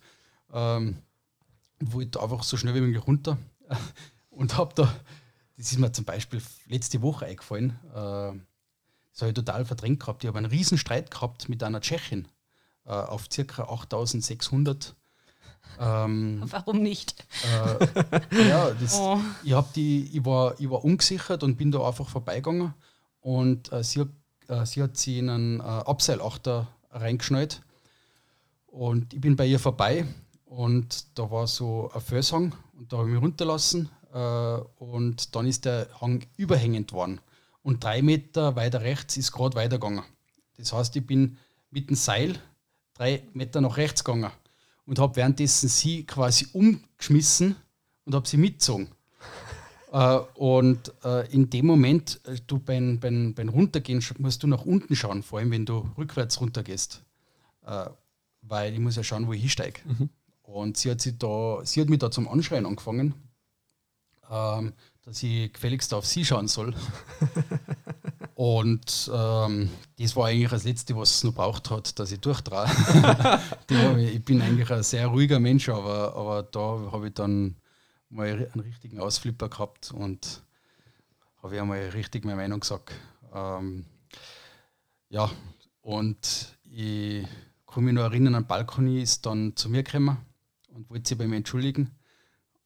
Ähm, 0.53 0.99
wollte 1.81 2.23
einfach 2.23 2.43
so 2.43 2.57
schnell 2.57 2.75
wie 2.75 2.81
möglich 2.81 3.07
runter. 3.07 3.39
und 4.31 4.57
habe 4.57 4.75
da, 4.75 4.95
das 5.57 5.73
ist 5.73 5.79
mir 5.79 5.93
zum 5.93 6.05
Beispiel 6.05 6.43
letzte 6.67 7.03
Woche 7.03 7.27
eingefallen, 7.27 7.79
äh, 7.95 8.39
das 9.13 9.23
habe 9.23 9.29
ich 9.29 9.35
total 9.35 9.65
verdrängt 9.65 10.01
gehabt. 10.01 10.25
Ich 10.25 10.29
habe 10.29 10.39
einen 10.39 10.51
riesen 10.51 10.77
Streit 10.77 11.11
gehabt 11.11 11.49
mit 11.49 11.63
einer 11.63 11.81
Tschechin 11.81 12.27
äh, 12.85 12.91
auf 12.91 13.29
ca. 13.29 13.63
8600 13.63 14.97
ähm, 15.81 16.43
Warum 16.51 16.83
nicht? 16.83 17.25
Äh, 17.45 18.49
ja, 18.49 18.71
das, 18.71 18.95
oh. 18.99 19.19
ich, 19.43 19.53
hab 19.53 19.73
die, 19.73 20.11
ich, 20.13 20.25
war, 20.25 20.59
ich 20.61 20.71
war 20.71 20.85
ungesichert 20.85 21.43
und 21.43 21.57
bin 21.57 21.73
da 21.73 21.87
einfach 21.87 22.09
vorbeigegangen. 22.09 22.75
Und 23.21 23.73
äh, 23.73 23.83
sie, 23.83 24.01
hat, 24.01 24.09
äh, 24.49 24.67
sie 24.67 24.83
hat 24.83 24.97
sie 24.97 25.19
in 25.19 25.31
einen 25.31 25.61
äh, 25.61 25.63
Abseilachter 25.63 26.69
reingeschnallt. 26.91 27.63
Und 28.75 29.15
ich 29.15 29.21
bin 29.21 29.37
bei 29.37 29.47
ihr 29.47 29.61
vorbei 29.61 30.05
und 30.47 31.17
da 31.17 31.31
war 31.31 31.47
so 31.47 31.93
ein 31.95 32.01
Felshang 32.01 32.53
und 32.77 32.93
da 32.93 32.99
habe 32.99 33.09
ich 33.09 33.15
mich 33.15 33.23
runterlassen. 33.23 33.89
Äh, 34.13 34.19
und 34.19 35.37
dann 35.37 35.47
ist 35.47 35.65
der 35.65 35.89
Hang 36.01 36.27
überhängend 36.37 36.93
worden. 36.93 37.21
Und 37.63 37.85
drei 37.85 38.03
Meter 38.03 38.57
weiter 38.57 38.81
rechts 38.81 39.17
ist 39.17 39.31
gerade 39.31 39.55
weitergegangen. 39.55 40.03
Das 40.59 40.73
heißt, 40.73 40.97
ich 40.97 41.07
bin 41.07 41.37
mit 41.71 41.89
dem 41.89 41.95
Seil 41.95 42.37
drei 42.95 43.23
Meter 43.33 43.61
nach 43.61 43.77
rechts 43.77 44.03
gegangen 44.03 44.33
und 44.87 44.99
habe 44.99 45.15
währenddessen 45.15 45.69
sie 45.69 46.05
quasi 46.05 46.49
umgeschmissen 46.53 47.55
und 48.07 48.15
habe 48.17 48.27
sie 48.27 48.39
mitgezogen. 48.39 48.89
äh, 49.93 50.17
und 50.35 50.93
äh, 51.05 51.33
in 51.33 51.49
dem 51.49 51.67
Moment, 51.67 52.21
äh, 52.25 52.39
du 52.45 52.59
beim, 52.59 52.99
beim, 52.99 53.35
beim 53.35 53.51
Runtergehen 53.51 54.05
musst 54.19 54.43
du 54.43 54.49
nach 54.49 54.65
unten 54.65 54.97
schauen, 54.97 55.23
vor 55.23 55.39
allem 55.39 55.53
wenn 55.53 55.65
du 55.65 55.89
rückwärts 55.97 56.41
runtergehst. 56.41 57.03
Weil 58.47 58.75
ich 58.75 58.81
muss 58.81 58.97
ja 58.97 59.03
schauen, 59.03 59.27
wo 59.27 59.33
ich 59.33 59.41
hinsteige. 59.41 59.81
Mhm. 59.85 60.11
Und 60.43 60.77
sie 60.77 60.91
hat, 60.91 61.01
sie, 61.01 61.19
da, 61.19 61.61
sie 61.65 61.81
hat 61.81 61.89
mich 61.89 61.99
da 61.99 62.11
zum 62.11 62.29
Anschreien 62.29 62.67
angefangen, 62.67 63.15
ähm, 64.31 64.75
dass 65.03 65.23
ich 65.23 65.53
gefälligst 65.53 65.93
auf 65.95 66.07
sie 66.07 66.25
schauen 66.25 66.49
soll. 66.49 66.75
Und 68.35 69.11
ähm, 69.15 69.71
das 69.99 70.17
war 70.17 70.27
eigentlich 70.27 70.51
das 70.51 70.65
Letzte, 70.65 70.97
was 70.97 71.17
es 71.17 71.25
noch 71.25 71.35
braucht 71.35 71.71
hat, 71.71 71.99
dass 71.99 72.13
ich 72.13 72.21
durchtraue. 72.21 72.67
ich 73.99 74.25
bin 74.25 74.43
eigentlich 74.43 74.71
ein 74.71 74.83
sehr 74.83 75.07
ruhiger 75.07 75.39
Mensch, 75.39 75.69
aber, 75.69 76.15
aber 76.15 76.43
da 76.43 76.91
habe 76.93 77.09
ich 77.09 77.15
dann 77.15 77.57
mal 78.11 78.51
einen 78.53 78.65
richtigen 78.65 78.99
Ausflipper 78.99 79.49
gehabt 79.49 79.93
und 79.93 80.43
habe 81.43 81.55
ich 81.55 81.61
einmal 81.61 81.89
richtig 81.91 82.25
meine 82.25 82.37
Meinung 82.37 82.61
gesagt. 82.61 82.93
Ähm, 83.33 83.85
ja, 85.11 85.31
und 85.81 86.57
ich 86.71 87.27
kann 87.75 87.85
mich 87.85 87.95
noch 87.95 88.05
erinnern, 88.05 88.37
ein 88.37 88.47
Balkoni 88.47 89.03
ist 89.03 89.27
dann 89.27 89.57
zu 89.57 89.69
mir 89.69 89.83
gekommen 89.83 90.17
und 90.69 90.89
wollte 90.89 91.09
sich 91.09 91.19
bei 91.19 91.27
mir 91.27 91.37
entschuldigen. 91.37 91.91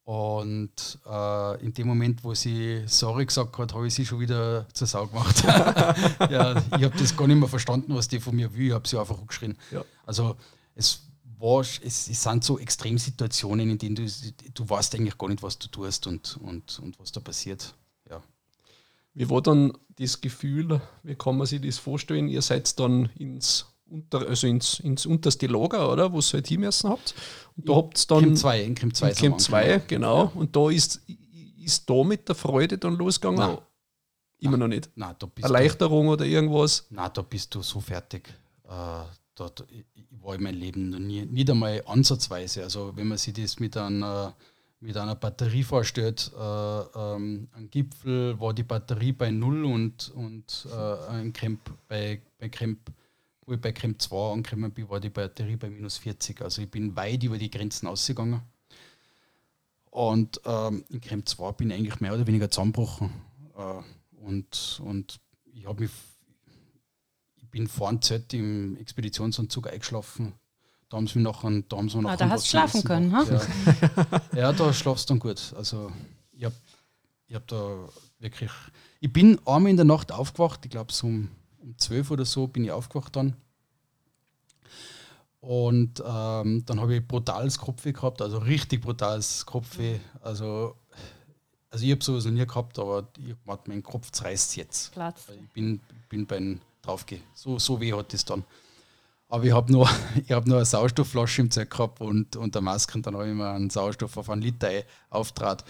Und 0.05 0.99
äh, 1.07 1.65
in 1.65 1.73
dem 1.73 1.87
Moment, 1.87 2.25
wo 2.25 2.35
sie 2.35 2.83
sorry 2.87 3.25
gesagt 3.27 3.57
hat, 3.57 3.75
habe 3.75 3.87
ich 3.87 3.95
sie 3.95 4.05
schon 4.05 4.21
wieder 4.21 4.67
zur 4.73 4.87
Sau 4.87 5.07
gemacht. 5.07 5.43
ja, 6.31 6.57
ich 6.57 6.85
habe 6.85 6.99
das 6.99 7.17
gar 7.17 7.27
nicht 7.27 7.39
mehr 7.39 7.49
verstanden, 7.49 7.95
was 7.95 8.09
die 8.09 8.21
von 8.21 8.37
mir 8.37 8.55
will. 8.55 8.69
Ich 8.69 8.73
habe 8.73 8.87
sie 8.87 8.99
einfach 8.99 9.27
geschrien. 9.27 9.57
Ja. 9.71 9.83
Also 10.05 10.37
es 10.75 11.03
war, 11.39 11.61
es, 11.61 11.81
es, 11.83 12.23
sind 12.23 12.45
so 12.45 12.59
Extremsituationen, 12.59 13.71
in 13.71 13.79
denen 13.79 13.95
du, 13.95 14.07
du 14.55 14.69
weißt 14.69 14.95
eigentlich 14.95 15.17
gar 15.17 15.29
nicht, 15.29 15.43
was 15.43 15.59
du 15.59 15.69
tust 15.69 16.07
und, 16.07 16.37
und, 16.39 16.79
und 16.81 16.99
was 16.99 17.13
da 17.13 17.21
passiert. 17.21 17.75
Ja. 18.11 18.23
Wie 19.15 19.29
war 19.29 19.41
dann 19.41 19.73
das 19.99 20.21
Gefühl, 20.21 20.81
wie 21.03 21.15
kann 21.15 21.37
man 21.39 21.47
sich 21.47 21.61
das 21.61 21.79
vorstellen? 21.79 22.29
Ihr 22.29 22.43
seid 22.43 22.79
dann 22.79 23.11
ins 23.17 23.67
unter, 23.91 24.27
also 24.27 24.47
ins, 24.47 24.81
ins 24.81 25.07
unterste 25.07 25.47
Lager, 25.47 25.93
oder? 25.93 26.13
Wo 26.13 26.19
ihr 26.19 26.33
halt 26.33 26.47
hinmessen 26.47 26.91
habt. 26.91 27.15
Und 27.57 27.69
da 27.69 27.77
habt 27.77 27.99
ihr 27.99 28.07
dann. 28.09 28.25
Camp 28.25 28.39
2, 28.39 28.63
in 28.63 28.75
Camp 28.75 28.97
2. 28.97 29.13
Camp 29.13 29.41
2, 29.41 29.83
genau. 29.87 30.25
Ja. 30.25 30.33
Und 30.35 30.55
da 30.55 30.71
ist, 30.71 31.01
ist 31.63 31.89
da 31.89 32.05
mit 32.05 32.29
der 32.29 32.35
Freude 32.35 32.79
dann 32.79 32.97
losgegangen? 32.97 33.39
Nein. 33.39 33.59
Immer 34.41 34.53
Nein. 34.53 34.61
noch 34.61 34.69
nicht. 34.69 34.91
Nein, 34.95 35.15
da 35.19 35.27
bist 35.27 35.45
Erleichterung 35.45 36.07
du, 36.07 36.13
oder 36.13 36.25
irgendwas? 36.25 36.87
Nein, 36.91 37.11
da 37.13 37.23
bist 37.23 37.55
du 37.55 37.63
so 37.63 37.81
fertig. 37.81 38.29
Äh, 38.65 38.69
da, 38.69 39.49
da, 39.55 39.65
ich 39.69 39.85
war 40.23 40.35
in 40.35 40.43
meinem 40.43 40.59
Leben 40.59 40.91
noch 40.91 40.99
nie, 40.99 41.25
nicht 41.27 41.51
einmal 41.51 41.83
ansatzweise. 41.87 42.63
Also, 42.63 42.93
wenn 42.95 43.09
man 43.09 43.19
sich 43.19 43.35
das 43.35 43.59
mit 43.59 43.77
einer, 43.77 44.35
mit 44.81 44.97
einer 44.97 45.17
Batterie 45.17 45.65
vorstellt, 45.65 46.31
äh, 46.39 46.41
ähm, 46.41 47.49
ein 47.53 47.69
Gipfel 47.71 48.39
war 48.39 48.55
die 48.55 48.63
Batterie 48.63 49.13
bei 49.13 49.31
null 49.31 49.65
und, 49.65 50.13
und 50.15 50.69
äh, 50.71 51.11
ein 51.11 51.33
Camp 51.33 51.61
bei, 51.89 52.21
bei 52.39 52.49
Camp 52.49 52.79
wo 53.49 53.55
ich 53.55 53.61
bei 53.61 53.73
Camp 53.73 54.01
2 54.01 54.33
angekommen 54.33 54.71
bin, 54.73 54.89
war 54.91 55.01
die 55.01 55.09
Batterie 55.09 55.57
bei 55.57 55.71
minus 55.71 55.97
40. 55.97 56.43
Also 56.43 56.61
ich 56.61 56.71
bin 56.71 56.95
weit 56.95 57.23
über 57.25 57.39
die 57.39 57.51
Grenzen 57.51 57.87
ausgegangen. 57.87 58.43
Und 59.91 60.41
ähm, 60.45 60.85
in 60.91 61.01
Camp 61.01 61.27
2 61.27 61.53
bin 61.53 61.71
ich 61.71 61.79
eigentlich 61.79 62.01
mehr 62.01 62.13
oder 62.13 62.27
weniger 62.27 62.51
zusammengebrochen. 62.51 63.11
Äh, 63.57 63.83
und, 64.21 64.83
und 64.85 65.19
ich 65.47 65.67
habe 65.67 65.81
mich 65.81 65.91
ich 67.37 67.49
bin 67.51 67.67
vor 67.67 67.89
dem 67.89 68.03
Zelt 68.03 68.35
im 68.35 68.77
Expeditionsanzug 68.77 69.73
eingeschlafen. 69.73 70.35
Da 70.91 70.99
haben 70.99 71.07
sie 71.07 71.19
mich 71.19 71.25
nachher, 71.25 71.63
da 71.67 71.77
haben 71.79 71.89
sie 71.89 71.99
ah, 72.05 72.17
da 72.17 72.29
hast 72.29 72.45
du 72.45 72.51
schlafen 72.51 72.85
können, 72.85 73.17
ha? 73.17 73.25
Ja. 73.25 74.39
ja, 74.39 74.53
da 74.53 74.71
schlafst 74.75 75.09
du 75.09 75.15
dann 75.15 75.21
gut. 75.21 75.55
Also 75.57 75.91
ich 76.33 76.45
habe 76.45 76.55
ich 77.27 77.35
hab 77.35 77.47
da 77.47 77.89
wirklich. 78.19 78.51
Ich 79.01 79.11
bin 79.11 79.39
einmal 79.47 79.71
in 79.71 79.77
der 79.77 79.87
Nacht 79.87 80.13
aufgewacht, 80.13 80.61
ich 80.65 80.71
glaube 80.71 80.93
so 80.93 81.07
um 81.07 81.31
um 81.61 81.77
12 81.77 82.11
oder 82.11 82.25
so 82.25 82.47
bin 82.47 82.65
ich 82.65 82.71
aufgewacht 82.71 83.17
dann. 83.17 83.37
Und 85.41 86.03
ähm, 86.05 86.65
dann 86.67 86.81
habe 86.81 86.97
ich 86.97 87.07
brutales 87.07 87.59
Kopfweh 87.59 87.93
gehabt, 87.93 88.21
also 88.21 88.39
richtig 88.39 88.83
brutales 88.83 89.47
Kopfweh. 89.47 90.01
Also, 90.21 90.77
also 91.71 91.85
ich 91.85 91.93
habe 91.93 92.03
sowas 92.03 92.25
noch 92.25 92.33
nie 92.33 92.47
gehabt, 92.47 92.79
aber 92.79 93.09
ich 93.19 93.35
habe 93.47 93.63
mein 93.67 93.83
Kopf 93.83 94.11
zerreißt 94.11 94.57
jetzt. 94.57 94.93
Platz. 94.93 95.27
Ich 95.29 95.53
bin, 95.53 95.81
bin 96.09 96.27
beim 96.27 96.61
Draufgehen. 96.83 97.23
So, 97.35 97.59
so 97.59 97.81
weh 97.81 97.93
hat 97.93 98.13
es 98.15 98.25
dann. 98.25 98.45
Aber 99.29 99.45
ich 99.45 99.53
habe 99.53 99.71
nur, 99.71 99.89
hab 100.31 100.47
nur 100.47 100.57
eine 100.57 100.67
Sauerstoffflasche 100.67 101.43
im 101.43 101.51
Zeug 101.51 101.71
gehabt 101.71 102.01
und, 102.01 102.35
und 102.35 102.55
der 102.55 102.63
Maske 102.63 102.95
und 102.95 103.07
dann 103.07 103.15
habe 103.15 103.29
ich 103.29 103.35
mir 103.35 103.51
einen 103.51 103.71
Sauerstoff 103.71 104.17
auf 104.17 104.31
einen 104.31 104.43
Liter 104.43 104.71
auftrat 105.11 105.65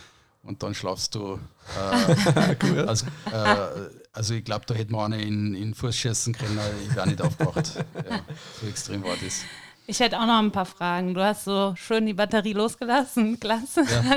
und 0.48 0.62
dann 0.62 0.74
schlafst 0.74 1.14
du. 1.14 1.38
Äh, 1.76 2.80
also, 2.86 3.06
äh, 3.30 3.88
also, 4.12 4.34
ich 4.34 4.44
glaube, 4.44 4.64
da 4.66 4.74
hätte 4.74 4.90
man 4.90 5.12
eine 5.12 5.22
in, 5.22 5.54
in 5.54 5.74
Fuß 5.74 5.94
schießen 5.94 6.34
können, 6.34 6.58
ich 6.88 6.96
wäre 6.96 7.06
nicht 7.06 7.22
aufgewacht. 7.22 7.84
Ja, 8.10 8.20
so 8.60 8.66
extrem 8.66 9.04
war 9.04 9.14
das. 9.22 9.44
Ich 9.86 10.00
hätte 10.00 10.18
auch 10.18 10.26
noch 10.26 10.38
ein 10.38 10.52
paar 10.52 10.66
Fragen. 10.66 11.14
Du 11.14 11.22
hast 11.22 11.44
so 11.44 11.74
schön 11.76 12.06
die 12.06 12.14
Batterie 12.14 12.52
losgelassen, 12.52 13.38
klasse. 13.40 13.82
Ja. 13.82 14.16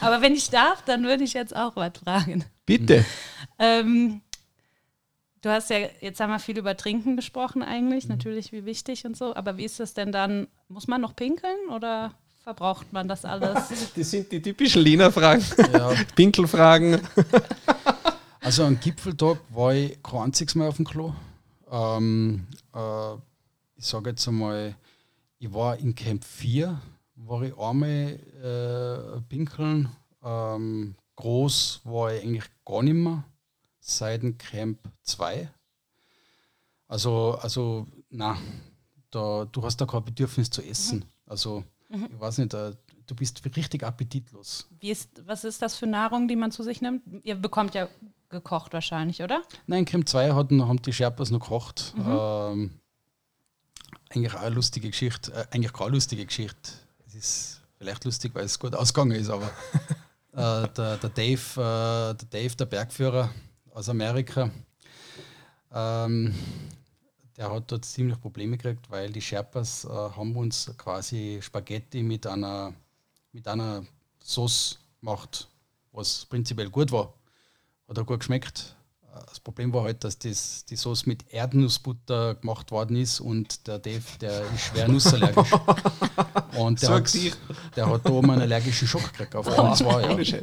Aber 0.00 0.20
wenn 0.20 0.34
ich 0.34 0.50
darf, 0.50 0.82
dann 0.82 1.04
würde 1.04 1.24
ich 1.24 1.32
jetzt 1.32 1.54
auch 1.54 1.76
was 1.76 1.98
fragen. 1.98 2.44
Bitte. 2.66 3.04
Ähm, 3.58 4.20
du 5.42 5.50
hast 5.50 5.70
ja, 5.70 5.78
jetzt 6.00 6.20
haben 6.20 6.30
wir 6.30 6.38
viel 6.38 6.58
über 6.58 6.76
Trinken 6.76 7.16
gesprochen 7.16 7.62
eigentlich, 7.62 8.04
mhm. 8.04 8.10
natürlich 8.10 8.52
wie 8.52 8.64
wichtig 8.64 9.04
und 9.04 9.16
so. 9.16 9.34
Aber 9.34 9.56
wie 9.56 9.64
ist 9.64 9.80
das 9.80 9.94
denn 9.94 10.12
dann? 10.12 10.48
Muss 10.68 10.86
man 10.86 11.00
noch 11.00 11.16
pinkeln 11.16 11.68
oder? 11.70 12.14
Verbraucht 12.42 12.92
man 12.92 13.08
das 13.08 13.24
alles? 13.24 13.92
Das 13.96 14.10
sind 14.10 14.30
die 14.32 14.42
typischen 14.42 14.82
Lina-Fragen. 14.82 15.44
Ja. 15.72 15.92
Pinkelfragen. 16.14 17.00
Also 18.42 18.64
am 18.64 18.80
Gipfeltag 18.80 19.38
war 19.50 19.74
ich 19.74 20.02
kein 20.02 20.22
einziges 20.22 20.54
Mal 20.54 20.68
auf 20.68 20.76
dem 20.76 20.86
Klo. 20.86 21.12
Ähm, 21.70 22.46
äh, 22.74 23.12
ich 23.76 23.84
sage 23.84 24.10
jetzt 24.10 24.26
einmal, 24.26 24.74
ich 25.38 25.52
war 25.52 25.76
in 25.76 25.94
Camp 25.94 26.24
4, 26.24 26.80
war 27.16 27.42
ich 27.42 27.56
einmal 27.58 28.18
äh, 28.42 29.20
pinkeln. 29.28 29.90
Ähm, 30.24 30.94
groß 31.16 31.82
war 31.84 32.14
ich 32.14 32.22
eigentlich 32.22 32.44
gar 32.64 32.82
nicht 32.82 32.94
mehr, 32.94 33.24
seit 33.78 34.22
dem 34.22 34.38
Camp 34.38 34.78
2. 35.02 35.50
Also, 36.88 37.38
also 37.42 37.86
na, 38.08 38.38
da, 39.10 39.44
du 39.44 39.62
hast 39.62 39.76
da 39.76 39.86
kein 39.86 40.04
Bedürfnis 40.04 40.48
zu 40.48 40.62
essen. 40.62 41.00
Mhm. 41.00 41.04
Also 41.26 41.64
Mhm. 41.90 42.08
Ich 42.12 42.20
weiß 42.20 42.38
nicht, 42.38 42.54
äh, 42.54 42.72
du 43.06 43.14
bist 43.14 43.44
richtig 43.56 43.82
appetitlos. 43.82 44.68
Ist, 44.80 45.10
was 45.26 45.44
ist 45.44 45.60
das 45.60 45.76
für 45.76 45.86
Nahrung, 45.86 46.28
die 46.28 46.36
man 46.36 46.50
zu 46.50 46.62
sich 46.62 46.80
nimmt? 46.80 47.02
Ihr 47.24 47.34
bekommt 47.34 47.74
ja 47.74 47.88
gekocht 48.28 48.72
wahrscheinlich, 48.72 49.22
oder? 49.22 49.42
Nein, 49.66 49.84
Camp 49.84 50.08
2 50.08 50.32
hatten, 50.32 50.66
haben 50.66 50.80
die 50.82 50.92
Sherpas 50.92 51.30
noch 51.30 51.40
gekocht. 51.40 51.94
Mhm. 51.96 52.04
Ähm, 52.06 52.70
eigentlich 54.08 54.34
auch 54.34 54.40
eine 54.40 54.54
lustige 54.54 54.90
Geschichte, 54.90 55.32
äh, 55.32 55.46
eigentlich 55.50 55.72
keine 55.72 55.90
lustige 55.90 56.24
Geschichte. 56.24 56.72
Es 57.06 57.14
ist 57.14 57.60
vielleicht 57.78 58.04
lustig, 58.04 58.34
weil 58.34 58.44
es 58.44 58.58
gut 58.58 58.74
ausgegangen 58.74 59.12
ist, 59.12 59.30
aber 59.30 59.50
äh, 60.32 60.68
der, 60.68 60.96
der, 60.96 61.10
Dave, 61.10 61.40
äh, 61.56 62.14
der 62.14 62.28
Dave, 62.30 62.56
der 62.56 62.66
Bergführer 62.66 63.30
aus 63.72 63.88
Amerika, 63.88 64.50
ähm, 65.72 66.34
der 67.40 67.50
hat 67.50 67.72
dort 67.72 67.86
ziemlich 67.86 68.20
Probleme 68.20 68.58
gekriegt, 68.58 68.90
weil 68.90 69.10
die 69.10 69.22
Sherpas 69.22 69.86
äh, 69.86 69.88
haben 69.88 70.36
uns 70.36 70.70
quasi 70.76 71.40
Spaghetti 71.40 72.02
mit 72.02 72.26
einer, 72.26 72.74
mit 73.32 73.48
einer 73.48 73.82
Sauce 74.22 74.78
gemacht, 75.00 75.48
was 75.90 76.26
prinzipiell 76.26 76.68
gut 76.68 76.92
war. 76.92 77.14
Hat 77.88 77.98
auch 77.98 78.04
gut 78.04 78.20
geschmeckt. 78.20 78.76
Das 79.26 79.40
Problem 79.40 79.72
war 79.72 79.84
halt, 79.84 80.04
dass 80.04 80.18
das, 80.18 80.66
die 80.66 80.76
Sauce 80.76 81.06
mit 81.06 81.32
Erdnussbutter 81.32 82.34
gemacht 82.34 82.70
worden 82.72 82.96
ist 82.96 83.20
und 83.20 83.66
der 83.66 83.78
Dave, 83.78 84.04
der 84.20 84.42
ist 84.52 84.60
schwer 84.60 84.88
nussallergisch. 84.88 85.50
und 86.58 86.82
der, 86.82 86.88
so 86.88 86.94
hat, 86.94 87.12
der 87.74 87.88
hat 87.88 88.04
da 88.04 88.10
oben 88.10 88.32
einen 88.32 88.42
allergischen 88.42 88.86
Schock 88.86 89.10
gekriegt 89.12 89.34
auf 89.34 89.46
oh, 89.48 89.74
zwei, 89.74 90.02
ja. 90.02 90.38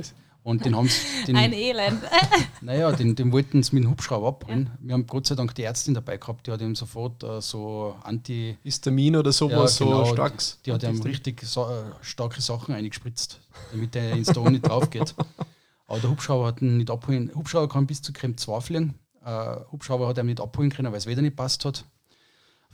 Und 0.48 0.64
den 0.64 0.78
haben 0.78 0.88
sie. 0.88 1.36
Ein 1.36 1.52
Elend. 1.52 2.02
naja, 2.62 2.94
den, 2.94 3.18
den 3.18 3.34
wollten 3.34 3.62
sie 3.64 3.76
mit 3.76 3.84
dem 3.84 3.92
Hubschrauber 3.92 4.30
abholen. 4.30 4.70
Ja. 4.80 4.88
Wir 4.88 4.94
haben 4.94 5.06
Gott 5.06 5.28
sei 5.28 5.36
Dank 5.36 5.54
die 5.56 5.64
Ärztin 5.64 5.94
dabei 5.94 6.16
gehabt, 6.16 6.48
die 6.48 6.52
hat 6.54 6.62
ihm 6.62 6.74
sofort 6.74 7.22
uh, 7.26 7.42
so 7.42 7.98
Anti. 8.02 8.58
Histamin 8.64 9.18
oder 9.18 9.34
sowas, 9.34 9.78
ja, 9.78 9.86
genau, 9.86 10.06
so 10.06 10.14
stark. 10.14 10.38
Die, 10.38 10.64
die 10.64 10.72
hat 10.72 10.84
ihm 10.84 11.02
richtig 11.02 11.42
so, 11.44 11.66
uh, 11.66 11.92
starke 12.00 12.40
Sachen 12.40 12.74
eingespritzt, 12.74 13.42
damit 13.74 13.94
er 13.98 14.14
ins 14.14 14.30
Ton 14.30 14.54
nicht 14.54 14.66
drauf 14.66 14.90
geht. 14.90 15.14
Aber 15.86 16.00
der 16.00 16.10
Hubschrauber 16.12 16.48
hat 16.48 16.62
ihn 16.62 16.78
nicht 16.78 16.92
abholen. 16.92 17.30
Hubschrauber 17.36 17.68
kann 17.68 17.86
bis 17.86 18.02
zu 18.02 18.14
Krem 18.14 18.38
2 18.38 18.62
fliegen. 18.62 18.94
Äh, 19.26 19.58
Hubschrauber 19.74 20.08
hat 20.08 20.18
er 20.18 20.24
nicht 20.24 20.40
abholen 20.40 20.70
können, 20.70 20.94
weil 20.94 21.00
es 21.00 21.08
wieder 21.08 21.22
nicht 21.22 21.36
passt 21.36 21.66
hat. 21.66 21.84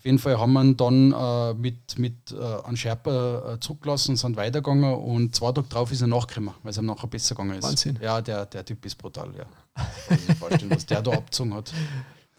Auf 0.04 0.06
jeden 0.06 0.20
Fall 0.20 0.38
haben 0.38 0.51
wir 0.51 0.62
ihn 0.62 0.76
dann 0.76 1.14
äh, 1.14 1.54
mit, 1.54 1.97
mit 1.97 2.34
äh, 2.34 2.66
einem 2.66 2.76
Sherpa 2.76 3.54
äh, 3.54 3.60
zurückgelassen 3.62 4.12
und 4.12 4.18
sind 4.18 4.36
weitergegangen 4.36 4.95
und 4.95 5.34
zwei 5.34 5.54
Tage 5.54 5.66
drauf 5.70 5.93
ist 5.93 6.01
er 6.01 6.08
nachgekommen, 6.08 6.54
weil 6.62 6.72
es 6.72 6.78
ihm 6.78 6.88
nachher 6.88 7.08
besser 7.08 7.36
gegangen 7.36 7.58
ist. 7.58 7.64
Wahnsinn. 7.64 7.97
Ja, 8.01 8.20
der, 8.20 8.45
der 8.47 8.66
Typ 8.66 8.86
ist 8.86 8.95
brutal, 8.95 9.30
ja. 9.34 9.45
Kann 9.76 10.18
ich 10.18 10.28
mir 10.28 10.36
vorstellen, 10.36 10.72
was 10.72 10.86
der 10.86 11.01
da 11.01 11.12
abgezogen 11.14 11.54
hat. 11.54 11.72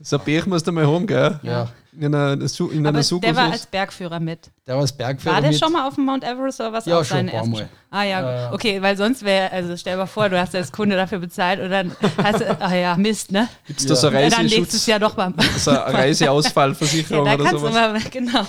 So 0.00 0.18
ein 0.18 0.24
Berg 0.24 0.46
musst 0.46 0.66
du 0.66 0.72
mal 0.72 0.86
haben, 0.86 1.06
gell? 1.06 1.38
Ja. 1.42 1.68
In 1.96 2.12
einer, 2.12 2.32
in 2.32 2.86
einer 2.86 2.98
Aber 2.98 3.20
der 3.20 3.36
war 3.36 3.52
als 3.52 3.66
Bergführer 3.66 4.18
mit. 4.18 4.50
Der 4.66 4.74
war 4.74 4.82
als 4.82 4.92
Bergführer 4.92 5.34
War 5.34 5.40
der 5.40 5.50
mit. 5.52 5.60
schon 5.60 5.72
mal 5.72 5.86
auf 5.86 5.94
dem 5.94 6.04
Mount 6.04 6.24
Everest 6.24 6.60
oder 6.60 6.72
was? 6.72 6.86
Ja, 6.86 6.98
auch 6.98 7.04
schon 7.04 7.18
ein 7.18 7.30
paar 7.30 7.46
Mal. 7.46 7.68
Ah 7.90 8.02
ja, 8.02 8.48
äh, 8.50 8.52
okay, 8.52 8.82
weil 8.82 8.96
sonst 8.96 9.22
wäre, 9.22 9.52
also 9.52 9.76
stell 9.76 9.92
dir 9.92 9.98
mal 9.98 10.06
vor, 10.06 10.28
du 10.28 10.40
hast 10.40 10.56
als 10.56 10.72
Kunde 10.72 10.96
dafür 10.96 11.20
bezahlt 11.20 11.60
und 11.60 11.70
dann 11.70 11.92
hast 12.18 12.40
du, 12.40 12.60
ah 12.60 12.74
ja, 12.74 12.96
Mist, 12.96 13.30
ne? 13.30 13.48
Gibt 13.68 13.78
es 13.78 13.86
da 13.86 13.94
so 13.94 14.08
Reiseschutz? 14.08 14.36
Dann 14.36 14.46
nächstes 14.46 14.86
Jahr 14.86 14.98
doch 14.98 15.16
mal. 15.16 15.32
So 15.56 15.70
eine 15.70 15.94
Reiseausfallversicherung 15.94 17.26
ja, 17.26 17.36
da 17.36 17.42
oder 17.42 17.50
sowas? 17.52 17.72
Du 17.72 17.78
mal, 17.78 18.00
genau. 18.10 18.46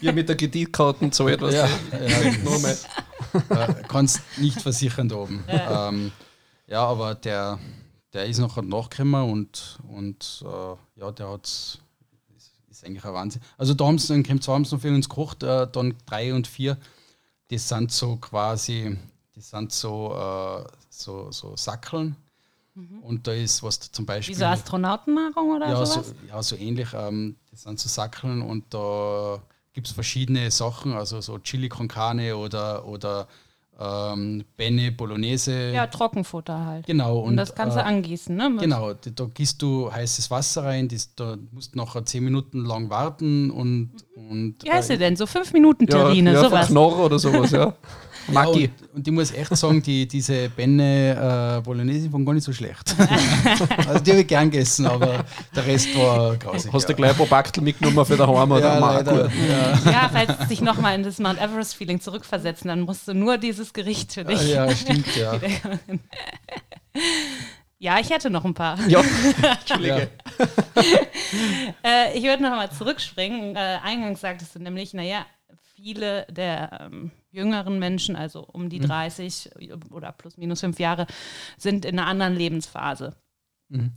Ja, 0.00 0.12
mit 0.12 0.28
der 0.28 0.36
Kreditkarte 0.36 1.08
so 1.10 1.28
etwas. 1.28 1.54
Ja, 1.54 1.68
ja, 2.06 3.66
äh, 3.66 3.74
kannst 3.88 4.20
nicht 4.36 4.62
versichern 4.62 5.08
da 5.08 5.16
oben. 5.16 5.42
Ja, 5.48 5.88
ähm, 5.88 6.12
ja 6.68 6.84
aber 6.86 7.16
der 7.16 7.58
der 8.14 8.26
ist 8.26 8.38
noch 8.38 8.56
nachgekommen 8.62 9.30
und, 9.30 9.78
und 9.88 10.44
äh, 10.46 11.00
ja, 11.00 11.10
der 11.10 11.28
hat 11.28 11.46
ist, 11.46 11.80
ist 12.70 12.84
eigentlich 12.84 13.04
ein 13.04 13.12
Wahnsinn. 13.12 13.42
Also 13.58 13.74
da 13.74 13.86
haben 13.86 13.98
sie 13.98 14.14
in 14.14 14.22
Camp 14.22 14.42
2 14.42 14.52
haben 14.52 14.64
sie 14.64 14.74
noch 14.74 14.82
für 14.82 14.88
uns 14.88 15.08
gekocht, 15.08 15.42
äh, 15.42 15.66
dann 15.70 15.94
3 16.06 16.34
und 16.34 16.46
4, 16.46 16.78
das 17.48 17.68
sind 17.68 17.90
so 17.90 18.16
quasi, 18.16 18.96
das 19.34 19.50
sind 19.50 19.72
so, 19.72 20.14
äh, 20.14 20.64
so, 20.88 21.30
so 21.32 21.56
Sackeln. 21.56 22.16
Mhm. 22.74 23.00
Und 23.00 23.26
da 23.26 23.32
ist 23.32 23.62
was 23.62 23.78
zum 23.78 24.06
Beispiel. 24.06 24.34
Wie 24.34 24.38
so 24.38 24.46
Astronautennahrung 24.46 25.50
oder 25.50 25.68
ja, 25.68 25.84
sowas? 25.84 26.08
So, 26.08 26.14
ja, 26.28 26.42
so 26.42 26.56
ähnlich. 26.56 26.88
Ähm, 26.92 27.36
das 27.50 27.62
sind 27.62 27.78
so 27.78 27.88
Sackeln 27.88 28.42
und 28.42 28.72
da 28.72 29.40
gibt 29.72 29.88
es 29.88 29.92
verschiedene 29.92 30.50
Sachen, 30.50 30.92
also 30.92 31.20
so 31.20 31.38
Chili 31.38 31.68
con 31.68 31.88
Carne 31.88 32.36
oder, 32.36 32.86
oder 32.86 33.28
ähm, 33.78 34.44
Benne 34.56 34.92
Bolognese. 34.92 35.70
Ja, 35.70 35.86
Trockenfutter 35.86 36.64
halt. 36.64 36.86
Genau. 36.86 37.18
Und, 37.20 37.30
und 37.30 37.36
das 37.36 37.54
kannst 37.54 37.76
du 37.76 37.80
äh, 37.80 37.84
angießen, 37.84 38.34
ne? 38.34 38.54
Genau, 38.58 38.92
da, 38.94 39.24
gießt 39.24 39.60
du 39.60 39.90
heißes 39.92 40.30
Wasser 40.30 40.64
rein, 40.64 40.88
das, 40.88 41.14
da 41.14 41.36
musst 41.50 41.74
du 41.74 41.78
nachher 41.78 42.04
zehn 42.04 42.24
Minuten 42.24 42.64
lang 42.64 42.90
warten 42.90 43.50
und. 43.50 43.90
und 44.14 44.56
Wie 44.62 44.70
heißt 44.70 44.90
äh, 44.90 44.94
sie 44.94 44.98
denn? 44.98 45.16
So 45.16 45.26
fünf 45.26 45.52
Minuten 45.52 45.86
Terrine, 45.86 46.32
ja, 46.32 46.42
ja, 46.42 46.48
sowas. 46.48 46.66
Knorr 46.68 46.98
oder 47.04 47.18
sowas, 47.18 47.50
ja. 47.50 47.74
Maggi. 48.28 48.62
Ja, 48.62 48.68
und, 48.68 48.94
und, 48.94 49.08
ich 49.08 49.12
muss 49.12 49.32
echt 49.32 49.56
sagen, 49.56 49.82
die, 49.82 50.06
diese 50.06 50.48
Benne 50.48 51.58
äh, 51.58 51.60
Bolognese 51.62 52.12
waren 52.12 52.24
gar 52.24 52.34
nicht 52.34 52.44
so 52.44 52.52
schlecht. 52.52 52.94
also 53.88 54.00
die 54.00 54.10
habe 54.10 54.20
ich 54.20 54.26
gern 54.26 54.50
gegessen, 54.50 54.86
aber 54.86 55.24
der 55.54 55.66
Rest 55.66 55.96
war 55.96 56.36
grausig. 56.36 56.72
Hast 56.72 56.88
du 56.88 56.94
gleich 56.94 57.10
ein 57.10 57.16
paar 57.16 57.26
Baktel 57.26 57.62
mitgenommen 57.62 58.04
für 58.04 58.16
daheim 58.16 58.52
oder 58.52 58.74
ja, 58.74 58.78
leider, 58.78 59.30
ja. 59.30 59.90
ja, 59.90 60.10
falls 60.12 60.48
sich 60.48 60.60
nochmal 60.60 60.94
in 60.94 61.02
das 61.02 61.18
Mount 61.18 61.40
Everest-Feeling 61.40 62.00
zurückversetzen, 62.00 62.68
dann 62.68 62.80
musst 62.80 63.08
du 63.08 63.14
nur 63.14 63.38
dieses 63.38 63.72
Gericht 63.72 64.12
für 64.12 64.24
dich. 64.24 64.48
Ja, 64.48 64.68
stimmt, 64.74 65.14
ja. 65.16 65.38
Ja, 67.84 67.98
ich 67.98 68.08
hätte 68.08 68.30
noch 68.30 68.46
ein 68.46 68.54
paar. 68.54 68.78
Ja, 68.88 69.02
Entschuldige. 69.60 70.08
äh, 71.84 72.16
ich 72.16 72.24
würde 72.24 72.42
noch 72.42 72.52
mal 72.52 72.70
zurückspringen. 72.70 73.56
Äh, 73.56 73.78
eingangs 73.82 74.22
sagtest 74.22 74.54
du 74.54 74.58
nämlich, 74.58 74.94
naja, 74.94 75.26
viele 75.84 76.26
der 76.30 76.80
ähm, 76.80 77.10
jüngeren 77.30 77.78
Menschen, 77.78 78.16
also 78.16 78.40
um 78.40 78.70
die 78.70 78.80
mhm. 78.80 78.86
30 78.86 79.50
oder 79.90 80.12
plus 80.12 80.38
minus 80.38 80.60
fünf 80.60 80.80
Jahre, 80.80 81.06
sind 81.58 81.84
in 81.84 81.98
einer 81.98 82.08
anderen 82.08 82.34
Lebensphase. 82.34 83.14
Mhm. 83.68 83.92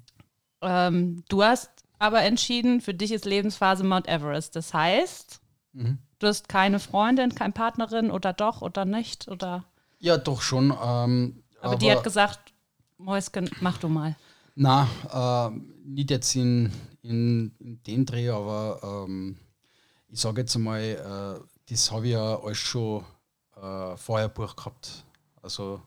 Ähm, 0.62 1.24
du 1.30 1.44
hast 1.44 1.70
aber 1.98 2.24
entschieden, 2.24 2.82
für 2.82 2.94
dich 2.94 3.14
ist 3.14 3.24
Lebensphase 3.24 3.86
Mount 3.86 4.08
Everest. 4.08 4.56
Das 4.58 4.74
heißt, 4.74 5.40
mhm. 5.72 6.00
du 6.20 6.28
hast 6.28 6.50
keine 6.50 6.80
Freundin, 6.80 7.34
keine 7.34 7.54
Partnerin 7.54 8.12
oder 8.12 8.34
doch 8.34 8.62
oder 8.62 8.84
nicht? 8.84 9.30
Oder? 9.30 9.64
Ja, 10.00 10.18
doch 10.18 10.42
schon. 10.42 10.66
Ähm, 10.66 11.44
aber, 11.62 11.72
aber, 11.72 11.76
die 11.78 11.90
hat 11.90 12.04
gesagt, 12.04 12.54
Mäusken, 12.98 13.50
mach 13.62 13.78
du 13.78 13.88
mal. 13.88 14.18
Na, 14.56 14.90
äh, 15.10 15.58
nicht 15.86 16.12
jetzt 16.12 16.36
in, 16.36 16.70
in, 17.02 17.56
in 17.60 17.82
den 17.84 18.06
Dreh, 18.06 18.30
aber 18.30 19.06
ähm, 19.08 19.38
ich 20.10 20.20
sage 20.20 20.42
jetzt 20.42 20.56
einmal, 20.56 20.82
äh, 20.82 21.57
das 21.70 21.92
habe 21.92 22.08
ich 22.08 22.14
ja 22.14 22.40
alles 22.40 22.58
schon 22.58 23.04
äh, 23.56 23.98
vorher 23.98 24.30
Buch 24.30 24.56
gehabt. 24.56 25.06
Also 25.42 25.82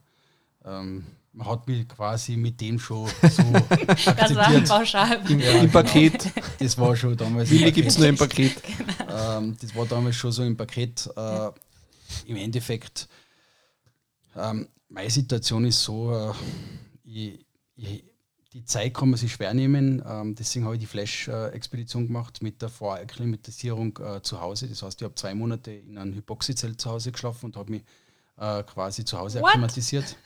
ähm, 0.64 1.07
man 1.33 1.47
hat 1.47 1.66
mich 1.68 1.89
quasi 1.89 2.37
mit 2.37 2.61
dem 2.61 2.78
schon 2.78 3.09
so 3.22 3.43
akzeptiert. 3.87 4.68
pauschal. 4.68 5.22
Im, 5.28 5.41
ja, 5.41 5.53
Im 5.53 5.70
Paket. 5.70 6.35
Genau. 6.35 6.47
Das 6.59 6.78
war 6.78 6.97
schon 6.97 7.16
damals. 7.16 7.51
Wie 7.51 7.70
gibt 7.70 7.89
es 7.89 7.99
nur 7.99 8.09
im 8.09 8.16
Paket? 8.16 8.57
Genau. 8.62 9.39
Ähm, 9.39 9.57
das 9.61 9.74
war 9.74 9.87
damals 9.87 10.16
schon 10.16 10.33
so 10.33 10.43
im 10.43 10.57
Paket. 10.57 11.09
Äh, 11.16 11.51
Im 12.26 12.37
Endeffekt, 12.37 13.09
ähm, 14.37 14.68
meine 14.89 15.11
Situation 15.11 15.64
ist 15.64 15.81
so, 15.81 16.12
äh, 16.12 16.33
ich, 17.05 17.47
ich, 17.76 18.05
die 18.53 18.64
Zeit 18.64 18.94
kann 18.94 19.11
man 19.11 19.18
sich 19.18 19.32
schwer 19.32 19.55
nehmen. 19.55 20.03
Ähm, 20.07 20.34
deswegen 20.34 20.64
habe 20.64 20.74
ich 20.74 20.80
die 20.80 20.86
Flash-Expedition 20.86 22.07
gemacht 22.09 22.42
mit 22.42 22.61
der 22.62 22.68
Vorakklimatisierung 22.68 23.98
äh, 23.98 24.22
zu 24.22 24.40
Hause. 24.40 24.68
Das 24.68 24.82
heißt, 24.82 25.01
ich 25.01 25.05
habe 25.05 25.14
zwei 25.14 25.34
Monate 25.34 25.70
in 25.72 25.96
einem 25.96 26.14
Hypoxyzelt 26.14 26.80
zu 26.80 26.90
Hause 26.90 27.12
geschlafen 27.12 27.46
und 27.46 27.57
habe 27.57 27.70
mich 27.70 27.82
äh, 28.38 28.62
quasi 28.64 29.05
zu 29.05 29.18
Hause 29.18 29.40
What? 29.40 29.51
akklimatisiert. 29.51 30.16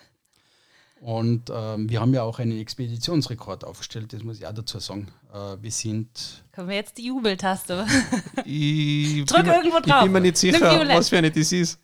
Und 1.00 1.50
ähm, 1.54 1.90
wir 1.90 2.00
haben 2.00 2.14
ja 2.14 2.22
auch 2.22 2.38
einen 2.38 2.58
Expeditionsrekord 2.58 3.64
aufgestellt, 3.64 4.14
das 4.14 4.22
muss 4.22 4.38
ich 4.38 4.46
auch 4.46 4.54
dazu 4.54 4.78
sagen. 4.78 5.08
Äh, 5.34 5.56
wir 5.60 5.70
sind. 5.70 6.44
Können 6.52 6.68
wir 6.68 6.76
jetzt 6.76 6.96
die 6.96 7.06
Jubeltaste? 7.06 7.86
ich 8.46 9.26
Drück 9.26 9.46
irgendwo 9.46 9.80
drauf. 9.80 9.98
Ich 9.98 10.02
bin 10.04 10.12
mir 10.12 10.20
nicht 10.22 10.38
sicher, 10.38 10.88
was 10.88 11.10
für 11.10 11.18
eine 11.18 11.30
das 11.30 11.52
ist. 11.52 11.78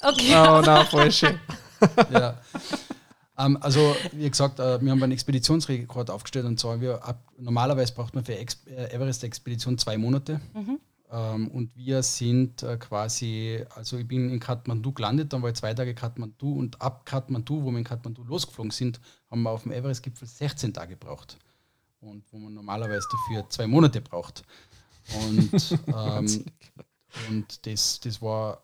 Okay. 0.00 0.34
Oh, 0.36 0.60
nein, 0.64 0.86
falsch. 0.86 1.22
ja. 2.12 2.40
Ähm, 3.38 3.58
also, 3.60 3.96
wie 4.12 4.28
gesagt, 4.28 4.60
äh, 4.60 4.80
wir 4.80 4.90
haben 4.90 5.02
einen 5.02 5.12
Expeditionsrekord 5.12 6.10
aufgestellt 6.10 6.46
und 6.46 6.60
zwar, 6.60 6.80
wir 6.80 7.04
ab, 7.04 7.22
normalerweise 7.38 7.94
braucht 7.94 8.14
man 8.14 8.24
für 8.24 8.36
Ex 8.36 8.58
äh, 8.66 8.94
Everest-Expedition 8.94 9.78
zwei 9.78 9.96
Monate. 9.96 10.40
Mhm. 10.54 10.78
Ähm, 11.10 11.48
und 11.48 11.76
wir 11.76 12.02
sind 12.02 12.62
äh, 12.62 12.76
quasi, 12.78 13.64
also 13.74 13.98
ich 13.98 14.08
bin 14.08 14.30
in 14.30 14.40
Kathmandu 14.40 14.92
gelandet, 14.92 15.32
dann 15.32 15.42
war 15.42 15.50
ich 15.50 15.56
zwei 15.56 15.74
Tage 15.74 15.94
Kathmandu 15.94 16.58
und 16.58 16.80
ab 16.80 17.04
Kathmandu, 17.04 17.62
wo 17.62 17.70
wir 17.70 17.78
in 17.78 17.84
Kathmandu 17.84 18.24
losgeflogen 18.24 18.70
sind, 18.70 19.00
haben 19.30 19.42
wir 19.42 19.50
auf 19.50 19.62
dem 19.62 19.72
Everest-Gipfel 19.72 20.26
16 20.26 20.72
Tage 20.72 20.96
gebraucht. 20.96 21.38
Und 22.00 22.24
wo 22.32 22.38
man 22.38 22.54
normalerweise 22.54 23.06
dafür 23.10 23.48
zwei 23.48 23.66
Monate 23.66 24.00
braucht. 24.00 24.42
Und, 25.14 25.78
ähm, 25.86 26.44
und 27.28 27.66
das, 27.66 28.00
das 28.00 28.20
war, 28.20 28.62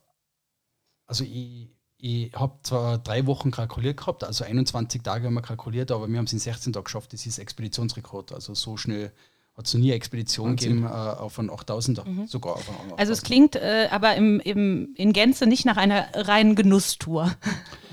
also 1.06 1.24
ich, 1.24 1.68
ich 2.00 2.32
habe 2.32 2.54
zwar 2.62 2.98
drei 2.98 3.26
Wochen 3.26 3.50
kalkuliert 3.50 3.96
gehabt, 3.96 4.22
also 4.22 4.44
21 4.44 5.02
Tage 5.02 5.26
haben 5.26 5.34
wir 5.34 5.42
kalkuliert, 5.42 5.90
aber 5.90 6.08
wir 6.08 6.16
haben 6.16 6.26
es 6.26 6.32
in 6.32 6.38
16 6.38 6.72
Tagen 6.72 6.84
geschafft. 6.84 7.12
Das 7.12 7.26
ist 7.26 7.38
Expeditionsrekord. 7.38 8.32
Also 8.32 8.54
so 8.54 8.76
schnell 8.76 9.12
hat 9.56 9.66
es 9.66 9.74
nie 9.74 9.88
eine 9.88 9.94
Expedition 9.94 10.54
gegeben 10.54 10.84
äh, 10.84 10.88
auf 10.88 11.40
einen 11.40 11.50
8000er, 11.50 12.08
mhm. 12.08 12.26
sogar 12.28 12.54
auf 12.54 12.68
einen 12.68 12.92
Also 12.96 13.12
es 13.12 13.22
klingt 13.22 13.56
äh, 13.56 13.88
aber 13.90 14.14
im, 14.14 14.38
im, 14.40 14.94
in 14.96 15.12
Gänze 15.12 15.46
nicht 15.46 15.64
nach 15.64 15.76
einer 15.76 16.06
reinen 16.14 16.54
Genusstour. 16.54 17.34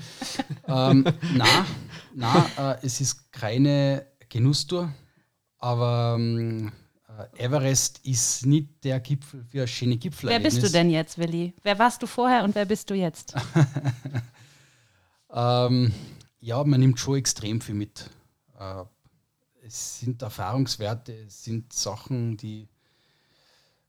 ähm, 0.68 1.04
na, 1.34 1.66
na 2.14 2.46
äh, 2.56 2.86
es 2.86 3.00
ist 3.00 3.32
keine 3.32 4.06
Genusstour, 4.28 4.92
aber 5.58 6.14
ähm, 6.16 6.68
äh, 6.68 6.68
äh, 6.68 6.85
Everest 7.36 8.00
ist 8.04 8.46
nicht 8.46 8.84
der 8.84 9.00
Gipfel 9.00 9.44
für 9.44 9.66
schöne 9.66 9.96
Gipfel. 9.96 10.30
Wer 10.30 10.40
bist 10.40 10.62
du 10.62 10.68
denn 10.68 10.90
jetzt, 10.90 11.18
Willi? 11.18 11.54
Wer 11.62 11.78
warst 11.78 12.02
du 12.02 12.06
vorher 12.06 12.44
und 12.44 12.54
wer 12.54 12.64
bist 12.64 12.90
du 12.90 12.94
jetzt? 12.94 13.34
ähm, 15.32 15.92
ja, 16.40 16.62
man 16.64 16.80
nimmt 16.80 16.98
schon 16.98 17.16
extrem 17.16 17.60
viel 17.60 17.74
mit. 17.74 18.10
Äh, 18.58 18.84
es 19.62 20.00
sind 20.00 20.22
Erfahrungswerte, 20.22 21.12
es 21.26 21.44
sind 21.44 21.72
Sachen, 21.72 22.36
die, 22.36 22.68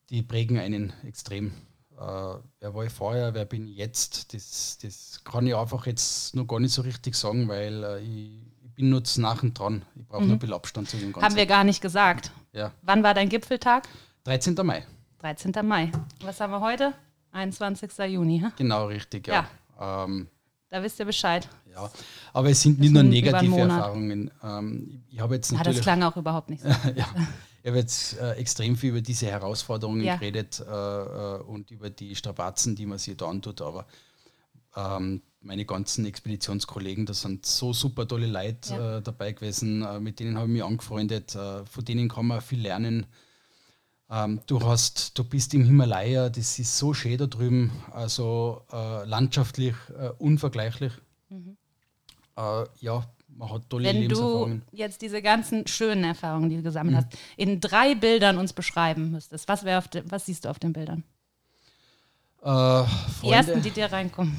die 0.10 0.24
prägen 0.24 0.58
einen 0.58 0.94
extrem. 1.04 1.52
Äh, 1.98 2.36
wer 2.60 2.74
war 2.74 2.86
ich 2.86 2.92
vorher, 2.92 3.34
wer 3.34 3.46
bin 3.46 3.68
ich 3.68 3.78
jetzt? 3.78 4.34
Das, 4.34 4.78
das 4.82 5.22
kann 5.24 5.48
ich 5.48 5.56
einfach 5.56 5.86
jetzt 5.86 6.36
noch 6.36 6.46
gar 6.46 6.60
nicht 6.60 6.74
so 6.74 6.82
richtig 6.82 7.16
sagen, 7.16 7.48
weil 7.48 7.84
äh, 7.84 8.02
ich, 8.02 8.42
bin 8.78 8.90
nur 8.90 9.04
nach 9.18 9.44
und 9.44 9.60
dran. 9.60 9.82
Ich 9.96 10.08
brauche 10.08 10.22
mhm. 10.22 10.28
nur 10.28 10.36
ein 10.38 10.40
bisschen 10.40 10.56
Abstand 10.56 10.90
zu 10.90 10.98
dem 10.98 11.12
Ganzen. 11.12 11.26
Haben 11.26 11.36
wir 11.36 11.46
gar 11.46 11.64
nicht 11.66 11.82
gesagt. 11.82 12.32
Ja. 12.54 12.72
Wann 12.84 13.04
war 13.04 13.14
dein 13.14 13.28
Gipfeltag? 13.28 13.88
13. 14.24 14.56
Mai. 14.64 14.86
13. 15.20 15.52
Mai. 15.64 15.92
Was 16.24 16.40
haben 16.40 16.52
wir 16.52 16.62
heute? 16.62 16.94
21. 17.32 17.92
Juni. 18.08 18.40
Hm? 18.40 18.52
Genau, 18.56 18.86
richtig, 18.86 19.28
ja. 19.28 19.48
ja. 19.80 20.04
Ähm, 20.06 20.28
da 20.70 20.82
wisst 20.84 21.00
ihr 21.00 21.06
Bescheid. 21.06 21.48
Ja, 21.74 21.90
aber 22.34 22.50
es 22.50 22.62
sind 22.62 22.80
nicht 22.80 22.94
nur 22.94 23.04
negative 23.04 23.60
Erfahrungen. 23.60 24.32
Ähm, 24.44 25.04
ich 25.10 25.20
habe 25.20 25.36
jetzt 25.36 25.52
natürlich, 25.52 25.78
ja, 25.78 25.80
das 25.80 25.84
klang 25.84 26.04
auch 26.04 26.18
überhaupt 26.18 26.50
nicht 26.50 26.62
so. 26.62 26.70
ja, 26.96 27.08
ich 27.64 27.68
habe 27.68 27.78
jetzt 27.78 28.20
äh, 28.20 28.34
extrem 28.34 28.76
viel 28.76 28.92
über 28.92 29.02
diese 29.02 29.28
Herausforderungen 29.28 30.04
ja. 30.04 30.16
geredet 30.16 30.60
äh, 30.60 30.72
äh, 30.72 31.42
und 31.42 31.72
über 31.72 31.90
die 31.90 32.16
Strapazen, 32.16 32.76
die 32.76 32.86
man 32.86 32.98
sich 32.98 33.18
da 33.18 33.28
antut, 33.28 33.62
aber 33.62 33.86
ähm, 34.78 35.22
meine 35.42 35.66
ganzen 35.66 36.06
Expeditionskollegen, 36.06 37.06
da 37.06 37.14
sind 37.14 37.46
so 37.46 37.74
super 37.74 38.08
tolle 38.08 38.28
Leute 38.28 38.74
ja. 38.74 38.98
äh, 38.98 39.02
dabei 39.02 39.32
gewesen, 39.32 39.82
äh, 39.82 40.00
mit 40.00 40.20
denen 40.20 40.38
habe 40.38 40.48
ich 40.48 40.54
mich 40.54 40.64
angefreundet, 40.64 41.36
äh, 41.36 41.66
von 41.66 41.86
denen 41.86 42.10
kann 42.10 42.28
man 42.28 42.42
viel 42.42 42.62
lernen. 42.62 43.08
Ähm, 44.10 44.40
du 44.46 44.62
hast, 44.64 45.18
du 45.18 45.24
bist 45.24 45.54
im 45.54 45.66
Himalaya, 45.66 46.30
das 46.30 46.60
ist 46.60 46.78
so 46.78 46.94
schön 46.94 47.18
da 47.18 47.26
drüben, 47.26 47.72
also 47.92 48.62
äh, 48.72 49.06
landschaftlich 49.06 49.76
äh, 49.98 50.10
unvergleichlich. 50.18 50.94
Mhm. 51.30 51.58
Äh, 52.38 52.66
ja, 52.80 53.06
man 53.30 53.52
hat 53.52 53.70
tolle 53.70 53.86
Wenn 53.86 54.02
Lebenserfahrungen. 54.02 54.64
du 54.72 54.78
jetzt 54.78 55.02
diese 55.02 55.22
ganzen 55.22 55.68
schönen 55.68 56.04
Erfahrungen, 56.04 56.50
die 56.50 56.58
du 56.58 56.64
gesammelt 56.64 56.96
mhm. 56.96 57.00
hast, 57.00 57.18
in 57.36 57.60
drei 57.60 57.96
Bildern 57.96 58.38
uns 58.38 58.54
beschreiben 58.54 59.12
müsstest, 59.12 59.48
was, 59.48 59.62
de, 59.62 60.04
was 60.06 60.26
siehst 60.26 60.46
du 60.46 60.50
auf 60.50 60.60
den 60.60 60.74
Bildern? 60.74 61.04
Die 62.44 63.30
ersten, 63.30 63.62
die 63.62 63.72
dir 63.72 63.92
reinkommen. 63.92 64.38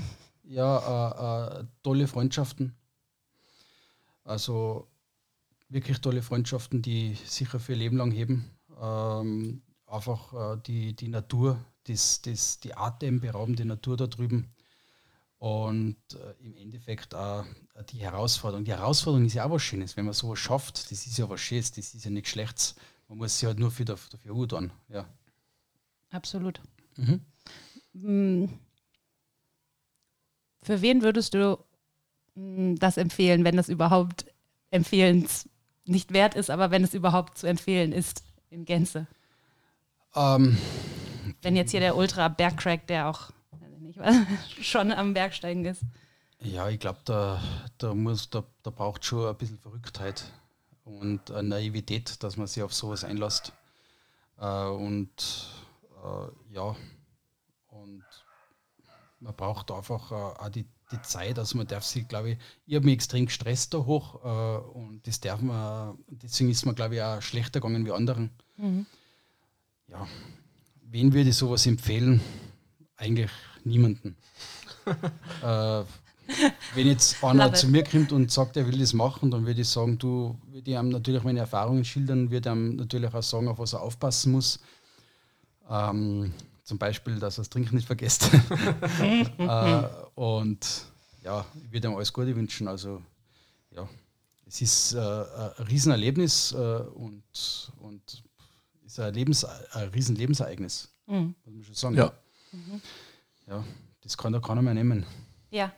Ja, 0.49 1.59
äh, 1.59 1.61
äh, 1.61 1.65
tolle 1.83 2.09
Freundschaften. 2.09 2.75
Also 4.25 4.89
wirklich 5.69 6.01
tolle 6.01 6.23
Freundschaften, 6.23 6.83
die 6.83 7.15
sicher 7.25 7.61
für 7.61 7.73
ihr 7.73 7.79
Leben 7.79 7.99
lang 7.99 8.11
heben 8.11 8.51
ähm, 8.81 9.63
einfach 9.87 10.33
äh, 10.33 10.61
die, 10.67 10.95
die 10.95 11.09
Natur, 11.09 11.59
das, 11.85 12.23
das, 12.23 12.61
die 12.61 12.75
atemberaubende 12.75 13.65
Natur 13.65 13.97
da 13.97 14.07
drüben 14.07 14.55
und 15.39 15.97
äh, 16.15 16.45
im 16.45 16.57
Endeffekt 16.57 17.15
auch 17.15 17.45
die 17.93 17.99
Herausforderung. 17.99 18.65
Die 18.65 18.73
Herausforderung 18.73 19.27
ist 19.27 19.35
ja 19.35 19.45
auch 19.45 19.51
was 19.51 19.63
Schönes, 19.63 19.97
wenn 19.97 20.05
man 20.05 20.15
sowas 20.15 20.39
schafft, 20.39 20.91
das 20.91 21.07
ist 21.07 21.19
ja 21.19 21.29
was 21.29 21.41
Schönes, 21.41 21.73
das 21.73 21.95
ist 21.95 22.05
ja 22.05 22.11
nichts 22.11 22.31
Schlechtes. 22.31 22.75
Man 23.09 23.19
muss 23.19 23.39
sich 23.39 23.47
halt 23.47 23.59
nur 23.59 23.71
für 23.71 23.85
dafür 23.85 24.35
gut 24.35 24.53
an. 24.53 24.73
Ja. 24.89 25.09
Absolut. 26.11 26.61
Mhm. 26.97 27.21
Für 30.69 30.83
wen 30.83 31.01
würdest 31.01 31.33
du 31.33 31.59
hm, 32.35 32.79
das 32.79 32.99
empfehlen, 32.99 33.43
wenn 33.43 33.57
das 33.57 33.71
überhaupt 33.71 34.27
empfehlens 34.71 35.49
nicht 35.87 36.13
wert 36.13 36.35
ist, 36.35 36.51
aber 36.51 36.71
wenn 36.71 36.85
es 36.85 36.93
überhaupt 36.93 37.39
zu 37.39 37.47
empfehlen 37.47 37.91
ist? 37.91 38.23
in 38.51 38.67
Gänze? 38.67 39.07
Ähm, 40.15 40.59
Wenn 41.41 41.57
jetzt 41.57 41.71
hier 41.71 41.81
der 41.81 41.97
Ultra-Bergcrack, 41.97 42.87
der 42.87 43.09
auch 43.09 43.31
nicht, 43.81 43.99
schon 44.63 44.93
am 44.93 45.15
Bergsteigen 45.15 45.65
ist. 45.65 45.83
Ja, 46.41 46.69
ich 46.69 46.79
glaube, 46.79 46.99
da, 47.07 47.43
da, 47.79 47.95
da, 48.31 48.45
da 48.63 48.71
braucht 48.71 49.07
schon 49.07 49.27
ein 49.27 49.37
bisschen 49.37 49.59
Verrücktheit 49.59 50.33
und 50.85 51.31
eine 51.31 51.49
Naivität, 51.49 52.23
dass 52.23 52.37
man 52.37 52.47
sich 52.47 52.63
auf 52.63 52.75
sowas 52.75 53.05
einlässt. 53.05 53.55
Äh, 54.39 54.67
und 54.67 55.49
äh, 56.05 56.55
ja, 56.55 56.77
man 59.21 59.35
braucht 59.35 59.71
einfach 59.71 60.13
äh, 60.13 60.15
auch 60.15 60.49
die, 60.49 60.67
die 60.93 61.03
Zeit, 61.03 61.39
also 61.39 61.57
man 61.59 61.67
darf 61.67 61.85
sich, 61.85 62.07
glaube 62.09 62.31
ich, 62.31 62.39
ich 62.67 62.75
habe 62.75 62.85
mich 62.85 62.95
extrem 62.95 63.27
gestresst 63.27 63.75
da 63.75 63.79
hoch 63.79 64.25
äh, 64.25 64.79
und 64.79 65.07
das 65.07 65.21
darf 65.21 65.41
man, 65.41 65.99
deswegen 66.09 66.51
ist 66.51 66.65
man, 66.67 66.75
glaube 66.75 66.97
ich, 66.97 67.03
auch 67.03 67.21
schlechter 67.21 67.61
gegangen 67.61 67.85
wie 67.85 67.93
anderen. 67.93 68.31
Mhm. 68.57 68.87
Ja, 69.89 70.07
wen 70.83 71.13
würde 71.13 71.31
ich 71.31 71.37
sowas 71.37 71.67
empfehlen? 71.67 72.21
Eigentlich 72.97 73.31
niemanden. 73.65 74.17
äh, 75.43 75.83
wenn 76.75 76.87
jetzt 76.87 77.23
einer 77.25 77.53
zu 77.55 77.69
mir 77.69 77.85
kommt 77.85 78.13
und 78.13 78.31
sagt, 78.31 78.57
er 78.57 78.67
will 78.67 78.79
das 78.79 78.93
machen, 78.93 79.31
dann 79.31 79.47
würde 79.47 79.63
ich 79.63 79.69
sagen, 79.69 79.99
du, 79.99 80.39
würde 80.51 80.71
ich 80.71 80.77
ihm 80.77 80.91
natürlich 80.91 81.23
meine 81.25 81.41
Erfahrungen 81.41 81.85
schildern, 81.85 82.31
würde 82.31 82.51
ihm 82.51 82.77
natürlich 82.77 83.13
auch 83.13 83.23
sagen, 83.23 83.49
auf 83.49 83.59
was 83.59 83.73
er 83.73 83.83
aufpassen 83.83 84.33
muss. 84.33 84.61
Ähm, 85.69 86.33
zum 86.69 86.77
Beispiel, 86.77 87.19
dass 87.19 87.39
er 87.39 87.41
das 87.41 87.49
Trinken 87.49 87.77
nicht 87.77 87.87
vergisst. 87.87 88.31
äh, 89.39 89.83
und 90.15 90.85
ja, 91.25 91.47
ich 91.65 91.73
würde 91.73 91.89
ihm 91.89 91.97
alles 91.97 92.13
Gute 92.13 92.37
wünschen. 92.37 92.69
Also 92.69 93.03
ja, 93.71 93.89
es 94.47 94.61
ist 94.61 94.93
äh, 94.93 94.99
ein 94.99 95.65
Riesenerlebnis 95.67 96.53
äh, 96.53 96.57
und, 96.57 97.73
und 97.79 98.23
ist 98.85 99.01
ein, 99.01 99.15
Lebens, 99.15 99.47
ein 99.47 99.89
riesen 99.89 100.15
Lebensereignis. 100.17 100.91
Mhm. 101.07 101.35
Muss 101.47 101.55
man 101.55 101.65
schon 101.65 101.75
sagen. 101.75 101.97
Ja. 101.97 102.13
Mhm. 102.53 102.83
ja, 103.47 103.65
das 104.03 104.19
kann 104.19 104.35
da 104.35 104.41
keiner 104.41 104.61
mehr 104.61 104.75
nehmen. 104.75 105.07
Ja. 105.51 105.73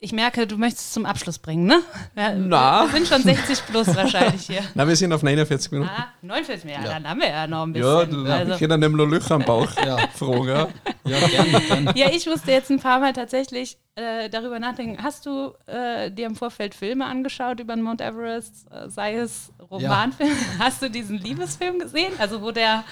Ich 0.00 0.12
merke, 0.12 0.46
du 0.46 0.56
möchtest 0.56 0.86
es 0.86 0.92
zum 0.92 1.06
Abschluss 1.06 1.40
bringen, 1.40 1.66
ne? 1.66 1.82
Ja, 2.14 2.32
Na. 2.32 2.84
Wir 2.84 2.92
sind 2.92 3.08
schon 3.08 3.20
60 3.20 3.66
plus 3.66 3.96
wahrscheinlich 3.96 4.46
hier. 4.46 4.62
Na, 4.74 4.86
wir 4.86 4.94
sind 4.94 5.12
auf 5.12 5.24
49 5.24 5.72
Minuten. 5.72 5.90
Ah, 5.90 6.12
49 6.22 6.66
Minuten, 6.66 6.84
ja, 6.84 6.92
dann 6.92 7.08
haben 7.08 7.20
wir 7.20 7.28
ja 7.28 7.46
noch 7.48 7.64
ein 7.64 7.72
bisschen. 7.72 7.90
Ja, 7.90 8.04
du, 8.04 8.24
also. 8.24 8.64
ich 8.64 8.68
dann 8.68 8.78
noch 8.78 9.06
Löcher 9.06 9.34
am 9.34 9.44
Bauch. 9.44 9.68
ja. 9.84 9.96
Frage. 10.14 10.68
Ja, 11.04 11.26
gerne, 11.26 11.60
gerne. 11.62 11.92
Ja, 11.96 12.10
ich 12.12 12.26
musste 12.26 12.52
jetzt 12.52 12.70
ein 12.70 12.78
paar 12.78 13.00
Mal 13.00 13.12
tatsächlich 13.12 13.76
äh, 13.96 14.30
darüber 14.30 14.60
nachdenken. 14.60 15.02
Hast 15.02 15.26
du 15.26 15.54
äh, 15.66 16.12
dir 16.12 16.26
im 16.26 16.36
Vorfeld 16.36 16.76
Filme 16.76 17.04
angeschaut 17.04 17.58
über 17.58 17.74
den 17.74 17.82
Mount 17.82 18.00
Everest, 18.00 18.66
äh, 18.70 18.88
sei 18.88 19.16
es 19.16 19.52
Romanfilm? 19.68 20.30
Ja. 20.30 20.58
Hast 20.64 20.80
du 20.80 20.88
diesen 20.88 21.18
Liebesfilm 21.18 21.80
gesehen? 21.80 22.12
Also, 22.18 22.40
wo 22.40 22.52
der 22.52 22.84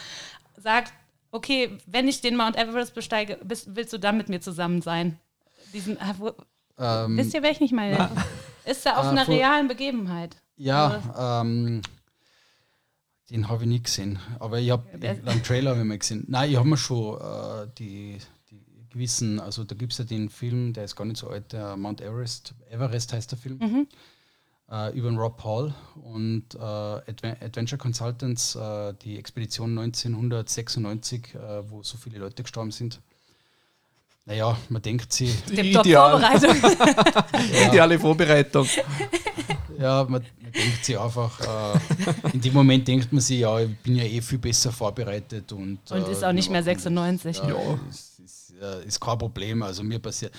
sagt, 0.57 0.93
okay, 1.31 1.79
wenn 1.87 2.09
ich 2.09 2.21
den 2.21 2.35
Mount 2.35 2.57
Everest 2.57 2.97
besteige, 2.97 3.39
bist, 3.45 3.77
willst 3.77 3.93
du 3.93 3.99
dann 3.99 4.17
mit 4.17 4.29
mir 4.29 4.41
zusammen 4.41 4.83
sein? 4.83 5.21
Diesen, 5.73 5.99
äh, 5.99 6.15
wo, 6.19 6.33
ähm, 6.79 7.17
Wisst 7.17 7.35
ihr, 7.35 7.43
welchen 7.43 7.65
ich 7.65 7.73
meine? 7.73 8.11
Ist 8.65 8.85
er 8.85 8.99
auf 8.99 9.07
äh, 9.07 9.09
einer 9.11 9.29
realen 9.29 9.69
Begebenheit? 9.69 10.37
Ja, 10.57 11.03
also, 11.15 11.47
ähm, 11.49 11.83
den 13.31 13.49
habe 13.49 13.65
ich 13.65 13.69
nie 13.69 13.83
gesehen. 13.83 14.19
Aber 14.39 14.59
ich 14.59 14.71
habe 14.71 14.85
einen 14.93 15.43
Trailer 15.43 15.71
habe 15.71 15.81
ich 15.81 15.87
mal 15.87 15.99
gesehen. 15.99 16.25
Nein, 16.29 16.51
ich 16.51 16.57
habe 16.57 16.69
mir 16.69 16.77
schon 16.77 17.21
äh, 17.21 17.69
die, 17.79 18.19
die 18.51 18.61
gewissen, 18.91 19.41
also 19.41 19.65
da 19.65 19.75
gibt 19.75 19.93
es 19.93 19.99
ja 19.99 20.05
den 20.05 20.29
Film, 20.29 20.73
der 20.73 20.85
ist 20.85 20.97
gar 20.97 21.05
nicht 21.05 21.19
so 21.19 21.29
alt, 21.29 21.53
der 21.53 21.77
Mount 21.77 22.01
Everest, 22.01 22.55
Everest 22.71 23.13
heißt 23.13 23.31
der 23.31 23.39
Film. 23.39 23.59
Mhm. 23.59 23.87
Uh, 24.69 24.91
über 24.95 25.09
den 25.09 25.17
Rob 25.17 25.45
Hall 25.45 25.73
und 26.03 26.57
uh, 26.57 26.99
Adventure 27.07 27.79
Consultants, 27.79 28.57
uh, 28.57 28.93
die 29.01 29.17
Expedition 29.17 29.79
1996, 29.79 31.37
wo 31.69 31.85
so 31.85 31.97
viele 31.97 32.19
Leute 32.19 32.43
gestorben 32.43 32.73
sind. 32.73 33.01
Naja, 34.27 34.59
man 34.69 34.83
denkt 34.83 35.13
sie. 35.13 35.33
Die 35.49 35.71
Ideal. 35.71 36.21
Vorbereitung. 36.21 36.57
ja. 37.53 37.69
Ideale 37.69 37.99
Vorbereitung. 37.99 38.69
Ja, 39.79 40.03
man, 40.03 40.25
man 40.43 40.53
denkt 40.53 40.85
sich 40.85 40.99
einfach, 40.99 41.41
äh, 41.75 41.79
in 42.33 42.41
dem 42.41 42.53
Moment 42.53 42.89
denkt 42.89 43.13
man 43.13 43.21
sich, 43.21 43.39
ja, 43.41 43.61
ich 43.61 43.77
bin 43.79 43.95
ja 43.95 44.03
eh 44.03 44.21
viel 44.21 44.39
besser 44.39 44.73
vorbereitet. 44.73 45.53
Und, 45.53 45.79
und 45.93 46.09
ist 46.09 46.25
auch 46.25 46.33
nicht 46.33 46.51
mehr 46.51 46.63
96. 46.63 47.37
Das, 47.37 47.49
ja, 47.49 47.55
ja. 47.55 47.79
Ist, 47.89 48.19
ist, 48.19 48.55
äh, 48.61 48.85
ist, 48.85 49.01
kein 49.01 49.17
Problem. 49.17 49.63
Also 49.63 49.85
mir 49.85 50.01
passiert. 50.01 50.35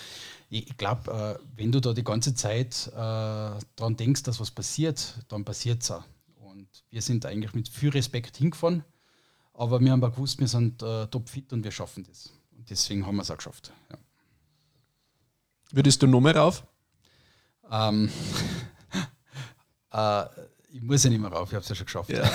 Ich, 0.50 0.68
ich 0.70 0.76
glaube, 0.76 1.40
äh, 1.40 1.42
wenn 1.56 1.72
du 1.72 1.80
da 1.80 1.94
die 1.94 2.04
ganze 2.04 2.36
Zeit 2.36 2.88
äh, 2.88 2.92
dran 2.94 3.96
denkst, 3.96 4.24
dass 4.24 4.42
was 4.42 4.52
passiert, 4.52 5.14
dann 5.30 5.46
passiert 5.46 5.82
es 5.84 5.92
auch. 5.92 6.04
Und 6.42 6.68
wir 6.90 7.02
sind 7.02 7.26
eigentlich 7.26 7.54
mit 7.54 7.70
viel 7.70 7.90
Respekt 7.90 8.36
hingefahren, 8.36 8.84
aber 9.54 9.80
wir 9.80 9.92
haben 9.92 10.04
auch 10.04 10.12
gewusst, 10.12 10.40
wir 10.40 10.48
sind 10.50 10.84
äh, 10.84 11.08
topfit 11.08 11.54
und 11.54 11.64
wir 11.64 11.72
schaffen 11.72 12.04
das 12.04 12.34
deswegen 12.70 13.06
haben 13.06 13.16
wir 13.16 13.22
es 13.22 13.32
auch 13.32 13.38
geschafft. 13.38 13.72
Ja. 13.90 13.98
Würdest 15.72 16.02
du 16.02 16.08
Nummer 16.08 16.36
rauf? 16.36 16.64
Ähm, 17.70 18.10
äh, 19.92 20.26
ich 20.70 20.82
muss 20.82 21.04
ja 21.04 21.10
nicht 21.10 21.20
mehr 21.20 21.32
rauf, 21.32 21.50
ich 21.50 21.56
habe 21.56 21.64
es 21.64 21.70
ja 21.70 21.76
schon 21.76 21.86
geschafft. 21.86 22.10
Ja, 22.10 22.30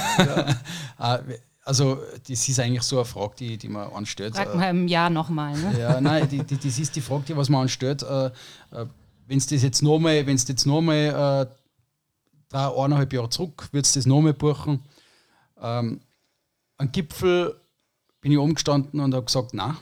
ja. 0.98 1.16
äh, 1.16 1.38
also, 1.64 2.02
das 2.28 2.48
ist 2.48 2.58
eigentlich 2.58 2.82
so 2.82 2.96
eine 2.96 3.04
Frage, 3.04 3.34
die, 3.38 3.56
die 3.56 3.68
man 3.68 3.88
anstellt. 3.92 4.34
Frag 4.34 4.54
mal 4.54 4.70
im 4.70 4.88
Jahr 4.88 5.10
nochmal. 5.10 5.56
Ne? 5.56 5.78
Ja, 5.78 6.00
nein, 6.00 6.28
die, 6.28 6.42
die, 6.42 6.56
das 6.56 6.78
ist 6.78 6.96
die 6.96 7.00
Frage, 7.00 7.24
die 7.28 7.36
was 7.36 7.48
man 7.48 7.62
anstellt. 7.62 8.02
Äh, 8.02 8.26
äh 8.72 8.86
wenn 9.28 9.38
es 9.38 9.46
das 9.46 9.62
jetzt 9.62 9.82
nochmal, 9.82 10.26
wenn 10.26 10.34
es 10.34 10.46
jetzt 10.48 10.66
nochmal 10.66 11.46
äh, 11.48 11.54
drei, 12.48 12.84
eineinhalb 12.84 13.12
Jahre 13.12 13.30
zurück, 13.30 13.68
würdest 13.70 13.94
du 13.94 14.00
das 14.00 14.06
nochmal 14.06 14.34
buchen? 14.34 14.82
Ähm, 15.60 16.00
am 16.76 16.92
Gipfel 16.92 17.58
bin 18.20 18.32
ich 18.32 18.38
umgestanden 18.38 19.00
und 19.00 19.14
habe 19.14 19.24
gesagt, 19.24 19.54
na, 19.54 19.78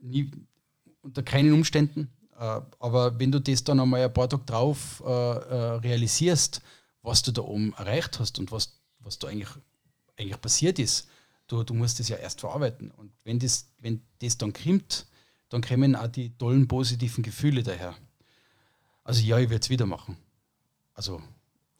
nie, 0.00 0.30
unter 1.02 1.22
keinen 1.22 1.52
Umständen. 1.52 2.10
Äh, 2.38 2.60
aber 2.78 3.18
wenn 3.18 3.32
du 3.32 3.40
das 3.40 3.64
dann 3.64 3.80
einmal 3.80 4.02
ein 4.02 4.12
paar 4.12 4.28
Tage 4.28 4.44
drauf 4.44 5.02
äh, 5.04 5.10
äh, 5.10 5.54
realisierst, 5.78 6.62
was 7.02 7.22
du 7.22 7.32
da 7.32 7.42
oben 7.42 7.72
erreicht 7.74 8.18
hast 8.18 8.38
und 8.38 8.52
was, 8.52 8.80
was 9.00 9.18
da 9.18 9.28
eigentlich, 9.28 9.50
eigentlich 10.16 10.40
passiert 10.40 10.78
ist, 10.78 11.08
du, 11.46 11.62
du 11.64 11.74
musst 11.74 11.98
das 12.00 12.08
ja 12.08 12.16
erst 12.16 12.40
verarbeiten. 12.40 12.90
Und 12.92 13.12
wenn 13.24 13.38
das, 13.38 13.66
wenn 13.78 14.02
das 14.20 14.38
dann 14.38 14.52
kommt, 14.52 15.06
dann 15.48 15.62
kommen 15.62 15.96
auch 15.96 16.08
die 16.08 16.36
tollen 16.36 16.68
positiven 16.68 17.22
Gefühle 17.22 17.62
daher. 17.62 17.94
Also 19.04 19.22
ja, 19.22 19.38
ich 19.38 19.50
werde 19.50 19.62
es 19.62 19.70
wieder 19.70 19.86
machen. 19.86 20.16
Also, 20.94 21.22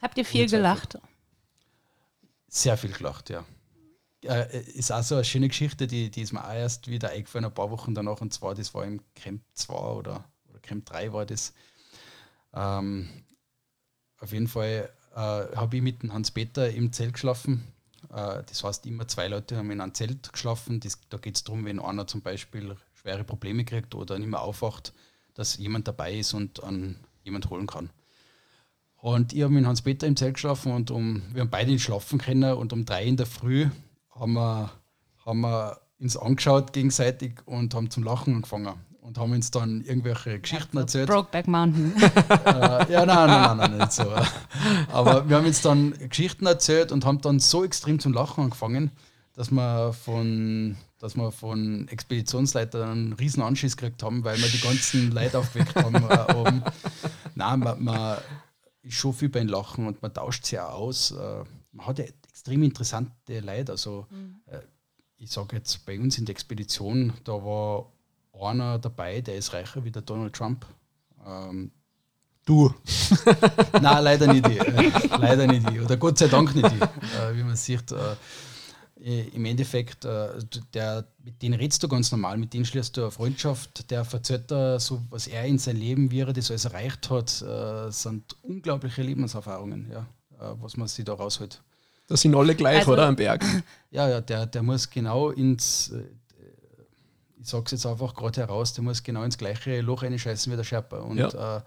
Habt 0.00 0.16
ihr 0.18 0.24
viel 0.24 0.48
gelacht? 0.48 0.98
Sehr 2.48 2.76
viel 2.76 2.90
gelacht, 2.90 3.30
ja. 3.30 3.44
Äh, 4.24 4.60
ist 4.74 4.92
auch 4.92 5.02
so 5.02 5.14
eine 5.14 5.24
schöne 5.24 5.48
Geschichte, 5.48 5.86
die, 5.86 6.10
die 6.10 6.22
ist 6.22 6.32
mir 6.32 6.44
auch 6.44 6.52
erst 6.52 6.88
wieder 6.88 7.10
eingefallen, 7.10 7.46
ein 7.46 7.54
paar 7.54 7.70
Wochen 7.70 7.94
danach. 7.94 8.20
Und 8.20 8.32
zwar, 8.34 8.54
das 8.54 8.74
war 8.74 8.84
im 8.84 9.00
Camp 9.14 9.42
2 9.54 9.74
oder, 9.74 10.24
oder 10.48 10.58
Camp 10.60 10.84
3 10.86 11.12
war 11.12 11.24
das. 11.24 11.54
Ähm, 12.52 13.08
auf 14.18 14.32
jeden 14.32 14.48
Fall 14.48 14.90
äh, 15.14 15.16
habe 15.16 15.76
ich 15.76 15.82
mit 15.82 16.02
dem 16.02 16.12
Hans-Peter 16.12 16.70
im 16.70 16.92
Zelt 16.92 17.14
geschlafen. 17.14 17.66
Äh, 18.10 18.42
das 18.44 18.62
heißt, 18.62 18.84
immer 18.86 19.08
zwei 19.08 19.28
Leute 19.28 19.56
haben 19.56 19.70
in 19.70 19.80
einem 19.80 19.94
Zelt 19.94 20.32
geschlafen. 20.32 20.80
Das, 20.80 20.98
da 21.08 21.16
geht 21.16 21.36
es 21.36 21.44
darum, 21.44 21.64
wenn 21.64 21.80
einer 21.80 22.06
zum 22.06 22.20
Beispiel 22.20 22.76
schwere 22.92 23.24
Probleme 23.24 23.64
kriegt 23.64 23.94
oder 23.94 24.18
nicht 24.18 24.28
mehr 24.28 24.42
aufwacht, 24.42 24.92
dass 25.34 25.56
jemand 25.56 25.88
dabei 25.88 26.18
ist 26.18 26.34
und 26.34 26.62
an 26.62 26.96
jemand 27.24 27.48
holen 27.48 27.66
kann. 27.66 27.90
Und 28.96 29.32
ich 29.32 29.42
habe 29.42 29.54
mit 29.54 29.64
Hans-Peter 29.64 30.06
im 30.06 30.16
Zelt 30.16 30.34
geschlafen 30.34 30.72
und 30.72 30.90
um, 30.90 31.22
wir 31.32 31.40
haben 31.40 31.50
beide 31.50 31.70
nicht 31.70 31.82
schlafen 31.82 32.18
können 32.18 32.52
und 32.52 32.74
um 32.74 32.84
drei 32.84 33.04
in 33.04 33.16
der 33.16 33.24
Früh 33.24 33.70
haben 34.10 34.32
wir, 34.34 34.70
haben 35.24 35.40
wir 35.40 35.80
uns 35.98 36.16
angeschaut 36.16 36.72
gegenseitig 36.72 37.34
und 37.46 37.74
haben 37.74 37.90
zum 37.90 38.02
Lachen 38.02 38.34
angefangen 38.34 38.74
und 39.10 39.18
haben 39.18 39.32
uns 39.32 39.50
dann 39.50 39.80
irgendwelche 39.82 40.38
Geschichten 40.38 40.76
ja, 40.76 40.82
erzählt. 40.82 41.08
Brokeback 41.08 41.48
Mountain. 41.48 41.94
äh, 42.46 42.92
ja, 42.92 43.06
nein, 43.06 43.06
nein, 43.06 43.26
nein, 43.26 43.56
nein, 43.56 43.78
nicht 43.78 43.92
so. 43.92 44.04
Aber 44.92 45.28
wir 45.28 45.36
haben 45.36 45.46
uns 45.46 45.62
dann 45.62 45.94
Geschichten 46.08 46.46
erzählt 46.46 46.92
und 46.92 47.04
haben 47.04 47.20
dann 47.20 47.40
so 47.40 47.64
extrem 47.64 47.98
zum 47.98 48.12
Lachen 48.12 48.44
angefangen, 48.44 48.90
dass 49.34 49.50
wir 49.50 49.92
von, 49.92 50.76
dass 50.98 51.16
wir 51.16 51.32
von 51.32 51.88
Expeditionsleitern 51.88 52.88
einen 52.88 53.12
riesen 53.14 53.42
Anschiss 53.42 53.76
gekriegt 53.76 54.02
haben, 54.02 54.22
weil 54.24 54.38
wir 54.38 54.48
die 54.48 54.60
ganzen 54.60 55.12
Leute 55.12 55.38
aufgeweckt 55.38 55.74
haben. 55.76 55.94
Äh, 55.94 56.34
oben. 56.34 56.62
Nein, 57.34 57.60
man, 57.60 57.82
man 57.82 58.18
ist 58.82 58.94
schon 58.94 59.12
viel 59.12 59.28
beim 59.28 59.48
Lachen 59.48 59.86
und 59.86 60.02
man 60.02 60.12
tauscht 60.12 60.44
sich 60.44 60.58
auch 60.60 60.74
aus. 60.74 61.12
Äh, 61.12 61.44
man 61.72 61.86
hat 61.86 61.98
ja 61.98 62.04
extrem 62.40 62.62
interessante 62.62 63.40
Leute. 63.40 63.72
Also, 63.72 64.06
mhm. 64.10 64.36
äh, 64.46 64.60
ich 65.18 65.30
sage 65.30 65.56
jetzt 65.56 65.84
bei 65.84 66.00
uns 66.00 66.16
in 66.16 66.24
der 66.24 66.32
Expedition, 66.32 67.12
da 67.24 67.32
war 67.32 67.92
einer 68.32 68.78
dabei, 68.78 69.20
der 69.20 69.36
ist 69.36 69.52
reicher 69.52 69.84
wie 69.84 69.90
der 69.90 70.00
Donald 70.00 70.34
Trump. 70.34 70.64
Ähm, 71.26 71.70
du. 72.46 72.72
Nein, 73.82 74.04
leider 74.04 74.32
nicht 74.32 74.48
ich. 74.48 74.58
Äh, 74.58 74.90
leider 75.18 75.46
nicht 75.46 75.70
ich. 75.70 75.80
Oder 75.80 75.98
Gott 75.98 76.16
sei 76.16 76.28
Dank 76.28 76.54
nicht 76.54 76.66
ich. 76.66 76.82
Äh, 76.82 77.36
wie 77.36 77.42
man 77.42 77.56
sieht, 77.56 77.92
äh, 77.92 78.16
im 79.34 79.46
Endeffekt, 79.46 80.04
der, 80.04 81.08
mit 81.24 81.40
denen 81.40 81.58
redest 81.58 81.82
du 81.82 81.88
ganz 81.88 82.10
normal, 82.12 82.36
mit 82.36 82.52
denen 82.52 82.66
schließt 82.66 82.94
du 82.98 83.00
eine 83.00 83.10
Freundschaft, 83.10 83.90
der 83.90 84.04
verzählt 84.04 84.50
so, 84.50 85.00
was 85.08 85.26
er 85.26 85.46
in 85.46 85.58
seinem 85.58 85.78
Leben, 85.78 86.10
wie 86.10 86.20
er 86.20 86.34
das 86.34 86.50
alles 86.50 86.66
erreicht 86.66 87.08
hat, 87.08 87.30
sind 87.94 88.36
unglaubliche 88.42 89.00
Lebenserfahrungen, 89.00 89.90
ja, 89.90 90.06
was 90.60 90.76
man 90.76 90.86
sich 90.86 91.06
da 91.06 91.14
rausholt. 91.14 91.62
Da 92.10 92.16
sind 92.16 92.34
alle 92.34 92.56
gleich, 92.56 92.80
also, 92.80 92.94
oder, 92.94 93.06
am 93.06 93.14
Berg? 93.14 93.44
Ja, 93.92 94.08
ja, 94.08 94.20
der, 94.20 94.46
der 94.46 94.62
muss 94.64 94.90
genau 94.90 95.30
ins, 95.30 95.92
ich 97.40 97.48
sag's 97.48 97.70
jetzt 97.70 97.86
einfach 97.86 98.14
gerade 98.14 98.40
heraus, 98.40 98.72
der 98.72 98.82
muss 98.82 99.02
genau 99.02 99.22
ins 99.22 99.38
gleiche 99.38 99.80
Loch 99.80 100.02
reinscheißen 100.02 100.52
wie 100.52 100.56
der 100.56 100.64
Sherpa. 100.64 100.98
Und, 100.98 101.18
ja. 101.18 101.64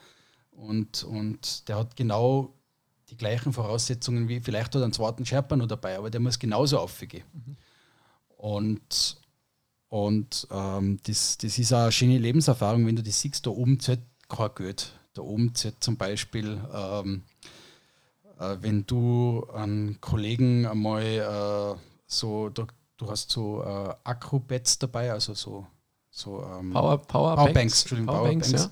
und, 0.51 1.03
und 1.05 1.67
der 1.69 1.77
hat 1.77 1.95
genau 1.95 2.53
die 3.09 3.15
gleichen 3.15 3.53
Voraussetzungen 3.53 4.27
wie 4.27 4.41
vielleicht 4.41 4.67
hat 4.67 4.81
er 4.81 4.83
einen 4.83 4.93
zweiten 4.93 5.25
Sherpa 5.25 5.55
noch 5.55 5.67
dabei, 5.67 5.97
aber 5.97 6.09
der 6.09 6.19
muss 6.19 6.37
genauso 6.39 6.77
aufgehen. 6.77 7.23
Mhm. 7.33 7.57
Und, 8.35 9.21
und 9.87 10.47
ähm, 10.51 10.99
das, 11.05 11.37
das 11.37 11.57
ist 11.57 11.71
eine 11.71 11.91
schöne 11.93 12.17
Lebenserfahrung, 12.17 12.85
wenn 12.85 12.97
du 12.97 13.03
das 13.03 13.21
siehst, 13.21 13.45
da 13.45 13.49
oben 13.51 13.79
zählt 13.79 14.01
kein 14.27 14.49
Geld. 14.55 14.91
Da 15.13 15.21
oben 15.21 15.55
zählt 15.55 15.81
zum 15.81 15.95
Beispiel, 15.95 16.59
ähm, 16.73 17.23
äh, 18.39 18.57
wenn 18.61 18.85
du 18.85 19.45
einen 19.53 19.99
Kollegen 20.01 20.65
einmal 20.65 21.03
äh, 21.03 21.79
so, 22.05 22.49
da, 22.49 22.67
du 22.97 23.09
hast 23.09 23.31
so 23.31 23.63
äh, 23.63 23.95
Akku-Beds 24.03 24.79
dabei, 24.79 25.11
also 25.11 25.33
so, 25.33 25.67
so 26.09 26.43
ähm, 26.43 26.71
Power, 26.71 26.97
Power 26.99 27.35
Powerbanks, 27.35 27.81
Entschuldigung, 27.81 28.13
Powerbanks, 28.15 28.51
Powerbanks 28.51 28.71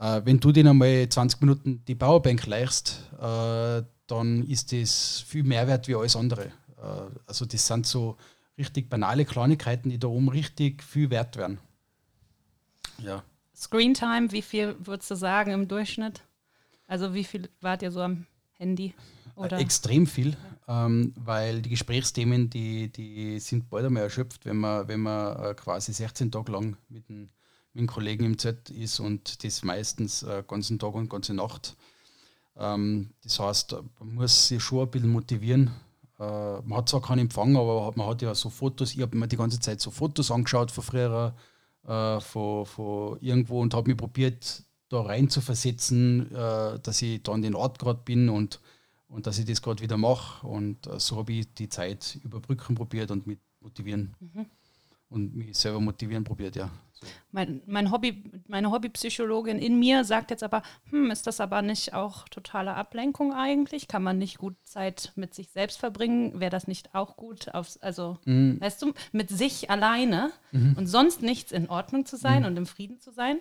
äh, 0.00 0.22
wenn 0.24 0.40
du 0.40 0.52
den 0.52 0.68
einmal 0.68 1.08
20 1.08 1.40
Minuten 1.40 1.84
die 1.86 1.94
Powerbank 1.94 2.46
leichst, 2.46 3.10
äh, 3.20 3.82
dann 4.06 4.44
ist 4.46 4.72
das 4.72 5.24
viel 5.26 5.42
mehr 5.42 5.66
wert 5.66 5.88
wie 5.88 5.94
alles 5.94 6.16
andere. 6.16 6.46
Äh, 6.76 7.10
also 7.26 7.44
das 7.44 7.66
sind 7.66 7.86
so 7.86 8.16
richtig 8.56 8.88
banale 8.88 9.24
Kleinigkeiten, 9.24 9.90
die 9.90 9.98
da 9.98 10.08
oben 10.08 10.28
richtig 10.28 10.82
viel 10.82 11.10
wert 11.10 11.36
werden. 11.36 11.58
Ja. 12.98 13.22
Screen 13.54 13.94
Time, 13.94 14.30
wie 14.32 14.42
viel 14.42 14.76
würdest 14.78 15.10
du 15.10 15.16
sagen 15.16 15.52
im 15.52 15.68
Durchschnitt? 15.68 16.22
Also 16.86 17.12
wie 17.14 17.24
viel 17.24 17.48
wart 17.60 17.82
ihr 17.82 17.90
so 17.90 18.00
am 18.00 18.26
Handy? 18.58 18.94
Oder? 19.36 19.58
Extrem 19.58 20.06
viel, 20.06 20.36
ähm, 20.66 21.14
weil 21.16 21.62
die 21.62 21.70
Gesprächsthemen, 21.70 22.50
die, 22.50 22.90
die 22.90 23.38
sind 23.38 23.70
bald 23.70 23.86
einmal 23.86 24.02
erschöpft, 24.02 24.44
wenn 24.44 24.56
man, 24.56 24.88
wenn 24.88 25.00
man 25.00 25.42
äh, 25.42 25.54
quasi 25.54 25.92
16 25.92 26.30
Tage 26.30 26.52
lang 26.52 26.76
mit 26.88 27.08
dem 27.08 27.30
mit 27.72 27.80
einem 27.82 27.88
Kollegen 27.88 28.24
im 28.24 28.38
Z 28.38 28.70
ist 28.70 29.00
und 29.00 29.44
das 29.44 29.62
meistens 29.62 30.22
äh, 30.22 30.42
ganzen 30.46 30.78
Tag 30.78 30.94
und 30.94 31.08
ganze 31.08 31.34
Nacht. 31.34 31.76
Ähm, 32.56 33.10
das 33.22 33.38
heißt, 33.38 33.76
man 34.00 34.14
muss 34.14 34.48
sich 34.48 34.62
schon 34.62 34.80
ein 34.80 34.90
bisschen 34.90 35.10
motivieren. 35.10 35.70
Äh, 36.18 36.60
man 36.62 36.78
hat 36.78 36.88
zwar 36.88 37.02
keinen 37.02 37.20
Empfang, 37.20 37.56
aber 37.56 37.92
man 37.94 38.08
hat 38.08 38.22
ja 38.22 38.34
so 38.34 38.50
Fotos, 38.50 38.94
ich 38.94 39.00
habe 39.00 39.16
mir 39.16 39.28
die 39.28 39.36
ganze 39.36 39.60
Zeit 39.60 39.80
so 39.80 39.90
Fotos 39.90 40.30
angeschaut 40.30 40.70
von 40.70 40.82
früher, 40.82 41.34
äh, 41.86 42.20
von, 42.20 42.66
von 42.66 43.18
irgendwo 43.20 43.60
und 43.60 43.74
habe 43.74 43.90
mich 43.90 43.96
probiert, 43.96 44.64
da 44.88 45.02
rein 45.02 45.28
zu 45.28 45.40
versetzen, 45.40 46.34
äh, 46.34 46.78
dass 46.80 47.02
ich 47.02 47.22
da 47.22 47.32
an 47.32 47.42
den 47.42 47.54
Ort 47.54 47.78
gerade 47.78 48.00
bin 48.04 48.28
und, 48.28 48.60
und 49.08 49.26
dass 49.26 49.38
ich 49.38 49.44
das 49.44 49.62
gerade 49.62 49.82
wieder 49.82 49.96
mache. 49.96 50.46
Und 50.46 50.86
äh, 50.86 50.98
so 50.98 51.16
habe 51.16 51.32
ich 51.32 51.52
die 51.54 51.68
Zeit 51.68 52.18
überbrücken 52.24 52.74
probiert 52.74 53.10
und 53.10 53.26
mich 53.26 53.38
motivieren. 53.60 54.14
Mhm. 54.20 54.46
Und 55.10 55.34
mich 55.34 55.56
selber 55.56 55.80
motivieren 55.80 56.24
probiert, 56.24 56.54
ja. 56.54 56.70
Mein, 57.30 57.62
mein 57.66 57.90
Hobby, 57.90 58.24
meine 58.46 58.70
Hobbypsychologin 58.70 59.58
in 59.58 59.78
mir 59.78 60.04
sagt 60.04 60.30
jetzt 60.30 60.42
aber, 60.42 60.62
hm, 60.90 61.10
ist 61.10 61.26
das 61.26 61.40
aber 61.40 61.62
nicht 61.62 61.94
auch 61.94 62.28
totale 62.28 62.74
Ablenkung 62.74 63.32
eigentlich? 63.32 63.88
Kann 63.88 64.02
man 64.02 64.18
nicht 64.18 64.38
gut 64.38 64.56
Zeit 64.64 65.12
mit 65.14 65.34
sich 65.34 65.50
selbst 65.50 65.78
verbringen? 65.78 66.40
Wäre 66.40 66.50
das 66.50 66.66
nicht 66.66 66.94
auch 66.94 67.16
gut, 67.16 67.54
aufs, 67.54 67.76
also, 67.78 68.18
mhm. 68.24 68.60
weißt 68.60 68.82
du, 68.82 68.92
mit 69.12 69.30
sich 69.30 69.70
alleine 69.70 70.32
mhm. 70.52 70.74
und 70.76 70.86
sonst 70.86 71.22
nichts 71.22 71.52
in 71.52 71.68
Ordnung 71.68 72.04
zu 72.04 72.16
sein 72.16 72.40
mhm. 72.40 72.48
und 72.48 72.56
im 72.56 72.66
Frieden 72.66 72.98
zu 72.98 73.12
sein? 73.12 73.38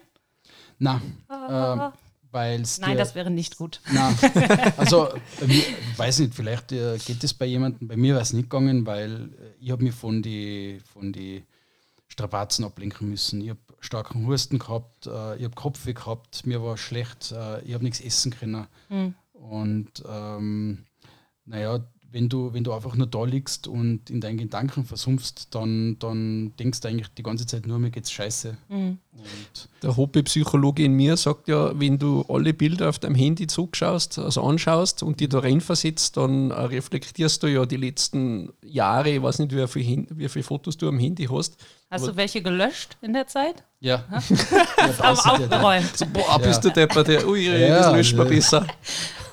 Na, 0.80 1.02
ah. 1.28 1.94
äh, 2.34 2.58
Nein, 2.80 2.98
das 2.98 3.16
wäre 3.16 3.32
nicht 3.32 3.58
gut. 3.58 3.82
Na, 3.92 4.14
also, 4.78 5.10
ich 5.48 5.66
weiß 5.98 6.20
nicht, 6.20 6.36
vielleicht 6.36 6.72
äh, 6.72 6.98
geht 7.00 7.24
es 7.24 7.34
bei 7.34 7.46
jemandem, 7.46 7.88
bei 7.88 7.98
mir 7.98 8.14
wäre 8.14 8.22
es 8.22 8.34
nicht 8.34 8.50
gegangen, 8.50 8.86
weil 8.86 9.30
äh, 9.40 9.54
ich 9.60 9.72
habe 9.72 9.84
mich 9.84 9.96
von 9.96 10.22
die, 10.22 10.80
von 10.94 11.12
die 11.12 11.44
Strapazen 12.08 12.64
ablenken 12.64 13.10
müssen. 13.10 13.42
Ich 13.42 13.50
habe 13.50 13.60
starken 13.80 14.28
Husten 14.28 14.60
gehabt, 14.60 15.08
äh, 15.08 15.38
ich 15.38 15.46
habe 15.46 15.56
Kopfweh 15.56 15.94
gehabt, 15.94 16.46
mir 16.46 16.62
war 16.62 16.78
schlecht, 16.78 17.34
ich 17.66 17.74
habe 17.74 17.84
nichts 17.84 18.02
essen 18.02 18.32
können. 18.32 18.68
Mhm. 18.90 19.16
Und 19.34 20.04
ähm, 20.08 20.86
naja, 21.46 21.80
wenn 22.12 22.30
du, 22.30 22.54
wenn 22.54 22.64
du 22.64 22.74
einfach 22.74 22.96
nur 22.96 23.08
da 23.08 23.24
liegst 23.26 23.68
und 23.68 24.10
in 24.10 24.22
deinen 24.22 24.38
Gedanken 24.38 24.86
versumpfst, 24.86 25.50
dann, 25.52 25.98
dann 26.00 26.54
denkst 26.58 26.80
du 26.80 26.88
eigentlich 26.88 27.10
die 27.10 27.24
ganze 27.24 27.46
Zeit 27.46 27.68
nur, 27.68 27.80
mir 27.80 27.92
geht's 27.92 28.12
scheiße. 28.12 28.58
Mhm. 28.70 28.98
Der 29.82 29.98
Hobbypsychologe 29.98 30.84
in 30.84 30.94
mir 30.94 31.18
sagt 31.18 31.48
ja, 31.48 31.78
wenn 31.80 31.98
du 31.98 32.24
alle 32.30 32.54
Bilder 32.54 32.90
auf 32.90 33.00
deinem 33.00 33.16
Handy 33.16 33.48
zugeschaust, 33.48 34.20
also 34.20 34.44
anschaust 34.44 35.04
und 35.04 35.20
die 35.20 35.28
da 35.28 35.40
reinversetzt, 35.40 36.18
dann 36.18 36.52
reflektierst 36.52 37.44
du 37.44 37.48
ja 37.48 37.66
die 37.66 37.78
letzten 37.78 38.54
Jahre, 38.64 39.10
ich 39.10 39.22
weiß 39.22 39.40
nicht, 39.40 39.56
wie 39.56 39.68
viele, 39.68 40.06
wie 40.10 40.30
viele 40.30 40.44
Fotos 40.44 40.78
du 40.78 40.88
am 40.88 41.00
Handy 41.00 41.26
hast. 41.26 41.58
Hast 41.90 42.08
du 42.08 42.16
welche 42.16 42.42
gelöscht 42.42 42.98
in 43.02 43.14
der 43.14 43.28
Zeit? 43.28 43.64
Ja. 43.80 44.04
ja 44.12 44.24
Aber 44.98 45.12
aufgeräumt. 45.12 45.98
So, 45.98 46.06
boah, 46.06 46.40
bist 46.40 46.64
ja. 46.64 46.70
du 46.70 46.76
deppert, 46.76 47.26
ui, 47.26 47.48
ja, 47.48 47.80
das 47.80 47.94
löscht 47.94 48.16
man 48.16 48.28
besser. 48.28 48.66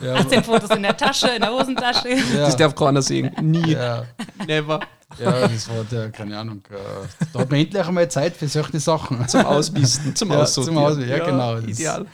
Ja, 0.04 0.14
18 0.16 0.44
Fotos 0.44 0.70
in 0.70 0.82
der 0.82 0.96
Tasche, 0.96 1.28
in 1.28 1.40
der 1.40 1.50
Hosentasche. 1.50 2.10
Ja. 2.10 2.46
Das 2.46 2.56
darf 2.56 2.74
keiner 2.74 3.00
sehen. 3.00 3.34
Nie. 3.40 3.72
Ja. 3.72 4.04
Never. 4.46 4.80
Ja, 5.18 5.48
das 5.48 5.68
war 5.68 5.84
der, 5.84 6.10
keine 6.10 6.38
Ahnung. 6.38 6.62
Äh, 6.70 7.26
da 7.32 7.40
hat 7.40 7.50
man 7.50 7.60
endlich 7.60 7.84
einmal 7.84 8.10
Zeit 8.10 8.36
für 8.36 8.48
solche 8.48 8.80
Sachen. 8.80 9.26
Zum 9.28 9.46
Ausmisten, 9.46 10.14
zum 10.14 10.30
ja, 10.30 10.42
Aussortieren. 10.42 10.76
Zum 10.76 10.84
Ausmisten, 10.84 11.16
ja, 11.16 11.24
genau. 11.24 11.58
Ideal. 11.58 12.06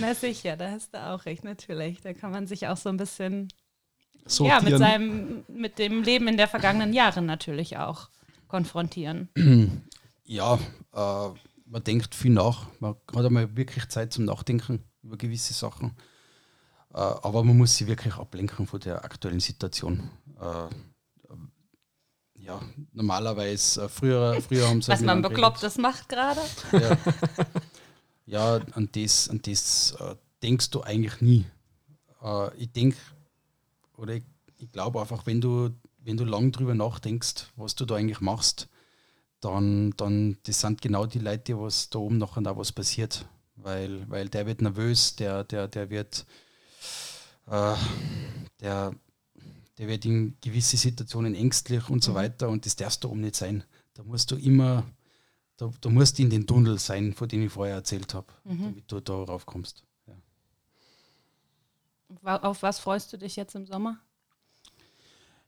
Na 0.00 0.14
sicher, 0.14 0.56
da 0.56 0.70
hast 0.70 0.94
du 0.94 0.98
auch 0.98 1.24
recht, 1.24 1.44
natürlich. 1.44 2.00
Da 2.02 2.12
kann 2.12 2.30
man 2.30 2.46
sich 2.46 2.68
auch 2.68 2.76
so 2.76 2.90
ein 2.90 2.96
bisschen 2.96 3.48
ja, 4.40 4.60
mit, 4.60 4.78
seinem, 4.78 5.44
mit 5.48 5.78
dem 5.78 6.02
Leben 6.02 6.28
in 6.28 6.36
der 6.36 6.48
vergangenen 6.48 6.92
Jahre 6.92 7.22
natürlich 7.22 7.78
auch 7.78 8.08
konfrontieren. 8.46 9.28
Ja, 10.24 10.58
äh, 10.94 11.28
man 11.64 11.84
denkt 11.84 12.14
viel 12.14 12.32
nach. 12.32 12.66
Man 12.80 12.96
hat 13.14 13.24
einmal 13.24 13.56
wirklich 13.56 13.88
Zeit 13.88 14.12
zum 14.12 14.26
Nachdenken 14.26 14.84
über 15.02 15.16
gewisse 15.16 15.54
Sachen. 15.54 15.96
Äh, 16.92 16.98
aber 16.98 17.44
man 17.44 17.56
muss 17.56 17.76
sich 17.76 17.86
wirklich 17.86 18.14
ablenken 18.14 18.66
von 18.66 18.80
der 18.80 19.04
aktuellen 19.04 19.40
Situation. 19.40 20.10
Äh, 20.40 20.68
ja, 22.48 22.60
normalerweise, 22.92 23.84
äh, 23.84 23.88
früher, 23.88 24.40
früher 24.40 24.68
haben 24.68 24.80
sie. 24.80 24.90
Was 24.90 25.02
man 25.02 25.20
Beklopptes 25.20 25.76
macht 25.76 26.08
gerade. 26.08 26.40
Ja, 26.72 26.96
ja, 28.26 28.60
an 28.72 28.88
das, 28.92 29.28
an 29.28 29.40
das 29.42 29.94
äh, 30.00 30.16
denkst 30.42 30.70
du 30.70 30.82
eigentlich 30.82 31.20
nie. 31.20 31.44
Äh, 32.22 32.56
ich 32.56 32.72
denke, 32.72 32.96
oder 33.96 34.14
ich, 34.14 34.24
ich 34.58 34.70
glaube 34.72 35.00
einfach, 35.00 35.26
wenn 35.26 35.40
du, 35.40 35.70
wenn 35.98 36.16
du 36.16 36.24
lang 36.24 36.52
drüber 36.52 36.74
nachdenkst, 36.74 37.50
was 37.56 37.74
du 37.74 37.84
da 37.84 37.96
eigentlich 37.96 38.20
machst, 38.20 38.68
dann, 39.40 39.92
dann 39.96 40.38
das 40.44 40.60
sind 40.60 40.80
genau 40.80 41.06
die 41.06 41.18
Leute, 41.18 41.60
was 41.60 41.90
da 41.90 41.98
oben 41.98 42.18
nachher 42.18 42.42
da 42.42 42.56
was 42.56 42.72
passiert. 42.72 43.26
Weil, 43.62 44.08
weil 44.08 44.28
der 44.28 44.46
wird 44.46 44.62
nervös, 44.62 45.16
der, 45.16 45.44
der, 45.44 45.68
der 45.68 45.90
wird 45.90 46.26
äh, 47.46 47.74
der 48.60 48.94
der 49.78 49.86
wird 49.86 50.04
in 50.04 50.36
gewisse 50.40 50.76
Situationen 50.76 51.34
ängstlich 51.34 51.88
und 51.88 52.02
so 52.02 52.12
mhm. 52.12 52.16
weiter 52.16 52.48
und 52.48 52.66
das 52.66 52.76
darfst 52.76 53.04
du 53.04 53.10
oben 53.10 53.20
nicht 53.20 53.36
sein. 53.36 53.62
Da 53.94 54.02
musst 54.02 54.30
du 54.30 54.36
immer, 54.36 54.84
da, 55.56 55.70
da 55.80 55.88
musst 55.88 56.18
du 56.18 56.22
in 56.22 56.30
den 56.30 56.46
Tunnel 56.46 56.78
sein, 56.78 57.14
von 57.14 57.28
dem 57.28 57.46
ich 57.46 57.52
vorher 57.52 57.76
erzählt 57.76 58.12
habe, 58.14 58.26
mhm. 58.44 58.62
damit 58.64 58.90
du 58.90 59.00
da 59.00 59.14
raufkommst. 59.14 59.84
Ja. 62.24 62.42
Auf 62.42 62.62
was 62.62 62.80
freust 62.80 63.12
du 63.12 63.18
dich 63.18 63.36
jetzt 63.36 63.54
im 63.54 63.66
Sommer? 63.66 63.98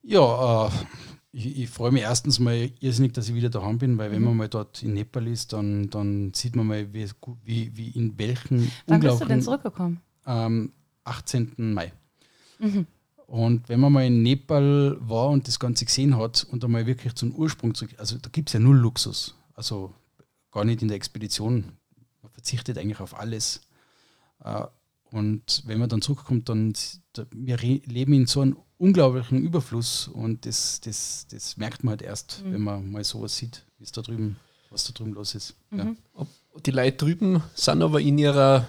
Ja, 0.03 0.69
äh, 0.69 0.71
ich, 1.33 1.59
ich 1.59 1.71
freue 1.71 1.93
mich 1.93 2.03
erstens 2.03 2.39
mal 2.39 2.71
irrsinnig, 2.81 3.13
dass 3.13 3.29
ich 3.29 3.35
wieder 3.35 3.51
daheim 3.51 3.79
bin, 3.79 3.99
weil 3.99 4.11
mhm. 4.11 4.15
wenn 4.15 4.25
man 4.25 4.37
mal 4.37 4.49
dort 4.49 4.83
in 4.83 4.95
Nepal 4.95 5.27
ist, 5.27 5.53
dann, 5.53 5.89
dann 5.91 6.33
sieht 6.35 6.57
man 6.57 6.67
mal, 6.67 6.93
wie, 6.93 7.09
wie, 7.45 7.77
wie 7.77 7.89
in 7.91 8.19
welchen 8.19 8.71
Wann 8.87 9.01
bist 9.01 9.21
du 9.21 9.25
denn 9.27 9.43
zurückgekommen? 9.43 10.01
Am 10.25 10.73
18. 11.05 11.55
Mai. 11.57 11.93
Mhm. 12.59 12.87
Und 13.27 13.69
wenn 13.69 13.79
man 13.79 13.93
mal 13.93 14.07
in 14.07 14.23
Nepal 14.23 14.97
war 15.01 15.29
und 15.29 15.47
das 15.47 15.61
Ganze 15.61 15.85
gesehen 15.85 16.17
hat 16.17 16.47
und 16.51 16.65
einmal 16.65 16.87
wirklich 16.87 17.15
zum 17.15 17.33
Ursprung 17.33 17.75
zurück, 17.75 17.95
also 17.99 18.19
da 18.19 18.29
gibt 18.29 18.49
es 18.49 18.55
ja 18.55 18.61
null 18.61 18.77
Luxus. 18.77 19.37
Also 19.55 19.95
gar 20.51 20.65
nicht 20.65 20.83
in 20.83 20.89
der 20.89 20.97
Expedition. 20.97 21.73
Man 22.23 22.33
verzichtet 22.33 22.77
eigentlich 22.77 22.99
auf 22.99 23.17
alles. 23.17 23.61
Äh, 24.43 24.65
und 25.13 25.63
wenn 25.67 25.79
man 25.79 25.89
dann 25.89 26.03
zurückkommt, 26.03 26.49
dann 26.49 26.73
wir 27.33 27.57
leben 27.59 28.13
in 28.13 28.27
so 28.27 28.41
einem 28.41 28.57
unglaublichen 28.79 29.43
Überfluss 29.43 30.09
und 30.09 30.47
das, 30.47 30.81
das, 30.81 31.27
das 31.31 31.57
merkt 31.57 31.85
man 31.85 31.93
halt 31.93 32.03
erst, 32.03 32.43
mhm. 32.45 32.53
wenn 32.53 32.61
man 32.63 32.91
mal 32.91 33.05
sowas 33.05 33.37
sieht, 33.37 33.67
wie 33.79 33.85
es 33.85 33.93
da 33.93 34.03
drüben, 34.03 34.37
was 34.71 34.85
da 34.85 34.93
drüben 34.93 35.13
los 35.13 35.35
ist. 35.35 35.55
Mhm. 35.71 35.97
Ja. 36.17 36.27
Die 36.65 36.71
Leute 36.71 36.97
drüben 36.97 37.43
sind 37.55 37.83
aber 37.83 38.01
in 38.01 38.19
ihrer 38.19 38.67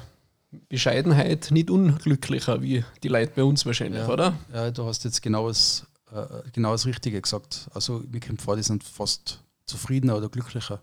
Bescheidenheit 0.68 1.50
nicht 1.52 1.70
unglücklicher 1.70 2.62
wie 2.62 2.84
die 3.04 3.08
Leute 3.08 3.32
bei 3.36 3.44
uns 3.44 3.66
wahrscheinlich, 3.66 4.02
ja, 4.02 4.10
oder? 4.10 4.38
Ja, 4.54 4.72
du 4.72 4.86
hast 4.86 5.04
jetzt 5.06 5.22
genau 5.22 5.48
das, 5.48 5.88
äh, 6.12 6.26
genau 6.52 6.72
das 6.72 6.86
Richtige 6.86 7.22
gesagt. 7.22 7.70
Also 7.74 8.04
mir 8.12 8.20
kommt 8.20 8.42
vor, 8.42 8.58
die 8.58 8.64
sind 8.64 8.84
fast 8.84 9.42
zufriedener 9.66 10.18
oder 10.18 10.30
glücklicher. 10.30 10.82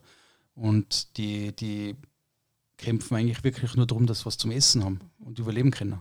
Und 0.54 1.16
die, 1.18 1.54
die 1.54 1.96
kämpfen 2.78 3.16
eigentlich 3.16 3.44
wirklich 3.44 3.74
nur 3.74 3.86
darum, 3.86 4.06
dass 4.06 4.20
sie 4.20 4.26
was 4.26 4.38
zum 4.38 4.50
Essen 4.50 4.84
haben 4.84 5.00
und 5.18 5.38
überleben 5.38 5.70
können. 5.70 6.00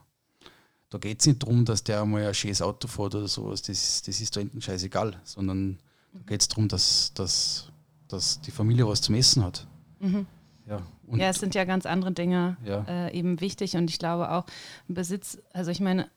Da 0.90 0.98
geht 0.98 1.20
es 1.20 1.28
nicht 1.28 1.44
darum, 1.44 1.66
dass 1.66 1.84
der 1.84 2.02
einmal 2.02 2.26
ein 2.26 2.34
schönes 2.34 2.62
Auto 2.62 2.88
fährt 2.88 3.16
oder 3.16 3.28
sowas, 3.28 3.62
das, 3.62 4.02
das 4.04 4.22
ist 4.22 4.36
da 4.36 4.40
hinten 4.40 4.62
scheißegal, 4.62 5.20
sondern 5.26 5.80
da 6.14 6.20
geht 6.26 6.42
es 6.42 6.48
darum, 6.48 6.70
dass, 6.70 7.14
dass, 7.14 7.70
dass 8.08 8.40
die 8.40 8.52
Familie 8.52 8.88
was 8.88 9.02
zum 9.02 9.16
Essen 9.16 9.44
hat. 9.44 9.68
Mhm. 10.00 10.26
Ja, 10.66 10.82
ja, 11.14 11.30
es 11.30 11.40
sind 11.40 11.56
ja 11.56 11.64
ganz 11.64 11.86
andere 11.86 12.12
Dinge 12.12 12.58
ja. 12.66 12.84
äh, 12.88 13.18
eben 13.18 13.40
wichtig 13.40 13.76
und 13.76 13.90
ich 13.90 14.00
glaube 14.00 14.32
auch 14.32 14.46
Besitz, 14.88 15.38
also 15.54 15.72
ich 15.72 15.80
meine, 15.80 16.10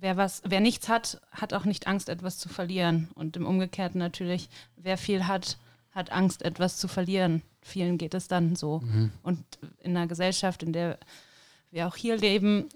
wer 0.00 0.16
was, 0.16 0.42
wer 0.46 0.60
nichts 0.60 0.88
hat, 0.88 1.20
hat 1.30 1.52
auch 1.52 1.64
nicht 1.64 1.86
Angst, 1.86 2.08
etwas 2.08 2.38
zu 2.38 2.48
verlieren. 2.48 3.08
Und 3.14 3.36
im 3.36 3.46
Umgekehrten 3.46 3.98
natürlich, 3.98 4.48
wer 4.76 4.98
viel 4.98 5.26
hat, 5.26 5.58
hat 5.90 6.10
Angst, 6.10 6.42
etwas 6.42 6.78
zu 6.78 6.88
verlieren. 6.88 7.42
Vielen 7.66 7.98
geht 7.98 8.14
es 8.14 8.28
dann 8.28 8.54
so. 8.54 8.80
Mhm. 8.80 9.10
Und 9.22 9.44
in 9.80 9.96
einer 9.96 10.06
Gesellschaft, 10.06 10.62
in 10.62 10.72
der 10.72 10.98
wir 11.72 11.88
auch 11.88 11.96
hier 11.96 12.16
leben, 12.16 12.68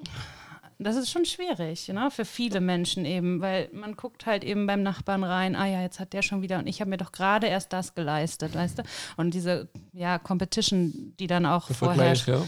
das 0.79 0.97
ist 0.97 1.11
schon 1.11 1.25
schwierig, 1.27 1.89
ne? 1.89 2.11
für 2.11 2.25
viele 2.25 2.61
Menschen 2.61 3.05
eben, 3.05 3.41
weil 3.41 3.69
man 3.73 3.97
guckt 3.97 4.27
halt 4.27 4.43
eben 4.43 4.67
beim 4.67 4.83
Nachbarn 4.83 5.25
rein, 5.25 5.55
ah 5.55 5.67
ja, 5.67 5.83
jetzt 5.83 6.01
hat 6.01 6.13
der 6.13 6.23
schon 6.23 6.43
wieder 6.43 6.59
und 6.59 6.67
ich 6.67 6.81
habe 6.81 6.91
mir 6.91 6.97
doch 6.97 7.13
gerade 7.13 7.47
erst 7.47 7.73
das 7.73 7.95
geleistet, 7.95 8.55
weißt 8.55 8.79
du? 8.79 8.83
Und 9.17 9.35
diese 9.35 9.69
ja, 9.93 10.19
Competition, 10.19 11.15
die 11.21 11.27
dann 11.27 11.45
auch 11.45 11.69
vorherrscht. 11.71 12.29
Ja. 12.29 12.43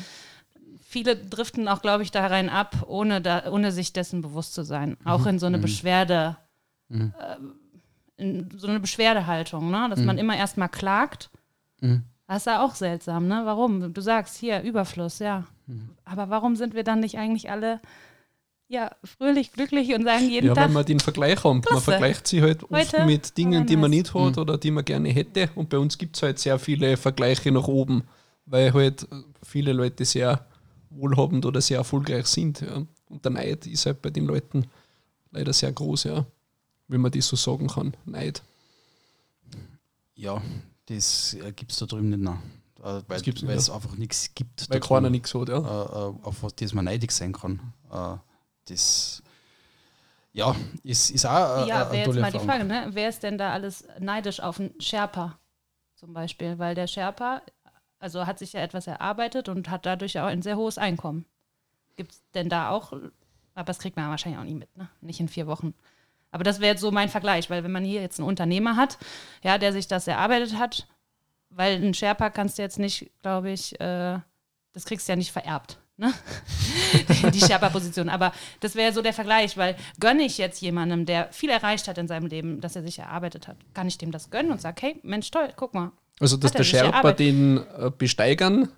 Viele 0.80 1.16
driften 1.16 1.68
auch, 1.68 1.82
glaube 1.82 2.03
ich, 2.03 2.11
da 2.11 2.26
rein 2.26 2.49
ab, 2.49 2.84
ohne, 2.86 3.20
da, 3.20 3.51
ohne 3.51 3.70
sich 3.70 3.93
dessen 3.93 4.22
bewusst 4.22 4.55
zu 4.55 4.62
sein. 4.62 4.97
Auch 5.05 5.20
mhm. 5.20 5.28
in 5.28 5.38
so 5.38 5.47
eine 5.47 5.59
mhm. 5.59 5.62
Beschwerde, 5.62 6.36
mhm. 6.88 7.14
äh, 7.18 8.22
in 8.22 8.51
so 8.57 8.66
eine 8.66 8.80
Beschwerdehaltung, 8.80 9.70
ne? 9.70 9.88
dass 9.90 10.01
man 10.01 10.16
mhm. 10.16 10.20
immer 10.20 10.36
erstmal 10.36 10.68
klagt. 10.70 11.30
Das 12.33 12.41
ist 12.41 12.47
ja 12.47 12.64
auch 12.64 12.74
seltsam, 12.74 13.28
ne? 13.28 13.43
Warum? 13.45 13.93
Du 13.93 14.01
sagst 14.01 14.39
hier 14.39 14.62
Überfluss, 14.62 15.18
ja. 15.18 15.45
Mhm. 15.66 15.91
Aber 16.07 16.30
warum 16.30 16.57
sind 16.57 16.74
wir 16.74 16.83
dann 16.83 17.01
nicht 17.01 17.18
eigentlich 17.18 17.51
alle 17.51 17.78
ja, 18.68 18.91
fröhlich, 19.05 19.53
glücklich 19.53 19.93
und 19.95 20.05
sagen 20.05 20.30
jeden 20.30 20.47
ja, 20.47 20.55
Tag. 20.55 20.64
wenn 20.64 20.72
man 20.72 20.87
den 20.87 20.99
Vergleich 20.99 21.45
hat. 21.45 21.70
Man 21.70 21.80
vergleicht 21.83 22.26
sich 22.26 22.41
halt 22.41 22.62
oft 22.62 22.72
Heute 22.72 23.05
mit 23.05 23.37
Dingen, 23.37 23.66
die 23.66 23.76
man 23.76 23.91
nicht 23.91 24.14
hat 24.14 24.37
mhm. 24.37 24.43
oder 24.43 24.57
die 24.57 24.70
man 24.70 24.83
gerne 24.83 25.11
hätte. 25.11 25.51
Und 25.57 25.68
bei 25.68 25.76
uns 25.76 25.99
gibt 25.99 26.16
es 26.16 26.22
halt 26.22 26.39
sehr 26.39 26.59
viele 26.59 26.97
Vergleiche 26.97 27.53
nach 27.53 27.68
oben, 27.68 28.05
weil 28.47 28.72
halt 28.72 29.07
viele 29.43 29.74
Leute 29.74 30.07
sehr 30.07 30.47
wohlhabend 30.89 31.45
oder 31.45 31.61
sehr 31.61 31.76
erfolgreich 31.76 32.24
sind. 32.28 32.62
Ja. 32.62 32.76
Und 33.11 33.22
der 33.22 33.33
Neid 33.33 33.66
ist 33.66 33.85
halt 33.85 34.01
bei 34.01 34.09
den 34.09 34.24
Leuten 34.24 34.64
leider 35.33 35.53
sehr 35.53 35.70
groß, 35.70 36.05
ja. 36.05 36.24
Wenn 36.89 37.03
man 37.03 37.12
das 37.12 37.28
so 37.28 37.37
sagen 37.37 37.68
kann. 37.68 37.93
Neid. 38.07 38.43
Ja, 40.14 40.41
das 40.87 41.37
gibt 41.57 41.72
es 41.72 41.78
da 41.78 41.87
drüben 41.87 42.11
nicht 42.11 42.20
mehr. 42.20 42.39
Äh, 42.83 43.03
weil, 43.07 43.22
weil 43.24 43.57
es 43.57 43.70
einfach 43.70 43.97
nichts 43.97 44.35
gibt. 44.35 44.68
Weil 44.68 44.80
keiner 44.80 45.09
nichts 45.09 45.33
hat, 45.35 45.49
ja. 45.49 45.59
Äh, 45.59 45.61
äh, 45.61 46.14
auf 46.24 46.43
was 46.43 46.55
das 46.57 46.74
man 46.74 46.85
neidig 46.85 47.12
sein 47.12 47.33
kann. 47.33 47.72
Äh, 47.91 48.16
das 48.66 49.22
ja, 50.33 50.57
ist, 50.83 51.11
ist 51.11 51.26
auch 51.26 51.66
Ja, 51.66 51.93
wäre 51.93 52.07
jetzt 52.11 52.20
mal 52.20 52.33
die 52.33 52.39
Frage, 52.39 52.64
ne? 52.64 52.87
wer 52.91 53.09
ist 53.09 53.22
denn 53.22 53.39
da 53.39 53.53
alles 53.53 53.87
neidisch 54.01 54.41
auf 54.41 54.59
einen 54.59 54.80
Sherpa 54.80 55.39
zum 55.95 56.12
Beispiel? 56.12 56.59
Weil 56.59 56.74
der 56.74 56.87
Sherpa, 56.87 57.43
also 57.99 58.26
hat 58.26 58.39
sich 58.39 58.55
ja 58.55 58.61
etwas 58.61 58.87
erarbeitet 58.87 59.49
und 59.49 59.70
hat 59.70 59.87
dadurch 59.87 60.18
auch 60.18 60.26
ein 60.26 60.43
sehr 60.43 60.57
hohes 60.57 60.78
Einkommen. 60.78 61.26
Gibt 61.97 62.12
es 62.12 62.22
denn 62.35 62.49
da 62.49 62.70
auch, 62.70 62.93
aber 63.55 63.66
das 63.66 63.78
kriegt 63.78 63.97
man 63.97 64.09
wahrscheinlich 64.09 64.41
auch 64.41 64.45
nie 64.45 64.55
mit, 64.55 64.74
ne? 64.76 64.89
nicht 65.03 65.20
in 65.20 65.28
vier 65.28 65.47
Wochen. 65.47 65.74
Aber 66.33 66.43
das 66.43 66.59
wäre 66.59 66.72
jetzt 66.72 66.80
so 66.80 66.91
mein 66.91 67.09
Vergleich, 67.09 67.49
weil 67.51 67.62
wenn 67.62 67.72
man 67.72 67.85
hier 67.85 68.01
jetzt 68.01 68.18
einen 68.18 68.28
Unternehmer 68.28 68.76
hat, 68.76 68.99
ja, 69.45 69.59
der 69.59 69.72
sich 69.72 69.87
das 69.87 70.09
erarbeitet 70.09 70.59
hat, 70.59 70.89
weil 71.51 71.76
ein 71.76 71.95
Sherpa 71.95 72.30
kannst 72.30 72.59
du 72.59 72.62
jetzt 72.62 72.78
nicht, 72.78 73.11
glaube 73.22 73.51
ich, 73.51 73.78
äh, 73.80 74.18
das 74.72 74.85
kriegst 74.85 75.07
du 75.07 75.12
ja 75.12 75.16
nicht 75.16 75.30
vererbt 75.30 75.78
ne? 76.03 76.12
die 77.33 77.41
Sherpa-Position. 77.41 78.09
Aber 78.09 78.33
das 78.61 78.74
wäre 78.74 78.93
so 78.93 79.01
der 79.01 79.12
Vergleich, 79.12 79.57
weil 79.57 79.76
gönne 79.99 80.24
ich 80.24 80.39
jetzt 80.39 80.61
jemandem, 80.61 81.07
der 81.07 81.33
viel 81.33 81.51
erreicht 81.51 81.89
hat 81.89 81.99
in 81.99 82.09
seinem 82.09 82.26
Leben, 82.26 82.61
dass 82.61 82.76
er 82.76 82.83
sich 82.83 82.99
erarbeitet 82.99 83.49
hat, 83.49 83.57
kann 83.74 83.89
ich 83.89 83.99
dem 83.99 84.11
das 84.11 84.30
gönnen 84.30 84.53
und 84.53 84.61
sage, 84.61 84.83
hey, 84.83 85.01
Mensch, 85.03 85.30
toll, 85.30 85.49
guck 85.57 85.74
mal. 85.74 85.93
Also, 86.20 86.37
dass 86.37 86.53
der 86.53 86.64
Sherpa 86.64 87.12
den 87.12 87.59
äh, 87.59 87.91
Besteigern 87.97 88.68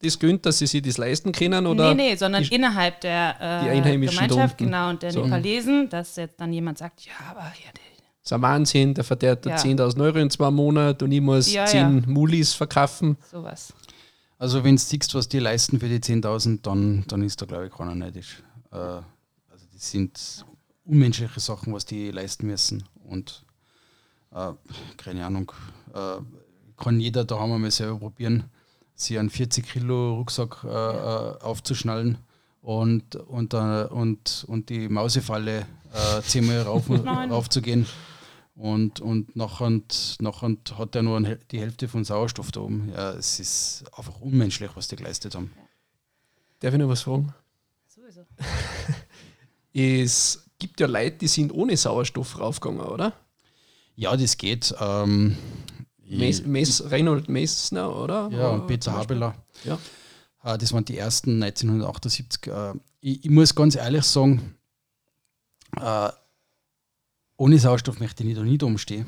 das 0.00 0.18
gönnt, 0.18 0.46
dass 0.46 0.58
sie 0.58 0.66
sich 0.66 0.82
das 0.82 0.98
leisten 0.98 1.32
können? 1.32 1.66
Oder 1.66 1.94
nee, 1.94 2.10
nee, 2.10 2.16
sondern 2.16 2.42
die, 2.42 2.54
innerhalb 2.54 3.00
der 3.00 3.62
äh, 3.64 3.80
Gemeinschaft, 3.80 4.58
genau, 4.58 4.90
und 4.90 5.02
der 5.02 5.12
so. 5.12 5.24
Nepalesen, 5.24 5.88
dass 5.88 6.16
jetzt 6.16 6.40
dann 6.40 6.52
jemand 6.52 6.78
sagt, 6.78 7.04
ja, 7.04 7.12
aber 7.30 7.40
ja, 7.40 7.72
der 7.74 7.88
das 8.28 8.32
ist 8.32 8.32
ein 8.34 8.42
Wahnsinn, 8.42 8.92
der 8.92 9.04
verdient 9.04 9.46
ja. 9.46 9.56
10.000 9.56 10.02
Euro 10.02 10.18
in 10.18 10.28
zwei 10.28 10.50
Monaten 10.50 11.04
und 11.04 11.12
ich 11.12 11.20
muss 11.20 11.50
ja, 11.50 11.64
10 11.64 11.78
ja. 11.80 11.88
Mulis 12.06 12.52
verkaufen. 12.52 13.16
Sowas. 13.30 13.72
Also 14.38 14.62
wenn 14.62 14.76
du 14.76 14.82
siehst, 14.82 15.14
was 15.14 15.28
die 15.28 15.38
leisten 15.38 15.80
für 15.80 15.88
die 15.88 15.98
10.000, 15.98 16.60
dann, 16.60 17.04
dann 17.08 17.22
ist 17.22 17.40
da 17.40 17.46
glaube 17.46 17.68
ich 17.68 17.72
keiner 17.72 17.94
neidisch. 17.94 18.42
Äh, 18.70 18.76
also 18.76 19.66
das 19.72 19.90
sind 19.90 20.44
unmenschliche 20.84 21.40
Sachen, 21.40 21.72
was 21.72 21.86
die 21.86 22.10
leisten 22.10 22.46
müssen. 22.46 22.84
Und 23.02 23.46
äh, 24.34 24.52
keine 24.98 25.24
Ahnung, 25.24 25.50
äh, 25.94 26.20
kann 26.76 27.00
jeder 27.00 27.24
da 27.24 27.38
haben 27.38 27.50
wir 27.50 27.58
mal 27.58 27.70
selber 27.70 27.98
probieren, 27.98 28.44
sich 29.00 29.18
einen 29.18 29.30
40 29.30 29.66
Kilo 29.66 30.16
Rucksack 30.16 30.64
äh, 30.64 30.68
äh, 30.68 31.40
aufzuschnallen 31.40 32.18
und, 32.60 33.16
und, 33.16 33.54
äh, 33.54 33.84
und, 33.84 34.44
und 34.48 34.68
die 34.68 34.88
Mausefalle 34.88 35.66
äh, 35.92 36.22
zehnmal 36.22 36.62
rauf, 36.62 36.90
raufzugehen. 36.90 37.86
Und, 38.54 39.00
und 39.00 39.36
nachher, 39.36 39.80
nachher 40.20 40.56
hat 40.76 40.96
er 40.96 41.02
nur 41.02 41.20
die 41.20 41.60
Hälfte 41.60 41.86
von 41.86 42.04
Sauerstoff 42.04 42.50
da 42.50 42.60
oben. 42.60 42.90
Ja, 42.92 43.12
es 43.12 43.38
ist 43.38 43.84
einfach 43.96 44.20
unmenschlich, 44.20 44.70
was 44.74 44.88
die 44.88 44.96
geleistet 44.96 45.36
haben. 45.36 45.52
Darf 46.58 46.74
ich 46.74 46.80
noch 46.80 46.88
was 46.88 47.02
fragen? 47.02 47.32
Sowieso. 47.86 48.22
ist 49.72 50.48
gibt 50.58 50.80
ja 50.80 50.86
Leute, 50.86 51.18
die 51.18 51.28
sind 51.28 51.52
ohne 51.52 51.76
Sauerstoff 51.76 52.38
raufgegangen, 52.38 52.82
oder? 52.82 53.12
Ja, 53.94 54.16
das 54.16 54.36
geht. 54.36 54.74
Ähm, 54.80 55.36
Mes, 56.08 56.44
Mes, 56.44 56.90
Reinhold 56.90 57.28
Messner, 57.28 57.94
oder? 57.94 58.28
Ja, 58.32 58.48
und 58.50 58.62
Äh, 58.64 58.66
Peter. 58.66 58.92
Habeler. 58.92 59.34
Ja. 59.64 59.78
Äh, 60.44 60.58
Das 60.58 60.72
waren 60.72 60.84
die 60.84 60.96
ersten 60.98 61.42
1978. 61.42 62.46
Äh, 62.46 62.74
Ich, 63.00 63.24
ich 63.24 63.30
muss 63.30 63.54
ganz 63.54 63.76
ehrlich 63.76 64.04
sagen, 64.04 64.54
äh, 65.76 66.10
ohne 67.36 67.58
Sauerstoff 67.58 68.00
möchte 68.00 68.22
ich 68.24 68.28
nicht, 68.34 68.40
nicht 68.42 68.62
umstehen. 68.62 69.06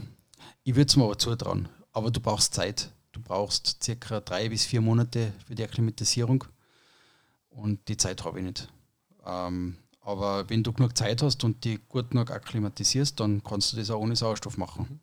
Ich 0.62 0.74
würde 0.76 0.88
es 0.88 0.96
mir 0.96 1.05
aber 1.05 1.18
zutrauen. 1.18 1.68
Aber 1.92 2.11
du 2.11 2.20
brauchst 2.20 2.55
Zeit. 2.55 2.90
Du 3.12 3.20
brauchst 3.20 3.82
circa 3.82 4.20
drei 4.20 4.48
bis 4.48 4.64
vier 4.64 4.80
Monate 4.80 5.32
für 5.46 5.55
die 5.57 5.64
Akklimatisierung. 5.64 6.44
Und 7.48 7.88
die 7.88 7.96
Zeit 7.96 8.24
habe 8.24 8.38
ich 8.38 8.44
nicht. 8.46 8.68
Ähm, 9.26 9.76
aber 10.03 10.48
wenn 10.48 10.62
du 10.62 10.72
genug 10.72 10.96
Zeit 10.96 11.20
hast 11.22 11.42
und 11.42 11.64
die 11.64 11.78
gut 11.88 12.11
genug 12.11 12.30
akklimatisierst, 12.30 13.18
dann 13.18 13.42
kannst 13.42 13.72
du 13.72 13.76
das 13.76 13.90
auch 13.90 14.01
ohne 14.01 14.14
Sauerstoff 14.14 14.57
machen. 14.57 15.01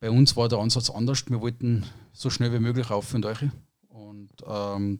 Bei 0.00 0.10
uns 0.10 0.36
war 0.36 0.48
der 0.48 0.58
Ansatz 0.58 0.90
anders. 0.90 1.28
Wir 1.28 1.40
wollten 1.40 1.84
so 2.12 2.30
schnell 2.30 2.52
wie 2.52 2.60
möglich 2.60 2.90
rauf 2.90 3.12
und 3.14 3.26
euch. 3.26 3.44
Und 3.88 4.30
ähm, 4.46 4.98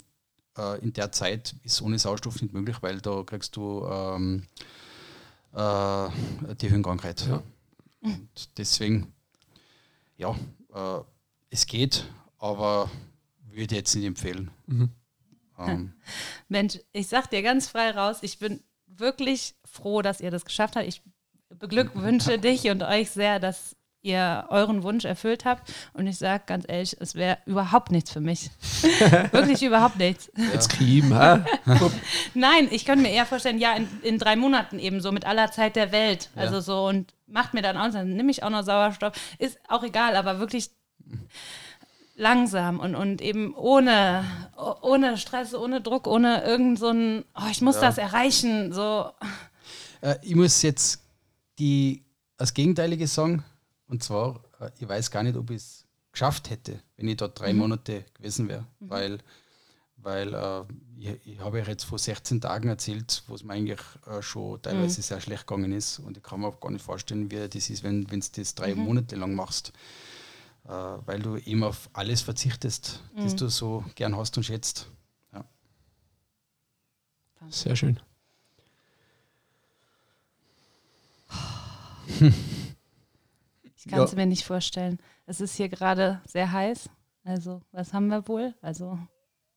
äh, 0.56 0.80
in 0.80 0.92
der 0.92 1.12
Zeit 1.12 1.54
ist 1.62 1.80
ohne 1.82 1.98
Sauerstoff 1.98 2.42
nicht 2.42 2.52
möglich, 2.52 2.76
weil 2.80 3.00
da 3.00 3.22
kriegst 3.22 3.56
du 3.56 3.86
ähm, 3.86 4.46
äh, 5.52 6.08
die 6.60 6.70
Höhenkrankheit. 6.70 7.26
Ja. 7.26 7.42
Und 8.00 8.58
deswegen, 8.58 9.12
ja, 10.16 10.34
äh, 10.74 11.00
es 11.50 11.66
geht, 11.66 12.04
aber 12.38 12.90
würde 13.44 13.74
ich 13.74 13.80
jetzt 13.80 13.94
nicht 13.94 14.04
empfehlen. 14.04 14.50
Mhm. 14.66 14.90
Ähm, 15.58 15.92
Mensch, 16.48 16.78
ich 16.92 17.08
sag 17.08 17.30
dir 17.30 17.42
ganz 17.42 17.68
frei 17.68 17.90
raus, 17.90 18.18
ich 18.22 18.38
bin 18.38 18.62
wirklich 18.86 19.54
froh, 19.64 20.02
dass 20.02 20.20
ihr 20.20 20.30
das 20.30 20.44
geschafft 20.44 20.76
habt. 20.76 20.86
Ich 20.86 21.02
beglückwünsche 21.50 22.38
dich 22.38 22.68
und 22.68 22.82
euch 22.82 23.10
sehr, 23.10 23.38
dass 23.40 23.76
ihr 24.02 24.46
euren 24.50 24.82
Wunsch 24.84 25.04
erfüllt 25.04 25.44
habt. 25.44 25.72
Und 25.92 26.06
ich 26.06 26.18
sage 26.18 26.44
ganz 26.46 26.64
ehrlich, 26.68 26.96
es 27.00 27.14
wäre 27.14 27.38
überhaupt 27.46 27.90
nichts 27.90 28.10
für 28.12 28.20
mich. 28.20 28.50
wirklich 29.32 29.62
überhaupt 29.62 29.96
nichts. 29.98 30.30
Jetzt 30.52 30.70
kriegen, 30.70 31.14
ha? 31.14 31.44
Nein, 32.34 32.68
ich 32.70 32.84
könnte 32.84 33.02
mir 33.02 33.10
eher 33.10 33.26
vorstellen, 33.26 33.58
ja, 33.58 33.74
in, 33.74 33.88
in 34.02 34.18
drei 34.18 34.36
Monaten 34.36 34.78
eben 34.78 35.00
so 35.00 35.10
mit 35.12 35.26
aller 35.26 35.50
Zeit 35.50 35.76
der 35.76 35.90
Welt. 35.92 36.30
Ja. 36.36 36.42
Also 36.42 36.60
so 36.60 36.86
und 36.86 37.12
macht 37.26 37.54
mir 37.54 37.62
dann 37.62 37.76
aus, 37.76 37.92
dann 37.92 38.10
nehme 38.10 38.30
ich 38.30 38.42
auch 38.42 38.50
noch 38.50 38.62
Sauerstoff. 38.62 39.14
Ist 39.38 39.58
auch 39.68 39.82
egal, 39.82 40.16
aber 40.16 40.38
wirklich 40.38 40.70
langsam 42.16 42.80
und, 42.80 42.94
und 42.94 43.20
eben 43.20 43.54
ohne, 43.54 44.24
oh- 44.56 44.74
ohne 44.82 45.16
Stress, 45.18 45.54
ohne 45.54 45.80
Druck, 45.80 46.06
ohne 46.06 46.42
irgend 46.42 46.78
so 46.78 46.88
ein, 46.90 47.24
oh, 47.36 47.46
ich 47.50 47.60
muss 47.62 47.76
Ja. 47.76 47.82
das 47.82 47.98
erreichen. 47.98 48.72
So, 48.72 49.10
Äh, 50.00 50.16
ich 50.22 50.34
muss 50.36 50.62
jetzt 50.62 51.00
die, 51.58 52.04
das 52.36 52.54
Gegenteilige 52.54 53.06
sagen. 53.06 53.44
Und 53.88 54.04
zwar, 54.04 54.44
äh, 54.60 54.70
ich 54.78 54.88
weiß 54.88 55.10
gar 55.10 55.22
nicht, 55.22 55.36
ob 55.36 55.50
ich 55.50 55.56
es 55.56 55.84
geschafft 56.12 56.50
hätte, 56.50 56.80
wenn 56.96 57.08
ich 57.08 57.16
dort 57.16 57.40
drei 57.40 57.52
Monate 57.52 58.04
gewesen 58.14 58.48
wäre. 58.48 58.66
Weil, 58.80 59.18
weil 59.96 60.34
äh, 60.34 60.64
ich, 60.96 61.26
ich 61.26 61.40
habe 61.40 61.58
euch 61.58 61.68
jetzt 61.68 61.84
vor 61.84 61.98
16 61.98 62.40
Tagen 62.40 62.68
erzählt, 62.68 63.22
wo 63.26 63.34
es 63.34 63.42
mir 63.42 63.54
eigentlich 63.54 63.80
äh, 64.06 64.22
schon 64.22 64.60
teilweise 64.62 65.02
sehr 65.02 65.20
schlecht 65.20 65.46
gegangen 65.46 65.72
ist. 65.72 65.98
Und 66.00 66.16
ich 66.16 66.22
kann 66.22 66.40
mir 66.40 66.48
auch 66.48 66.60
gar 66.60 66.70
nicht 66.70 66.84
vorstellen, 66.84 67.30
wie 67.30 67.48
das 67.48 67.70
ist, 67.70 67.82
wenn 67.82 68.04
du 68.04 68.18
das 68.18 68.54
drei 68.54 68.74
Monate 68.74 69.16
lang 69.16 69.34
machst. 69.34 69.72
Äh, 70.64 70.70
weil 70.70 71.20
du 71.20 71.36
eben 71.36 71.64
auf 71.64 71.88
alles 71.94 72.20
verzichtest, 72.20 73.02
das 73.16 73.36
du 73.36 73.48
so 73.48 73.84
gern 73.94 74.16
hast 74.16 74.36
und 74.36 74.42
schätzt. 74.42 74.90
Ja. 75.32 75.44
Sehr 77.48 77.76
schön. 77.76 78.00
kann 83.88 84.00
es 84.02 84.12
Ja. 84.12 84.16
mir 84.16 84.26
nicht 84.26 84.44
vorstellen. 84.44 84.98
Es 85.26 85.40
ist 85.40 85.54
hier 85.56 85.68
gerade 85.68 86.20
sehr 86.26 86.50
heiß. 86.52 86.88
Also, 87.24 87.60
was 87.72 87.92
haben 87.92 88.08
wir 88.08 88.26
wohl? 88.28 88.54
Also 88.62 88.98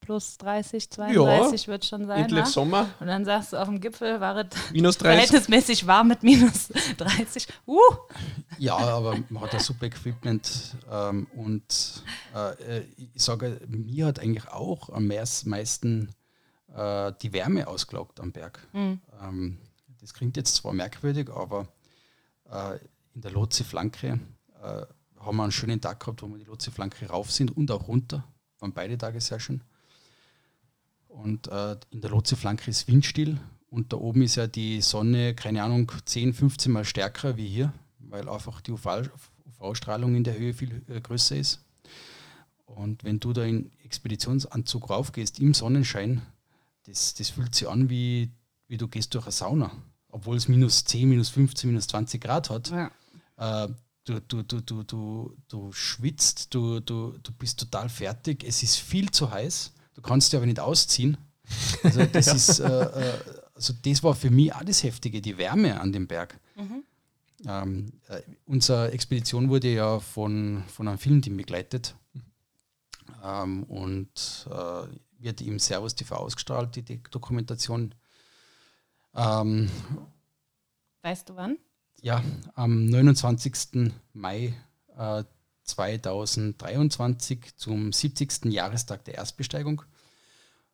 plus 0.00 0.36
30, 0.38 0.90
32 0.90 1.68
wird 1.68 1.84
schon 1.84 2.06
sein. 2.06 2.22
Endlich 2.24 2.40
wa? 2.44 2.46
Sommer, 2.46 2.88
Und 2.98 3.06
dann 3.06 3.24
sagst 3.24 3.52
du, 3.52 3.56
auf 3.56 3.68
dem 3.68 3.80
Gipfel 3.80 4.20
war 4.20 4.36
es 4.36 4.46
minus 4.72 4.98
30. 4.98 5.28
verhältnismäßig 5.28 5.86
warm 5.86 6.08
mit 6.08 6.24
minus 6.24 6.68
30. 6.98 7.46
Uh, 7.68 7.78
Ja, 8.58 8.76
aber 8.76 9.16
man 9.28 9.44
hat 9.44 9.54
ein 9.54 9.60
super 9.60 9.86
Equipment 9.86 10.76
ähm, 10.90 11.28
und 11.36 12.02
äh, 12.34 12.80
ich 12.96 13.22
sage, 13.22 13.60
mir 13.68 14.06
hat 14.06 14.18
eigentlich 14.18 14.48
auch 14.48 14.90
am 14.90 15.06
meis- 15.06 15.44
meisten 15.44 16.10
äh, 16.74 17.12
die 17.22 17.32
Wärme 17.32 17.68
ausgelockt 17.68 18.18
am 18.18 18.32
Berg. 18.32 18.66
Ähm, 18.74 19.00
das 20.00 20.12
klingt 20.14 20.36
jetzt 20.36 20.56
zwar 20.56 20.72
merkwürdig, 20.72 21.30
aber 21.30 21.68
äh, 22.50 22.78
in 23.14 23.20
der 23.20 23.30
Lotse-Flanke 23.30 24.20
äh, 24.62 24.86
haben 25.18 25.36
wir 25.36 25.42
einen 25.42 25.52
schönen 25.52 25.80
Tag 25.80 26.00
gehabt, 26.00 26.22
wo 26.22 26.28
wir 26.28 26.38
die 26.38 26.44
Lotse-Flanke 26.44 27.06
rauf 27.06 27.30
sind 27.30 27.56
und 27.56 27.70
auch 27.70 27.88
runter. 27.88 28.24
Waren 28.58 28.72
beide 28.72 28.98
Tage 28.98 29.20
sehr 29.20 29.40
schön. 29.40 29.62
Und 31.08 31.48
äh, 31.48 31.76
in 31.90 32.00
der 32.00 32.10
Lotse-Flanke 32.10 32.70
ist 32.70 32.88
windstill 32.88 33.38
und 33.68 33.92
da 33.92 33.96
oben 33.96 34.22
ist 34.22 34.36
ja 34.36 34.46
die 34.46 34.80
Sonne, 34.80 35.34
keine 35.34 35.62
Ahnung, 35.62 35.90
10, 36.04 36.34
15 36.34 36.72
Mal 36.72 36.84
stärker 36.84 37.36
wie 37.36 37.48
hier, 37.48 37.72
weil 37.98 38.28
einfach 38.28 38.60
die 38.60 38.72
UV 38.72 39.08
UV-Strahlung 39.60 40.14
in 40.14 40.24
der 40.24 40.38
Höhe 40.38 40.54
viel 40.54 40.82
äh, 40.88 41.00
größer 41.00 41.36
ist. 41.36 41.64
Und 42.64 43.04
wenn 43.04 43.20
du 43.20 43.32
da 43.32 43.44
in 43.44 43.70
Expeditionsanzug 43.84 44.90
raufgehst 44.90 45.38
im 45.38 45.54
Sonnenschein, 45.54 46.22
das, 46.84 47.14
das 47.14 47.30
fühlt 47.30 47.54
sich 47.54 47.68
an 47.68 47.90
wie, 47.90 48.30
wie 48.66 48.78
du 48.78 48.88
gehst 48.88 49.14
durch 49.14 49.26
eine 49.26 49.32
Sauna, 49.32 49.70
obwohl 50.08 50.36
es 50.36 50.48
minus 50.48 50.84
10, 50.84 51.08
minus 51.08 51.28
15, 51.28 51.68
minus 51.70 51.86
20 51.88 52.20
Grad 52.20 52.50
hat. 52.50 52.70
ja. 52.70 52.90
Äh, 53.36 53.68
du, 54.04 54.20
du, 54.20 54.42
du, 54.42 54.60
du, 54.60 54.82
du, 54.82 55.36
du 55.48 55.72
schwitzt, 55.72 56.54
du, 56.54 56.80
du, 56.80 57.18
du 57.22 57.32
bist 57.32 57.58
total 57.60 57.88
fertig, 57.88 58.44
es 58.44 58.62
ist 58.62 58.76
viel 58.76 59.10
zu 59.10 59.30
heiß, 59.30 59.72
du 59.94 60.02
kannst 60.02 60.32
dich 60.32 60.36
aber 60.36 60.46
nicht 60.46 60.60
ausziehen. 60.60 61.16
Also 61.82 62.04
das 62.12 62.26
ist, 62.28 62.60
äh, 62.60 62.66
äh, 62.66 63.18
also 63.54 63.74
das 63.84 64.02
war 64.02 64.14
für 64.14 64.30
mich 64.30 64.54
auch 64.54 64.64
das 64.64 64.82
Heftige, 64.82 65.20
die 65.20 65.36
Wärme 65.38 65.80
an 65.80 65.92
dem 65.92 66.06
Berg. 66.06 66.38
Ähm, 67.46 67.92
äh, 68.08 68.22
unsere 68.46 68.92
Expedition 68.92 69.48
wurde 69.48 69.72
ja 69.72 69.98
von, 69.98 70.62
von 70.68 70.86
einem 70.86 70.98
Filmteam 70.98 71.36
begleitet 71.36 71.96
ähm, 73.22 73.64
und 73.64 74.48
äh, 74.50 74.86
wird 75.18 75.40
im 75.40 75.58
Servus 75.58 75.94
TV 75.94 76.16
ausgestrahlt, 76.16 76.76
die, 76.76 76.82
die 76.82 77.02
Dokumentation. 77.10 77.94
Ähm, 79.14 79.68
Weißt 81.02 81.28
du 81.28 81.36
wann? 81.36 81.58
Ja, 82.02 82.22
am 82.54 82.86
29. 82.86 83.92
Mai 84.12 84.52
äh, 84.98 85.24
2023 85.64 87.56
zum 87.56 87.92
70. 87.92 88.46
Jahrestag 88.46 89.04
der 89.04 89.14
Erstbesteigung. 89.14 89.82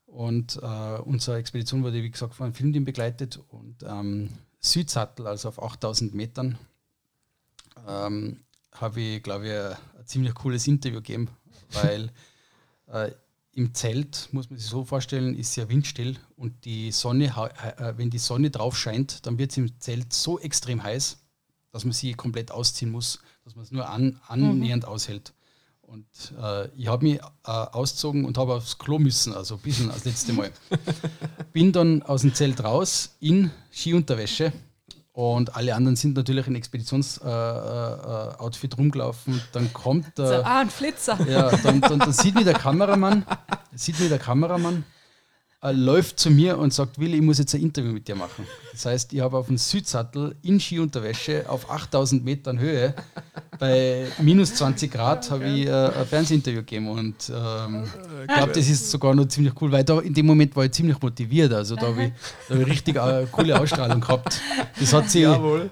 Und 0.06 0.56
äh, 0.62 0.98
unsere 1.00 1.36
Expedition 1.36 1.84
wurde, 1.84 2.02
wie 2.02 2.10
gesagt, 2.10 2.34
von 2.34 2.46
einem 2.46 2.54
Filmteam 2.54 2.86
begleitet 2.86 3.38
und 3.48 3.82
ähm, 3.82 4.30
Südsattel, 4.58 5.26
also 5.26 5.48
auf 5.50 5.62
8000 5.62 6.14
Metern, 6.14 6.58
ähm, 7.86 8.40
habe 8.72 9.00
ich, 9.00 9.22
glaube 9.22 9.46
ich, 9.46 9.52
ein, 9.52 10.06
ziemlich 10.06 10.34
cooles 10.34 10.66
Interview 10.66 11.00
gegeben, 11.00 11.28
weil 11.72 12.10
äh, 12.86 13.10
im 13.58 13.74
Zelt, 13.74 14.28
muss 14.32 14.48
man 14.48 14.58
sich 14.58 14.68
so 14.68 14.84
vorstellen, 14.84 15.34
ist 15.36 15.56
ja 15.56 15.68
windstill 15.68 16.16
und 16.36 16.64
die 16.64 16.92
Sonne, 16.92 17.34
hau- 17.36 17.46
äh, 17.46 17.92
wenn 17.96 18.08
die 18.08 18.18
Sonne 18.18 18.50
drauf 18.50 18.78
scheint, 18.78 19.26
dann 19.26 19.36
wird 19.36 19.50
es 19.50 19.56
im 19.56 19.80
Zelt 19.80 20.12
so 20.12 20.38
extrem 20.38 20.82
heiß, 20.82 21.18
dass 21.72 21.84
man 21.84 21.92
sie 21.92 22.14
komplett 22.14 22.52
ausziehen 22.52 22.90
muss, 22.92 23.18
dass 23.44 23.56
man 23.56 23.64
es 23.64 23.72
nur 23.72 23.88
an, 23.88 24.20
annähernd 24.28 24.84
aushält. 24.86 25.34
Und 25.82 26.06
äh, 26.40 26.68
ich 26.76 26.86
habe 26.86 27.04
mich 27.04 27.18
äh, 27.18 27.22
ausgezogen 27.50 28.24
und 28.24 28.38
habe 28.38 28.54
aufs 28.54 28.78
Klo 28.78 28.98
müssen, 28.98 29.32
also 29.32 29.56
ein 29.56 29.60
bisschen 29.62 29.90
als 29.90 30.04
letzte 30.04 30.32
Mal. 30.34 30.52
Bin 31.52 31.72
dann 31.72 32.02
aus 32.02 32.20
dem 32.22 32.34
Zelt 32.34 32.62
raus 32.62 33.16
in 33.20 33.50
Skiunterwäsche 33.72 34.52
und 35.18 35.56
alle 35.56 35.74
anderen 35.74 35.96
sind 35.96 36.16
natürlich 36.16 36.46
in 36.46 36.54
Expeditionsoutfit 36.54 37.26
äh, 37.26 37.28
äh, 37.28 38.38
Outfit 38.38 38.78
rumgelaufen. 38.78 39.40
Dann 39.50 39.72
kommt 39.72 40.16
der. 40.16 40.28
So, 40.28 40.34
ah, 40.44 40.60
ein 40.60 40.70
Flitzer. 40.70 41.18
Ja, 41.28 41.50
dann, 41.50 41.80
dann, 41.80 41.98
dann 41.98 42.12
sieht 42.12 42.36
mich 42.36 42.44
der 42.44 42.54
Kameramann, 42.54 43.26
sieht 43.74 43.98
mich 43.98 44.10
der 44.10 44.20
Kameramann, 44.20 44.84
äh, 45.62 45.72
läuft 45.72 46.20
zu 46.20 46.30
mir 46.30 46.58
und 46.58 46.72
sagt, 46.72 46.98
Willi, 46.98 47.16
ich 47.16 47.22
muss 47.22 47.38
jetzt 47.38 47.54
ein 47.54 47.62
Interview 47.62 47.92
mit 47.92 48.06
dir 48.06 48.14
machen. 48.14 48.46
Das 48.72 48.86
heißt, 48.86 49.12
ich 49.12 49.20
habe 49.20 49.36
auf 49.36 49.46
dem 49.48 49.58
Südsattel 49.58 50.36
in 50.42 50.60
Skiunterwäsche 50.60 51.48
auf 51.48 51.70
8000 51.70 52.24
Metern 52.24 52.58
Höhe 52.58 52.94
bei 53.58 54.06
minus 54.20 54.54
20 54.54 54.90
Grad 54.90 55.30
habe 55.30 55.46
ich 55.48 55.66
äh, 55.66 55.72
ein 55.72 56.06
Fernsehinterview 56.06 56.60
gegeben 56.60 56.88
und 56.88 57.30
ähm, 57.34 57.84
ich 58.28 58.34
glaube, 58.34 58.52
das 58.52 58.68
ist 58.68 58.90
sogar 58.90 59.14
noch 59.14 59.26
ziemlich 59.26 59.52
cool, 59.60 59.72
weil 59.72 59.84
da 59.84 59.98
in 59.98 60.14
dem 60.14 60.26
Moment 60.26 60.54
war 60.54 60.64
ich 60.64 60.72
ziemlich 60.72 61.00
motiviert. 61.00 61.52
Also 61.52 61.74
da 61.74 61.88
habe 61.88 62.04
ich, 62.04 62.12
da 62.48 62.54
hab 62.54 62.60
ich 62.60 62.68
richtig 62.68 63.00
eine 63.00 63.26
coole 63.26 63.58
Ausstrahlung 63.58 64.00
gehabt. 64.00 64.40
Das 64.78 64.92
hat 64.92 65.10
sie 65.10 65.22
äh, 65.22 65.68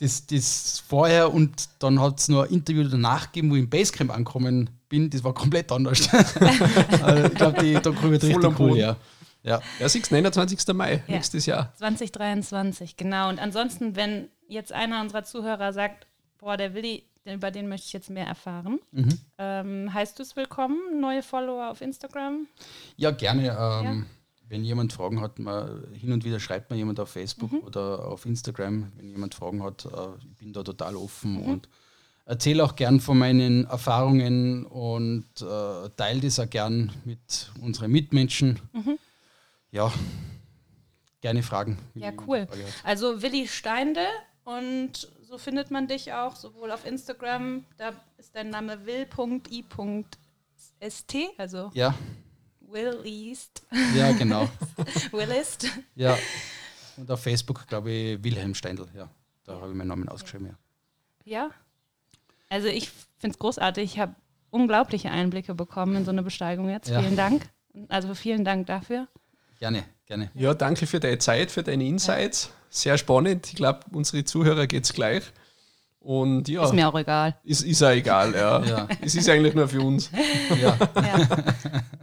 das, 0.00 0.26
das 0.26 0.82
vorher 0.86 1.32
und 1.32 1.68
dann 1.78 2.00
hat 2.00 2.20
es 2.20 2.28
noch 2.28 2.44
ein 2.44 2.50
Interview 2.50 2.84
danach 2.88 3.32
gegeben, 3.32 3.50
wo 3.50 3.56
ich 3.56 3.62
im 3.62 3.68
Basecamp 3.70 4.10
angekommen 4.10 4.70
bin. 4.88 5.10
Das 5.10 5.22
war 5.24 5.34
komplett 5.34 5.70
anders. 5.72 6.08
also 7.02 7.24
ich 7.26 7.34
glaube, 7.34 7.60
die 7.62 7.74
Doku 7.74 8.10
wird 8.10 8.22
Voll 8.22 8.32
am 8.44 8.52
richtig 8.52 8.60
cool, 8.60 8.78
ja. 8.78 8.96
Ja. 9.42 9.60
Ja, 9.78 9.88
6, 9.88 10.10
29. 10.10 10.74
Mai, 10.74 11.02
Ja. 11.06 11.14
nächstes 11.16 11.44
Jahr. 11.46 11.72
2023, 11.76 12.96
genau. 12.96 13.28
Und 13.28 13.38
ansonsten, 13.38 13.94
wenn 13.96 14.28
jetzt 14.48 14.72
einer 14.72 15.00
unserer 15.00 15.24
Zuhörer 15.24 15.72
sagt, 15.72 16.06
boah, 16.38 16.56
der 16.56 16.72
Willi, 16.74 17.04
den- 17.26 17.34
über 17.36 17.50
den 17.50 17.68
möchte 17.68 17.86
ich 17.86 17.92
jetzt 17.92 18.08
mehr 18.10 18.26
erfahren, 18.26 18.80
Mhm. 18.92 19.18
ähm, 19.38 19.92
heißt 19.92 20.18
du 20.18 20.22
es 20.22 20.34
willkommen, 20.36 20.78
neue 21.00 21.22
Follower 21.22 21.70
auf 21.70 21.80
Instagram? 21.80 22.46
Ja, 22.96 23.10
gerne. 23.10 23.56
Ähm, 23.84 24.06
Wenn 24.46 24.62
jemand 24.62 24.92
Fragen 24.92 25.22
hat, 25.22 25.38
man, 25.38 25.84
hin 25.94 26.12
und 26.12 26.22
wieder 26.24 26.38
schreibt 26.38 26.70
mir 26.70 26.76
jemand 26.76 27.00
auf 27.00 27.08
Facebook 27.08 27.50
Mhm. 27.50 27.60
oder 27.60 28.06
auf 28.06 28.26
Instagram, 28.26 28.92
wenn 28.96 29.08
jemand 29.08 29.34
Fragen 29.34 29.62
hat, 29.62 29.86
äh, 29.86 29.88
ich 30.20 30.36
bin 30.36 30.52
da 30.52 30.62
total 30.62 30.96
offen 30.96 31.32
Mhm. 31.40 31.42
und 31.48 31.68
erzähle 32.26 32.64
auch 32.64 32.76
gern 32.76 33.00
von 33.00 33.18
meinen 33.18 33.64
Erfahrungen 33.66 34.64
und 34.66 35.26
äh, 35.42 35.90
teile 35.96 36.20
das 36.20 36.38
auch 36.38 36.48
gern 36.48 36.92
mit 37.04 37.50
unseren 37.60 37.90
Mitmenschen. 37.90 38.60
Mhm. 38.72 38.98
Ja, 39.70 39.92
gerne 41.20 41.42
Fragen. 41.42 41.78
Ja, 41.94 42.12
cool. 42.26 42.46
Frage. 42.46 42.64
Also 42.84 43.22
Willi 43.22 43.48
Steinde 43.48 44.06
und 44.44 45.08
so 45.22 45.38
findet 45.38 45.70
man 45.70 45.88
dich 45.88 46.12
auch 46.12 46.36
sowohl 46.36 46.70
auf 46.70 46.86
Instagram, 46.86 47.64
da 47.76 47.92
ist 48.18 48.34
dein 48.36 48.50
Name 48.50 48.86
will.i.st, 48.86 51.16
also 51.38 51.70
Ja, 51.74 51.94
Will 52.60 53.00
East, 53.04 53.62
ja, 53.94 54.12
genau. 54.12 54.48
Willist. 55.12 55.68
ja. 55.94 56.16
Und 56.96 57.10
auf 57.10 57.22
Facebook, 57.22 57.66
glaube 57.66 57.90
ich, 57.90 58.22
Wilhelm 58.22 58.54
Steindl. 58.54 58.86
Ja, 58.94 59.10
da 59.44 59.54
habe 59.60 59.70
ich 59.70 59.74
meinen 59.76 59.88
Namen 59.88 60.08
ausgeschrieben. 60.08 60.46
Ja. 60.46 60.54
Ja. 61.24 61.50
Also 62.48 62.68
ich 62.68 62.88
finde 63.18 63.34
es 63.34 63.38
großartig. 63.38 63.84
Ich 63.84 63.98
habe 63.98 64.14
unglaubliche 64.50 65.10
Einblicke 65.10 65.54
bekommen 65.54 65.96
in 65.96 66.04
so 66.04 66.10
eine 66.10 66.22
Besteigung 66.22 66.68
jetzt. 66.68 66.88
Ja. 66.88 67.00
Vielen 67.00 67.16
Dank. 67.16 67.48
Also 67.88 68.14
vielen 68.14 68.44
Dank 68.44 68.66
dafür. 68.66 69.08
Gerne, 69.58 69.84
gerne. 70.06 70.30
Ja, 70.34 70.54
danke 70.54 70.86
für 70.86 71.00
deine 71.00 71.18
Zeit, 71.18 71.50
für 71.50 71.62
deine 71.62 71.84
Insights. 71.84 72.50
Sehr 72.70 72.98
spannend. 72.98 73.46
Ich 73.48 73.54
glaube, 73.56 73.80
unsere 73.92 74.24
Zuhörer 74.24 74.66
geht 74.66 74.84
es 74.84 74.92
gleich. 74.92 75.24
Und 76.00 76.48
ja, 76.48 76.62
Ist 76.64 76.74
mir 76.74 76.86
auch 76.86 76.98
egal. 76.98 77.34
ist, 77.44 77.62
ist 77.62 77.82
auch 77.82 77.88
egal. 77.90 78.34
Ja. 78.34 78.62
Ja. 78.64 78.88
Es 79.00 79.14
ist 79.14 79.28
eigentlich 79.28 79.54
nur 79.54 79.68
für 79.68 79.80
uns. 79.80 80.10
Ja. 80.60 80.76
Ja. 80.96 81.44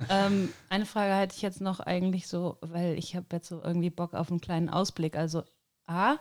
ähm, 0.10 0.50
eine 0.70 0.86
Frage 0.88 1.14
hätte 1.14 1.36
ich 1.36 1.42
jetzt 1.44 1.62
noch 1.62 1.80
eigentlich 1.80 2.28
so, 2.28 2.58
weil 2.62 2.98
ich 2.98 3.16
habe 3.16 3.28
jetzt 3.34 3.48
so 3.50 3.62
irgendwie 3.64 3.92
Bock 3.92 4.14
auf 4.16 4.32
einen 4.32 4.42
kleinen 4.42 4.70
Ausblick. 4.70 5.16
Also 5.16 5.44
A, 5.86 6.16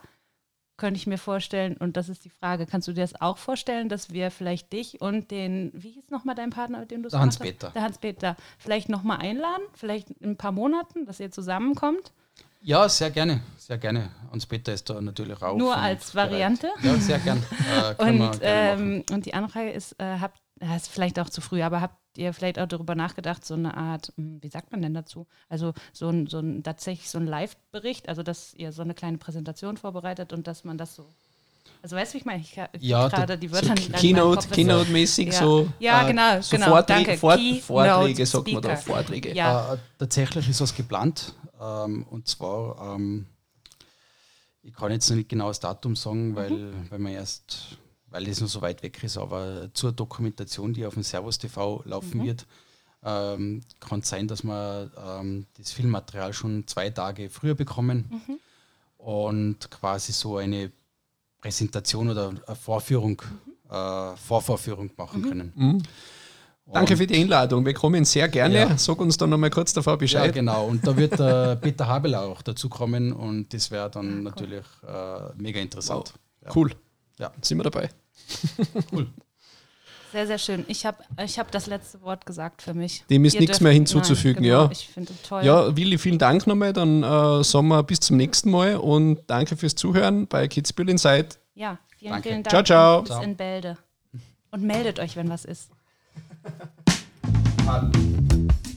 könnte 0.81 0.99
ich 0.99 1.07
mir 1.07 1.19
vorstellen, 1.19 1.77
und 1.77 1.97
das 1.97 2.09
ist 2.09 2.25
die 2.25 2.31
Frage, 2.31 2.67
kannst 2.67 2.89
du 2.89 2.93
dir 2.93 3.03
das 3.03 3.21
auch 3.21 3.39
vorstellen, 3.39 3.89
dass 3.89 4.11
wir 4.11 4.31
vielleicht 4.31 4.73
dich 4.73 5.01
und 5.01 5.31
den, 5.31 5.71
wie 5.75 5.91
hieß 5.91 6.11
nochmal 6.11 6.35
dein 6.35 6.51
Partner, 6.51 6.81
mit 6.81 6.91
dem 6.91 7.03
du 7.03 7.09
es? 7.09 7.15
Hans-Peter. 7.15 7.71
Der 7.71 7.83
Hans-Peter, 7.83 8.37
vielleicht 8.59 8.89
nochmal 8.89 9.19
einladen, 9.19 9.63
vielleicht 9.75 10.11
in 10.11 10.31
ein 10.31 10.37
paar 10.37 10.53
Monaten, 10.53 11.05
dass 11.05 11.21
ihr 11.21 11.31
zusammenkommt? 11.31 12.13
Ja, 12.63 12.89
sehr 12.89 13.11
gerne, 13.11 13.43
sehr 13.59 13.79
gerne. 13.79 14.11
Hans 14.33 14.47
Peter 14.47 14.73
ist 14.73 14.89
da 14.91 15.01
natürlich 15.01 15.41
auch. 15.43 15.57
Nur 15.57 15.77
als 15.77 16.13
bereit. 16.13 16.31
Variante? 16.31 16.69
Ja, 16.83 16.95
sehr. 16.97 17.21
Äh, 17.21 17.95
können 17.95 18.19
wir 18.19 18.31
Und, 18.31 18.41
gerne 18.41 18.83
ähm, 18.83 19.05
und 19.13 19.27
die 19.27 19.35
andere 19.35 19.53
Frage 19.53 19.71
ist, 19.71 19.93
äh, 20.01 20.19
habt, 20.19 20.41
das 20.61 20.83
ist 20.83 20.89
vielleicht 20.89 21.19
auch 21.19 21.29
zu 21.31 21.41
früh, 21.41 21.63
aber 21.63 21.81
habt 21.81 21.97
ihr 22.17 22.33
vielleicht 22.35 22.59
auch 22.59 22.67
darüber 22.69 22.95
nachgedacht, 22.95 23.45
so 23.45 23.55
eine 23.55 23.77
Art, 23.77 24.13
hm, 24.17 24.43
wie 24.43 24.49
sagt 24.49 24.71
man 24.73 24.83
denn 24.83 24.95
dazu? 24.95 25.27
Also 25.49 25.73
so 25.93 26.09
ein, 26.11 26.27
so 26.27 26.39
ein 26.41 26.63
tatsächlich 26.63 27.09
so 27.11 27.19
ein 27.19 27.27
Live-Bericht, 27.27 28.09
also 28.09 28.23
dass 28.23 28.55
ihr 28.55 28.73
so 28.73 28.83
eine 28.83 28.95
kleine 28.95 29.19
Präsentation 29.19 29.77
vorbereitet 29.77 30.33
und 30.33 30.47
dass 30.47 30.65
man 30.65 30.77
das 30.79 30.95
so. 30.95 31.07
Also 31.83 31.97
weißt 31.97 32.13
du, 32.13 32.15
wie 32.15 32.19
ich 32.19 32.25
meine? 32.27 32.43
Ich 32.43 32.53
ka- 32.55 32.69
Ja, 32.79 33.09
gerade 33.09 33.39
die 33.39 33.51
Wörter 33.51 33.75
nicht 33.75 33.87
an 33.87 33.93
meinem 33.93 34.01
Keynote. 34.01 34.49
Keynote-mäßig 34.49 35.33
so. 35.33 35.67
Ja, 35.79 36.03
äh, 36.05 36.09
genau, 36.09 36.41
so 36.43 36.55
genau, 36.57 36.67
Vorträge, 36.69 37.05
danke. 37.05 37.19
Fort, 37.19 37.39
Keynote 37.39 37.63
Vorträge, 37.63 38.27
sagt 38.27 38.53
man 38.53 38.63
da. 38.63 38.77
Vorträge. 38.77 39.35
Ja. 39.35 39.75
Äh, 39.75 39.79
tatsächlich 39.99 40.49
ist 40.49 40.61
was 40.61 40.75
geplant. 40.75 41.33
Ähm, 41.59 42.07
und 42.11 42.29
zwar, 42.29 42.97
ähm, 42.97 43.25
ich 44.63 44.75
kann 44.75 44.93
jetzt 44.93 45.09
noch 45.09 45.17
nicht 45.17 45.31
genau 45.31 45.49
das 45.49 45.61
Datum 45.61 45.97
sagen, 45.97 46.37
weil, 46.37 46.51
Mhm. 46.51 46.91
weil 46.91 46.99
man 46.99 47.13
erst, 47.13 47.79
weil 48.11 48.25
das 48.25 48.41
noch 48.41 48.49
so 48.49 48.61
weit 48.63 48.83
weg 48.83 49.03
ist, 49.03 49.17
aber 49.17 49.71
zur 49.75 49.93
Dokumentation, 49.93 50.73
die 50.73 50.85
auf 50.87 50.95
dem 50.95 51.03
Servus 51.03 51.39
TV 51.39 51.83
laufen 51.85 52.19
Mhm. 52.21 52.25
wird, 52.25 52.47
ähm, 53.05 53.63
kann 53.81 54.01
es 54.01 54.09
sein, 54.09 54.29
dass 54.29 54.43
wir 54.45 54.91
ähm, 55.07 55.47
das 55.57 55.73
Filmmaterial 55.73 56.33
schon 56.33 56.67
zwei 56.67 56.91
Tage 56.91 57.31
früher 57.31 57.55
bekommen 57.55 58.05
Mhm. 58.11 58.39
und 58.99 59.71
quasi 59.71 60.13
so 60.13 60.37
eine 60.37 60.71
Präsentation 61.41 62.11
oder 62.11 62.29
eine 62.47 62.57
Vorführung, 62.57 63.23
Mhm. 63.23 63.75
äh, 63.75 64.17
Vorvorführung 64.17 64.91
machen 64.97 65.23
können. 65.23 65.53
Mhm. 65.57 65.83
Danke 66.73 66.97
für 66.97 67.07
die 67.07 67.17
Einladung. 67.21 67.67
Wir 67.67 67.75
kommen 67.75 68.05
sehr 68.05 68.29
gerne. 68.29 68.55
Ja. 68.55 68.79
Sag 68.79 69.01
uns 69.01 69.17
dann 69.17 69.31
nochmal 69.31 69.51
kurz 69.51 69.73
davor 69.73 69.95
Ja, 69.95 69.97
Bescheid. 69.97 70.33
genau. 70.33 70.67
Und 70.67 70.87
da 70.87 70.97
wird 70.97 71.19
der 71.19 71.57
Peter 71.61 71.89
Habel 71.89 72.15
auch 72.15 72.43
dazu 72.43 72.69
kommen 72.69 73.13
und 73.13 73.53
das 73.53 73.73
wäre 73.73 73.91
dann 73.91 74.23
natürlich 74.23 74.65
äh, 74.87 75.33
mega 75.37 75.59
interessant. 75.59 76.13
Ja. 76.45 76.51
Cool. 76.55 76.71
Ja. 77.21 77.31
Sind 77.43 77.59
wir 77.59 77.65
dabei. 77.65 77.91
Sehr, 80.13 80.27
sehr 80.27 80.39
schön. 80.39 80.65
Ich 80.67 80.85
habe 80.87 81.05
ich 81.25 81.39
hab 81.39 81.53
das 81.53 81.69
letzte 81.69 82.03
Wort 82.03 82.27
gesagt 82.27 82.63
für 82.63 82.75
mich. 82.75 83.05
Dem 83.09 83.25
ist 83.25 83.39
nichts 83.39 83.61
mehr 83.61 83.71
hinzuzufügen, 83.71 84.43
Nein, 84.43 84.51
genau. 84.51 84.65
ja. 84.65 84.71
Ich 84.73 84.89
finde 84.89 85.13
es 85.13 85.23
toll. 85.23 85.45
Ja, 85.45 85.77
Willi, 85.77 85.99
vielen 85.99 86.19
Dank 86.19 86.49
nochmal. 86.49 86.73
Dann 86.73 87.05
äh, 87.05 87.45
sagen 87.45 87.69
wir 87.69 87.83
bis 87.85 88.01
zum 88.01 88.17
nächsten 88.17 88.51
Mal 88.51 88.77
und 88.77 89.21
danke 89.29 89.57
fürs 89.57 89.77
Zuhören 89.77 90.27
bei 90.27 90.49
Kitzbühel 90.49 90.89
Inside. 90.89 91.29
Ja, 91.55 91.79
vielen, 91.97 92.11
Danke. 92.13 92.29
vielen 92.29 92.43
Dank. 92.43 92.51
Ciao, 92.51 92.63
ciao. 92.65 92.99
Und 92.99 93.05
Bis 93.05 93.13
Ciao. 93.13 93.23
in 93.23 93.37
Bälde. 93.37 93.77
Und 94.51 94.63
meldet 94.65 94.99
euch, 94.99 95.15
wenn 95.15 95.29
was 95.29 95.45
ist. 95.45 95.71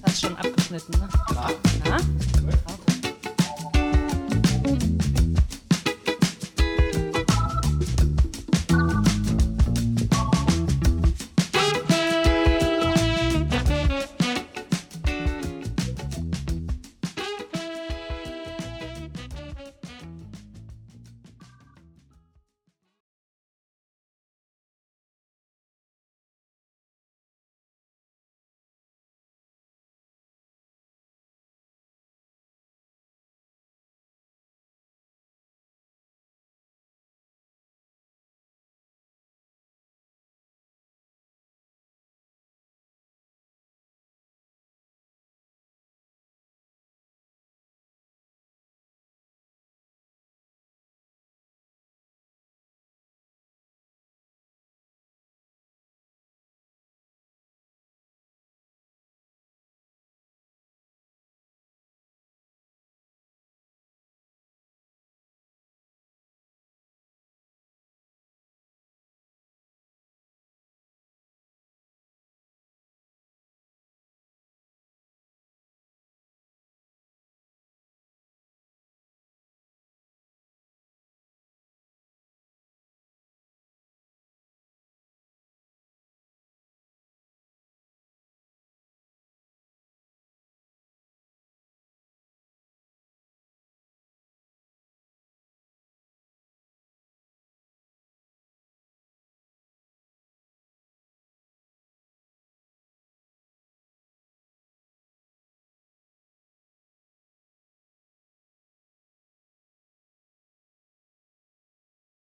Hast 0.04 0.22
schon 0.22 0.36
abgeschnitten, 0.36 1.00
ne? 1.00 1.10
Na? 1.86 1.98